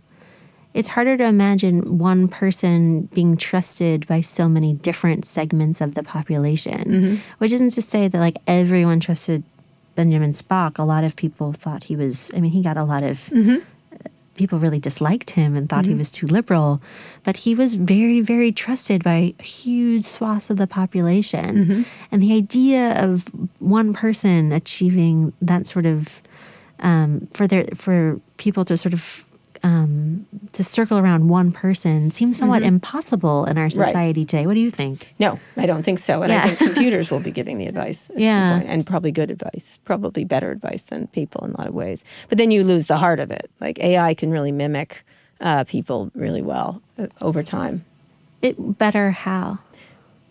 it's 0.74 0.90
harder 0.90 1.16
to 1.18 1.26
imagine 1.26 2.00
one 2.00 2.28
person 2.28 3.04
being 3.14 3.38
trusted 3.38 4.08
by 4.08 4.22
so 4.22 4.50
many 4.50 4.74
different 4.74 5.24
segments 5.24 5.82
of 5.82 5.94
the 5.94 6.02
population. 6.02 6.84
Mm-hmm. 6.84 7.16
Which 7.38 7.52
isn't 7.52 7.72
to 7.72 7.82
say 7.82 8.08
that 8.08 8.20
like 8.20 8.38
everyone 8.48 9.00
trusted 9.00 9.44
Benjamin 9.96 10.32
Spock. 10.32 10.80
A 10.80 10.84
lot 10.84 11.04
of 11.04 11.16
people 11.16 11.54
thought 11.54 11.84
he 11.84 11.96
was 11.96 12.32
I 12.36 12.40
mean, 12.40 12.52
he 12.52 12.62
got 12.62 12.78
a 12.78 12.84
lot 12.84 13.04
of 13.04 13.30
mm-hmm. 13.30 13.58
people 14.36 14.60
really 14.60 14.80
disliked 14.80 15.32
him 15.32 15.56
and 15.56 15.70
thought 15.70 15.86
he 15.86 15.92
mm-hmm. 15.92 16.00
was 16.00 16.12
too 16.12 16.28
liberal, 16.28 16.82
but 17.24 17.38
he 17.38 17.56
was 17.56 17.76
very, 17.76 18.22
very 18.22 18.52
trusted 18.52 19.04
by 19.04 19.34
huge 19.40 20.06
swaths 20.06 20.50
of 20.50 20.58
the 20.58 20.68
population. 20.68 21.66
Mm-hmm. 21.66 21.82
And 22.12 22.22
the 22.22 22.34
idea 22.34 23.02
of 23.04 23.28
one 23.60 23.94
person 23.94 24.52
achieving 24.52 25.34
that 25.42 25.68
sort 25.68 25.86
of 25.86 26.22
um, 26.80 27.28
for 27.34 27.48
their 27.48 27.66
for 27.76 28.20
people 28.38 28.66
to 28.66 28.78
sort 28.78 28.94
of 28.94 29.23
um, 29.64 30.26
to 30.54 30.64
circle 30.64 30.98
around 30.98 31.30
one 31.30 31.52
person 31.52 32.12
seems 32.12 32.38
somewhat 32.38 32.64
impossible 32.64 33.46
in 33.46 33.58
our 33.58 33.70
society 33.70 34.26
today. 34.26 34.46
What 34.46 34.56
do 34.56 34.60
you 34.60 34.70
think? 34.72 35.14
No, 35.20 35.40
I 35.58 35.66
don't 35.66 35.84
think 35.84 36.00
so. 36.00 36.22
And 36.22 36.32
Yeah. 36.32 36.44
I 36.44 36.48
think 36.48 36.60
computers 36.74 37.10
will 37.10 37.22
be 37.22 37.32
giving 37.32 37.58
the 37.58 37.68
advice 37.68 38.10
at 38.10 38.16
some 38.16 38.22
Yeah. 38.24 38.58
point, 38.58 38.68
and 38.70 38.86
probably 38.86 39.12
good 39.12 39.32
advice, 39.32 39.80
probably 39.86 40.26
better 40.26 40.52
advice 40.52 40.84
than 40.84 41.08
people 41.08 41.46
in 41.46 41.52
a 41.54 41.58
lot 41.58 41.68
of 41.68 41.74
ways. 41.74 42.04
But 42.30 42.38
then 42.38 42.52
you 42.52 42.64
lose 42.64 42.88
the 42.88 42.98
heart 42.98 43.20
of 43.20 43.32
it. 43.32 43.50
Like 43.62 43.80
AI 43.80 44.14
can 44.14 44.32
really 44.32 44.52
mimic 44.52 45.04
uh, 45.40 45.64
people 45.64 46.12
really 46.14 46.42
well 46.42 46.82
uh, 47.00 47.08
over 47.22 47.42
time. 47.42 47.86
It 48.42 48.78
better 48.78 49.12
how? 49.12 49.60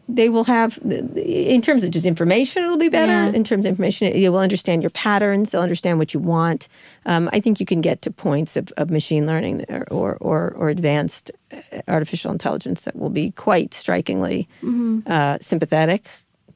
They 0.08 0.28
will 0.28 0.44
have, 0.44 0.78
in 0.78 1.62
terms 1.62 1.84
of 1.84 1.90
just 1.90 2.06
information, 2.06 2.64
it'll 2.64 2.76
be 2.76 2.88
better. 2.88 3.12
Yeah. 3.12 3.32
In 3.32 3.44
terms 3.44 3.64
of 3.64 3.70
information, 3.70 4.14
you 4.16 4.32
will 4.32 4.40
understand 4.40 4.82
your 4.82 4.90
patterns. 4.90 5.50
They'll 5.50 5.62
understand 5.62 5.98
what 5.98 6.12
you 6.12 6.20
want. 6.20 6.68
Um, 7.06 7.30
I 7.32 7.40
think 7.40 7.60
you 7.60 7.66
can 7.66 7.80
get 7.80 8.02
to 8.02 8.10
points 8.10 8.56
of, 8.56 8.72
of 8.76 8.90
machine 8.90 9.26
learning 9.26 9.64
or, 9.90 10.18
or, 10.20 10.50
or, 10.50 10.68
advanced 10.68 11.30
uh, 11.52 11.80
artificial 11.88 12.32
intelligence 12.32 12.82
that 12.82 12.96
will 12.96 13.10
be 13.10 13.30
quite 13.32 13.74
strikingly 13.74 14.48
uh, 15.06 15.38
sympathetic, 15.40 16.06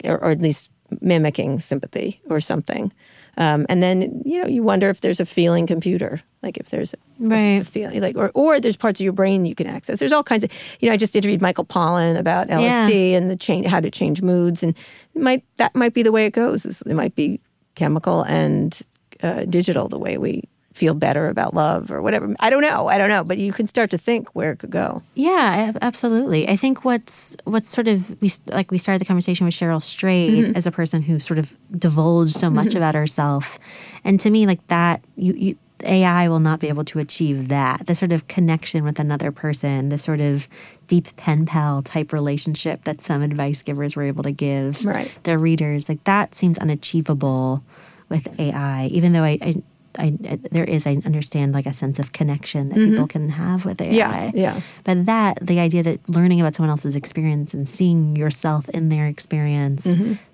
or, 0.05 0.19
or 0.19 0.31
at 0.31 0.41
least 0.41 0.71
mimicking 1.01 1.59
sympathy 1.59 2.21
or 2.29 2.41
something. 2.41 2.93
Um, 3.39 3.67
and 3.69 3.83
then 3.83 4.23
you 4.25 4.41
know 4.41 4.47
you 4.49 4.63
wonder 4.63 4.89
if 4.89 5.01
there's 5.01 5.21
a 5.21 5.27
feeling 5.27 5.67
computer, 5.67 6.21
like 6.43 6.57
if 6.57 6.71
there's 6.71 6.95
a, 6.95 6.97
a 7.25 7.29
Right. 7.29 7.67
feeling, 7.67 8.01
like 8.01 8.17
or 8.17 8.31
or 8.35 8.61
there's 8.61 8.77
parts 8.77 8.99
of 9.01 9.05
your 9.05 9.13
brain 9.13 9.45
you 9.45 9.55
can 9.55 9.67
access. 9.67 9.99
There's 9.99 10.13
all 10.13 10.25
kinds 10.25 10.43
of 10.45 10.51
you 10.81 10.89
know. 10.89 10.95
I 10.95 10.97
just 10.97 11.15
interviewed 11.15 11.43
Michael 11.43 11.65
Pollan 11.67 12.19
about 12.19 12.49
LSD 12.49 13.13
and 13.13 13.31
the 13.31 13.37
change, 13.37 13.67
how 13.67 13.81
to 13.81 13.91
change 13.91 14.23
moods, 14.23 14.63
and 14.63 14.75
might 15.15 15.45
that 15.59 15.75
might 15.75 15.93
be 15.95 16.03
the 16.03 16.13
way 16.13 16.25
it 16.27 16.33
goes. 16.33 16.65
It 16.65 16.95
might 16.95 17.15
be 17.15 17.41
chemical 17.75 18.23
and 18.23 18.79
uh, 19.23 19.45
digital 19.45 19.89
the 19.89 19.99
way 19.99 20.17
we 20.19 20.43
feel 20.77 20.93
better 20.95 21.29
about 21.29 21.55
love 21.55 21.91
or 21.91 22.03
whatever. 22.03 22.35
I 22.39 22.51
don't 22.51 22.61
know. 22.61 22.87
I 22.89 22.99
don't 22.99 23.09
know, 23.09 23.25
but 23.25 23.39
you 23.39 23.51
can 23.53 23.67
start 23.67 23.91
to 23.93 23.99
think 23.99 24.29
where 24.37 24.53
it 24.53 24.59
could 24.59 24.71
go. 24.71 25.03
Yeah, 25.15 25.73
absolutely. 25.81 26.47
I 26.49 26.57
think 26.57 26.85
what's 26.85 27.35
what's 27.45 27.71
sort 27.71 27.89
of 27.89 28.15
we 28.21 28.31
like 28.47 28.71
we 28.71 28.79
started 28.79 29.01
the 29.01 29.07
conversation 29.07 29.47
with 29.47 29.55
Cheryl 29.55 29.83
Strayed 29.83 30.45
Mm-hmm. 30.45 30.57
as 30.57 30.67
a 30.67 30.71
person 30.71 31.01
who 31.03 31.19
sort 31.19 31.39
of 31.39 31.53
divulged 31.79 32.37
so 32.39 32.51
much 32.51 32.75
about 32.75 32.95
herself, 32.95 33.59
and 34.05 34.21
to 34.21 34.29
me, 34.31 34.47
like 34.47 34.65
that, 34.69 35.03
you, 35.17 35.33
you 35.35 35.57
AI 35.85 36.29
will 36.29 36.41
not 36.41 36.59
be 36.61 36.69
able 36.69 36.85
to 36.87 36.99
achieve 36.99 37.49
that. 37.49 37.87
The 37.87 37.95
sort 37.97 38.13
of 38.13 38.29
connection 38.29 38.85
with 38.85 38.99
another 38.99 39.31
person, 39.33 39.89
the 39.89 39.99
sort 39.99 40.21
of 40.21 40.47
deep 40.89 41.15
pen 41.17 41.45
pal 41.47 41.83
type 41.83 42.13
relationship 42.13 42.85
that 42.85 43.01
some 43.01 43.23
advice 43.23 43.63
givers 43.63 43.97
were 43.97 44.03
able 44.05 44.23
to 44.25 44.33
give 44.33 44.85
Right. 44.85 45.11
their 45.25 45.39
readers, 45.39 45.89
like 45.89 46.03
that 46.05 46.35
seems 46.35 46.59
unachievable 46.59 47.63
with 48.09 48.29
AI. 48.39 48.87
Even 48.93 49.13
though 49.15 49.25
I. 49.25 49.39
I 49.41 49.55
I, 49.99 50.17
there 50.51 50.65
is, 50.65 50.87
I 50.87 50.99
understand, 51.05 51.53
like 51.55 51.67
a 51.67 51.73
sense 51.73 51.99
of 51.99 52.13
connection 52.13 52.69
that 52.71 52.77
people 52.77 53.07
can 53.07 53.29
have 53.29 53.65
with 53.65 53.81
AI. 53.81 53.91
Mm-hmm. 53.91 54.37
Yeah, 54.37 54.55
yeah. 54.55 54.61
But 54.85 55.07
that, 55.07 55.39
the 55.41 55.61
idea 55.61 55.83
that 55.83 56.09
learning 56.09 56.41
about 56.41 56.55
someone 56.55 56.71
else's 56.71 56.97
experience 56.97 57.55
and 57.55 57.69
seeing 57.69 58.17
yourself 58.17 58.69
in 58.71 58.89
their 58.89 59.07
experience, 59.07 59.85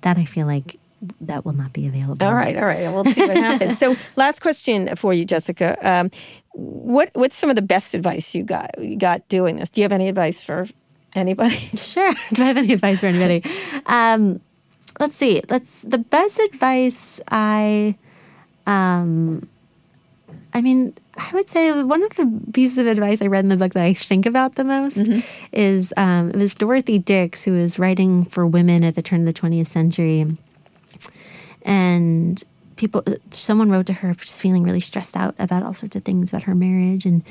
that 0.02 0.18
I 0.18 0.24
feel 0.24 0.46
like 0.46 0.78
that 1.20 1.44
will 1.44 1.52
not 1.52 1.72
be 1.72 1.86
available. 1.86 2.16
Mm-hmm. 2.16 2.26
All 2.26 2.34
right, 2.34 2.56
all 2.56 2.64
right. 2.64 2.92
We'll 2.92 3.04
see 3.04 3.26
what 3.26 3.36
happens. 3.36 3.78
So, 3.78 3.96
last 4.16 4.40
question 4.40 4.94
for 4.96 5.12
you, 5.12 5.24
Jessica. 5.24 5.76
Um, 5.82 6.10
what 6.52 7.10
what's 7.14 7.34
some 7.34 7.50
of 7.50 7.56
the 7.56 7.62
best 7.62 7.94
advice 7.94 8.34
you 8.34 8.44
got 8.44 8.78
you 8.78 8.96
got 8.96 9.26
doing 9.28 9.56
this? 9.56 9.70
Do 9.70 9.80
you 9.80 9.84
have 9.84 9.92
any 9.92 10.08
advice 10.08 10.40
for 10.40 10.66
anybody? 11.14 11.56
Sure. 11.76 12.12
Do 12.32 12.42
I 12.42 12.46
have 12.46 12.56
any 12.56 12.72
advice 12.72 13.00
for 13.00 13.06
anybody? 13.06 13.42
Um, 13.86 14.40
let's 15.00 15.14
see. 15.14 15.42
Let's 15.48 15.80
the 15.80 15.98
best 15.98 16.38
advice 16.38 17.20
I, 17.28 17.96
um, 18.66 19.48
I 20.54 20.60
mean, 20.60 20.94
I 21.16 21.30
would 21.32 21.48
say 21.48 21.82
one 21.82 22.02
of 22.02 22.10
the 22.10 22.40
pieces 22.52 22.78
of 22.78 22.86
advice 22.86 23.22
I 23.22 23.26
read 23.26 23.44
in 23.44 23.48
the 23.48 23.56
book 23.56 23.72
that 23.72 23.84
I 23.84 23.94
think 23.94 24.26
about 24.26 24.56
the 24.56 24.64
most 24.64 24.98
is 25.52 25.92
um, 25.96 26.30
it 26.30 26.36
was 26.36 26.54
Dorothy 26.54 26.98
Dix 26.98 27.42
who 27.42 27.52
was 27.52 27.78
writing 27.78 28.24
for 28.24 28.46
women 28.46 28.84
at 28.84 28.94
the 28.94 29.02
turn 29.02 29.26
of 29.26 29.34
the 29.34 29.40
20th 29.40 29.68
century, 29.68 30.26
and 31.62 32.42
people 32.82 33.04
someone 33.30 33.70
wrote 33.70 33.86
to 33.86 33.92
her 33.92 34.12
just 34.14 34.40
feeling 34.42 34.64
really 34.64 34.80
stressed 34.80 35.16
out 35.16 35.34
about 35.38 35.62
all 35.62 35.72
sorts 35.72 35.94
of 35.94 36.02
things 36.04 36.30
about 36.32 36.42
her 36.42 36.54
marriage 36.54 37.06
and 37.06 37.22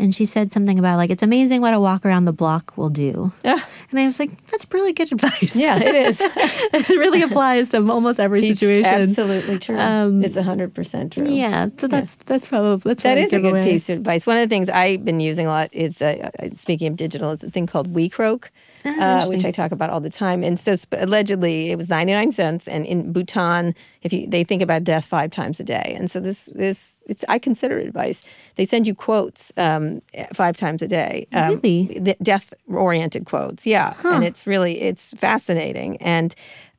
and 0.00 0.14
she 0.14 0.24
said 0.26 0.52
something 0.52 0.78
about 0.78 0.96
like 0.98 1.08
it's 1.10 1.22
amazing 1.22 1.60
what 1.62 1.72
a 1.72 1.80
walk 1.80 2.04
around 2.04 2.26
the 2.26 2.32
block 2.42 2.76
will 2.76 2.90
do 2.90 3.32
Yeah. 3.42 3.58
and 3.90 3.98
i 3.98 4.04
was 4.04 4.20
like 4.20 4.32
that's 4.48 4.66
really 4.70 4.92
good 4.92 5.10
advice 5.16 5.56
Yeah, 5.56 5.78
it 5.82 5.94
is. 5.94 6.20
it 6.24 6.88
really 7.04 7.22
applies 7.22 7.70
to 7.70 7.78
almost 7.90 8.20
every 8.20 8.40
It's 8.46 8.60
situation 8.60 8.84
absolutely 8.84 9.58
true. 9.58 9.78
Um, 9.78 10.22
it's 10.22 10.36
hundred 10.36 10.74
percent 10.74 11.14
true. 11.14 11.26
yeah 11.28 11.68
so 11.78 11.88
that's 11.88 12.16
that's 12.30 12.46
probably 12.46 12.76
that's 12.90 13.02
That 13.02 13.16
is 13.18 13.32
a 13.32 13.40
good 13.40 13.50
away. 13.56 13.64
piece 13.72 13.88
of 13.88 13.98
advice. 13.98 14.26
One 14.26 14.36
of 14.36 14.42
the 14.46 14.52
things 14.54 14.68
I've 14.68 15.04
been 15.04 15.20
using 15.20 15.46
a 15.46 15.50
lot 15.56 15.68
is, 15.72 16.02
uh, 16.02 16.30
uh, 16.38 16.48
speaking 16.56 16.86
of 16.88 16.96
digital, 16.96 17.30
is 17.32 17.42
a 17.42 17.50
thing 17.50 17.66
called 17.66 17.92
WeCroak, 17.94 18.50
uh, 18.84 19.26
which. 19.26 19.44
I 19.44 19.50
talk 19.50 19.72
about 19.72 19.90
all 19.90 20.00
the 20.00 20.10
time. 20.10 20.42
And 20.42 20.58
so 20.58 20.74
sp- 20.74 20.98
allegedly, 20.98 21.70
it 21.70 21.76
was 21.76 21.88
ninety 21.88 22.12
nine 22.12 22.32
cents. 22.32 22.68
And 22.68 22.86
in 22.86 23.12
Bhutan, 23.12 23.74
if 24.02 24.12
you 24.12 24.26
they 24.26 24.44
think 24.44 24.62
about 24.62 24.84
death 24.84 25.04
five 25.04 25.30
times 25.30 25.60
a 25.60 25.64
day, 25.64 25.94
and 25.96 26.10
so 26.10 26.20
this 26.20 26.46
this 26.54 27.02
it's 27.06 27.24
I 27.28 27.38
consider 27.38 27.78
it 27.78 27.86
advice. 27.86 28.22
They 28.56 28.64
send 28.64 28.86
you 28.86 28.94
quotes 28.94 29.52
um, 29.56 30.02
five 30.32 30.56
times 30.56 30.82
a 30.82 30.88
day. 30.88 31.26
Um, 31.32 31.56
Really? 31.56 32.16
death 32.22 32.52
oriented 32.68 33.24
quotes. 33.24 33.66
Yeah, 33.66 33.94
and 34.04 34.24
it's 34.24 34.46
really 34.46 34.80
it's 34.80 35.12
fascinating 35.14 35.96
and. 35.98 36.34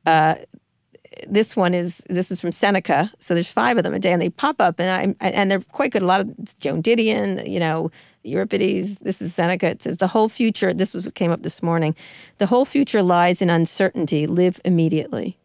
Uh, 0.06 0.36
this 1.28 1.56
one 1.56 1.74
is 1.74 1.98
this 2.08 2.30
is 2.30 2.40
from 2.40 2.52
Seneca. 2.52 3.12
So 3.18 3.34
there's 3.34 3.50
five 3.50 3.76
of 3.76 3.82
them 3.82 3.92
a 3.92 3.98
day, 3.98 4.12
and 4.12 4.22
they 4.22 4.30
pop 4.30 4.60
up, 4.60 4.78
and 4.78 5.16
I 5.20 5.28
and 5.28 5.50
they're 5.50 5.60
quite 5.60 5.90
good. 5.92 6.02
A 6.02 6.06
lot 6.06 6.20
of 6.20 6.30
it's 6.38 6.54
Joan 6.54 6.82
Didion, 6.82 7.50
you 7.50 7.58
know, 7.60 7.90
Euripides. 8.22 8.98
This 8.98 9.22
is 9.22 9.34
Seneca. 9.34 9.66
It 9.68 9.82
says 9.82 9.96
the 9.98 10.06
whole 10.08 10.28
future. 10.28 10.72
This 10.74 10.92
was 10.94 11.06
what 11.06 11.14
came 11.14 11.30
up 11.30 11.42
this 11.42 11.62
morning. 11.62 11.94
The 12.38 12.46
whole 12.46 12.64
future 12.64 13.02
lies 13.02 13.40
in 13.42 13.50
uncertainty. 13.50 14.26
Live 14.26 14.60
immediately. 14.64 15.36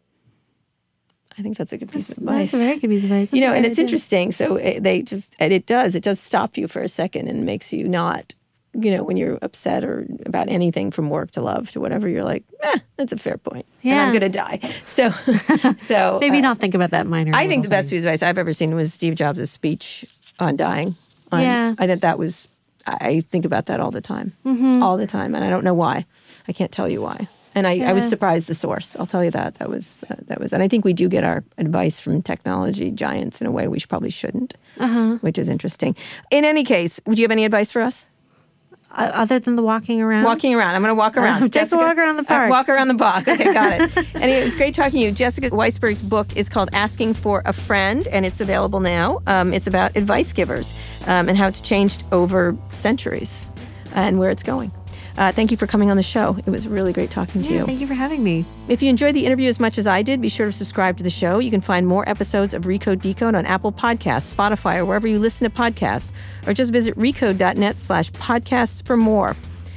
I 1.38 1.42
think 1.42 1.58
that's 1.58 1.72
a 1.72 1.78
good 1.78 1.90
piece 1.92 2.10
of 2.10 2.18
advice. 2.18 2.50
that's 2.52 2.54
a 2.54 2.66
very 2.66 2.78
good 2.78 2.88
piece 2.90 3.04
of 3.04 3.10
advice 3.10 3.32
you 3.32 3.42
know, 3.42 3.52
and 3.52 3.66
it's 3.66 3.78
interesting. 3.78 4.32
So 4.32 4.56
it, 4.56 4.82
they 4.82 5.02
just 5.02 5.36
and 5.38 5.52
it 5.52 5.66
does 5.66 5.94
it 5.94 6.02
does 6.02 6.18
stop 6.18 6.56
you 6.56 6.66
for 6.66 6.80
a 6.80 6.88
second 6.88 7.28
and 7.28 7.44
makes 7.44 7.72
you 7.72 7.86
not. 7.88 8.34
You 8.78 8.94
know, 8.94 9.04
when 9.04 9.16
you're 9.16 9.38
upset 9.40 9.84
or 9.86 10.06
about 10.26 10.50
anything 10.50 10.90
from 10.90 11.08
work 11.08 11.30
to 11.30 11.40
love 11.40 11.70
to 11.70 11.80
whatever, 11.80 12.10
you're 12.10 12.24
like, 12.24 12.42
eh, 12.62 12.78
that's 12.98 13.10
a 13.10 13.16
fair 13.16 13.38
point. 13.38 13.64
And 13.82 13.90
Yeah. 13.90 14.02
I'm 14.04 14.08
going 14.10 14.20
to 14.20 14.28
die. 14.28 14.60
So, 14.84 15.10
so 15.78 16.18
maybe 16.20 16.38
uh, 16.38 16.42
not 16.42 16.58
think 16.58 16.74
about 16.74 16.90
that 16.90 17.06
minor 17.06 17.32
I 17.34 17.48
think 17.48 17.62
the 17.62 17.70
little 17.70 17.78
best 17.78 17.88
piece 17.88 18.00
of 18.00 18.04
advice 18.06 18.22
I've 18.22 18.36
ever 18.36 18.52
seen 18.52 18.74
was 18.74 18.92
Steve 18.92 19.14
Jobs' 19.14 19.50
speech 19.50 20.04
on 20.38 20.56
dying. 20.56 20.94
On, 21.32 21.40
Yeah. 21.40 21.74
I 21.78 21.86
think 21.86 22.02
that 22.02 22.18
was, 22.18 22.48
I 22.86 23.22
think 23.30 23.44
about 23.44 23.66
that 23.66 23.80
all 23.80 23.90
the 23.90 24.00
time, 24.00 24.32
Mm-hmm. 24.44 24.82
all 24.82 24.96
the 24.96 25.06
time. 25.06 25.34
And 25.34 25.44
I 25.44 25.50
don't 25.50 25.64
know 25.64 25.74
why. 25.74 26.06
I 26.48 26.52
can't 26.52 26.70
tell 26.72 26.88
you 26.88 27.02
why. 27.02 27.28
And 27.54 27.66
I, 27.66 27.80
I 27.80 27.92
was 27.94 28.06
surprised 28.06 28.48
the 28.48 28.54
source. 28.54 28.94
I'll 28.98 29.06
tell 29.06 29.24
you 29.24 29.30
that. 29.30 29.54
That 29.54 29.70
was, 29.70 30.04
uh, 30.10 30.16
that 30.26 30.38
was, 30.40 30.52
and 30.52 30.62
I 30.62 30.68
think 30.68 30.84
we 30.84 30.92
do 30.92 31.08
get 31.08 31.24
our 31.24 31.42
advice 31.56 31.98
from 31.98 32.20
technology 32.20 32.90
giants 32.90 33.40
in 33.40 33.46
a 33.46 33.50
way 33.50 33.66
we 33.66 33.78
should, 33.78 33.88
probably 33.88 34.10
shouldn't. 34.10 34.54
which 35.22 35.38
is 35.38 35.48
interesting. 35.48 35.96
In 36.30 36.44
any 36.44 36.64
case, 36.64 37.00
would 37.06 37.18
you 37.18 37.24
have 37.24 37.30
any 37.32 37.44
advice 37.46 37.72
for 37.72 37.80
us? 37.80 38.06
Uh, 38.96 39.10
other 39.12 39.38
than 39.38 39.56
the 39.56 39.62
walking 39.62 40.00
around. 40.00 40.24
Walking 40.24 40.54
around. 40.54 40.74
I'm 40.74 40.80
going 40.80 40.90
to 40.90 40.94
walk 40.94 41.16
around. 41.18 41.42
Uh, 41.42 41.48
take 41.48 41.70
a 41.70 41.76
walk 41.76 41.98
around 41.98 42.16
the 42.16 42.22
Uh, 42.22 42.26
park. 42.26 42.50
walk 42.50 42.68
around 42.70 42.88
the 42.88 42.94
park. 42.94 43.28
Okay, 43.28 43.52
got 43.52 43.80
it. 43.80 43.96
anyway, 44.16 44.40
it 44.40 44.44
was 44.44 44.54
great 44.54 44.74
talking 44.74 45.00
to 45.00 45.06
you. 45.06 45.12
Jessica 45.12 45.50
Weisberg's 45.50 46.00
book 46.00 46.34
is 46.34 46.48
called 46.48 46.70
Asking 46.72 47.12
for 47.12 47.42
a 47.44 47.52
Friend, 47.52 48.08
and 48.08 48.24
it's 48.24 48.40
available 48.40 48.80
now. 48.80 49.20
Um, 49.26 49.52
it's 49.52 49.66
about 49.66 49.94
advice 49.96 50.32
givers 50.32 50.72
um, 51.06 51.28
and 51.28 51.36
how 51.36 51.46
it's 51.46 51.60
changed 51.60 52.04
over 52.10 52.56
centuries 52.72 53.44
and 53.94 54.18
where 54.18 54.30
it's 54.30 54.42
going. 54.42 54.72
Uh, 55.16 55.32
thank 55.32 55.50
you 55.50 55.56
for 55.56 55.66
coming 55.66 55.90
on 55.90 55.96
the 55.96 56.02
show. 56.02 56.36
It 56.44 56.50
was 56.50 56.68
really 56.68 56.92
great 56.92 57.10
talking 57.10 57.42
to 57.42 57.50
you. 57.52 57.64
thank 57.64 57.80
you 57.80 57.86
for 57.86 57.94
having 57.94 58.22
me. 58.22 58.44
If 58.68 58.82
you 58.82 58.90
enjoyed 58.90 59.14
the 59.14 59.24
interview 59.24 59.48
as 59.48 59.58
much 59.58 59.78
as 59.78 59.86
I 59.86 60.02
did, 60.02 60.20
be 60.20 60.28
sure 60.28 60.46
to 60.46 60.52
subscribe 60.52 60.98
to 60.98 61.04
the 61.04 61.10
show. 61.10 61.38
You 61.38 61.50
can 61.50 61.62
find 61.62 61.86
more 61.86 62.06
episodes 62.08 62.52
of 62.52 62.64
Recode 62.64 63.00
Decode 63.00 63.34
on 63.34 63.46
Apple 63.46 63.72
Podcasts, 63.72 64.34
Spotify, 64.34 64.76
or 64.76 64.84
wherever 64.84 65.08
you 65.08 65.18
listen 65.18 65.50
to 65.50 65.56
podcasts, 65.56 66.12
or 66.46 66.52
just 66.52 66.70
visit 66.70 66.96
recode.net 66.98 67.80
slash 67.80 68.10
podcasts 68.12 68.84
for 68.84 68.96
more. 68.96 69.36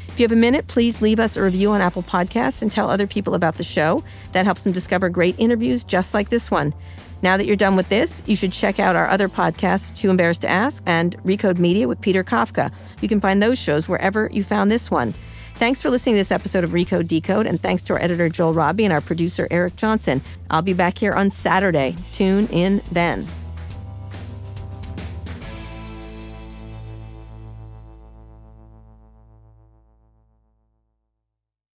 If 0.10 0.20
you 0.20 0.26
have 0.26 0.34
a 0.34 0.36
minute, 0.36 0.68
please 0.68 1.02
leave 1.02 1.20
us 1.22 1.38
a 1.38 1.42
review 1.42 1.72
on 1.72 1.80
Apple 1.80 2.04
Podcasts 2.04 2.62
and 2.62 2.70
tell 2.70 2.90
other 2.90 3.08
people 3.08 3.34
about 3.34 3.56
the 3.56 3.64
show. 3.64 4.04
That 4.34 4.44
helps 4.44 4.66
them 4.66 4.74
discover 4.74 5.08
great 5.08 5.36
interviews 5.40 5.86
just 5.86 6.14
like 6.14 6.28
this 6.28 6.52
one. 6.52 6.74
Now 7.22 7.38
that 7.38 7.46
you're 7.46 7.56
done 7.56 7.78
with 7.78 7.88
this, 7.88 8.22
you 8.26 8.36
should 8.36 8.52
check 8.52 8.80
out 8.80 8.96
our 8.98 9.08
other 9.08 9.30
podcasts, 9.30 9.96
Too 9.96 10.10
Embarrassed 10.10 10.42
to 10.42 10.50
Ask 10.50 10.84
and 10.86 11.18
Recode 11.24 11.58
Media 11.58 11.88
with 11.88 12.02
Peter 12.02 12.24
Kafka. 12.24 12.72
You 13.02 13.08
can 13.08 13.22
find 13.22 13.42
those 13.42 13.58
shows 13.58 13.88
wherever 13.88 14.30
you 14.32 14.44
found 14.44 14.72
this 14.72 14.92
one. 14.92 15.14
Thanks 15.60 15.82
for 15.82 15.90
listening 15.90 16.16
to 16.16 16.20
this 16.20 16.32
episode 16.32 16.64
of 16.64 16.70
Recode 16.70 17.10
Decode, 17.10 17.46
and 17.46 17.62
thanks 17.62 17.84
to 17.84 17.94
our 17.94 18.02
editor 18.02 18.30
Joel 18.30 18.54
Robbie 18.54 18.86
and 18.86 18.94
our 18.94 19.02
producer 19.02 19.46
Eric 19.52 19.76
Johnson. 19.76 20.22
I'll 20.50 20.62
be 20.62 20.72
back 20.72 20.98
here 20.98 21.12
on 21.12 21.30
Saturday. 21.32 21.98
Tune 22.14 22.48
in 22.48 22.82
then. 22.94 23.28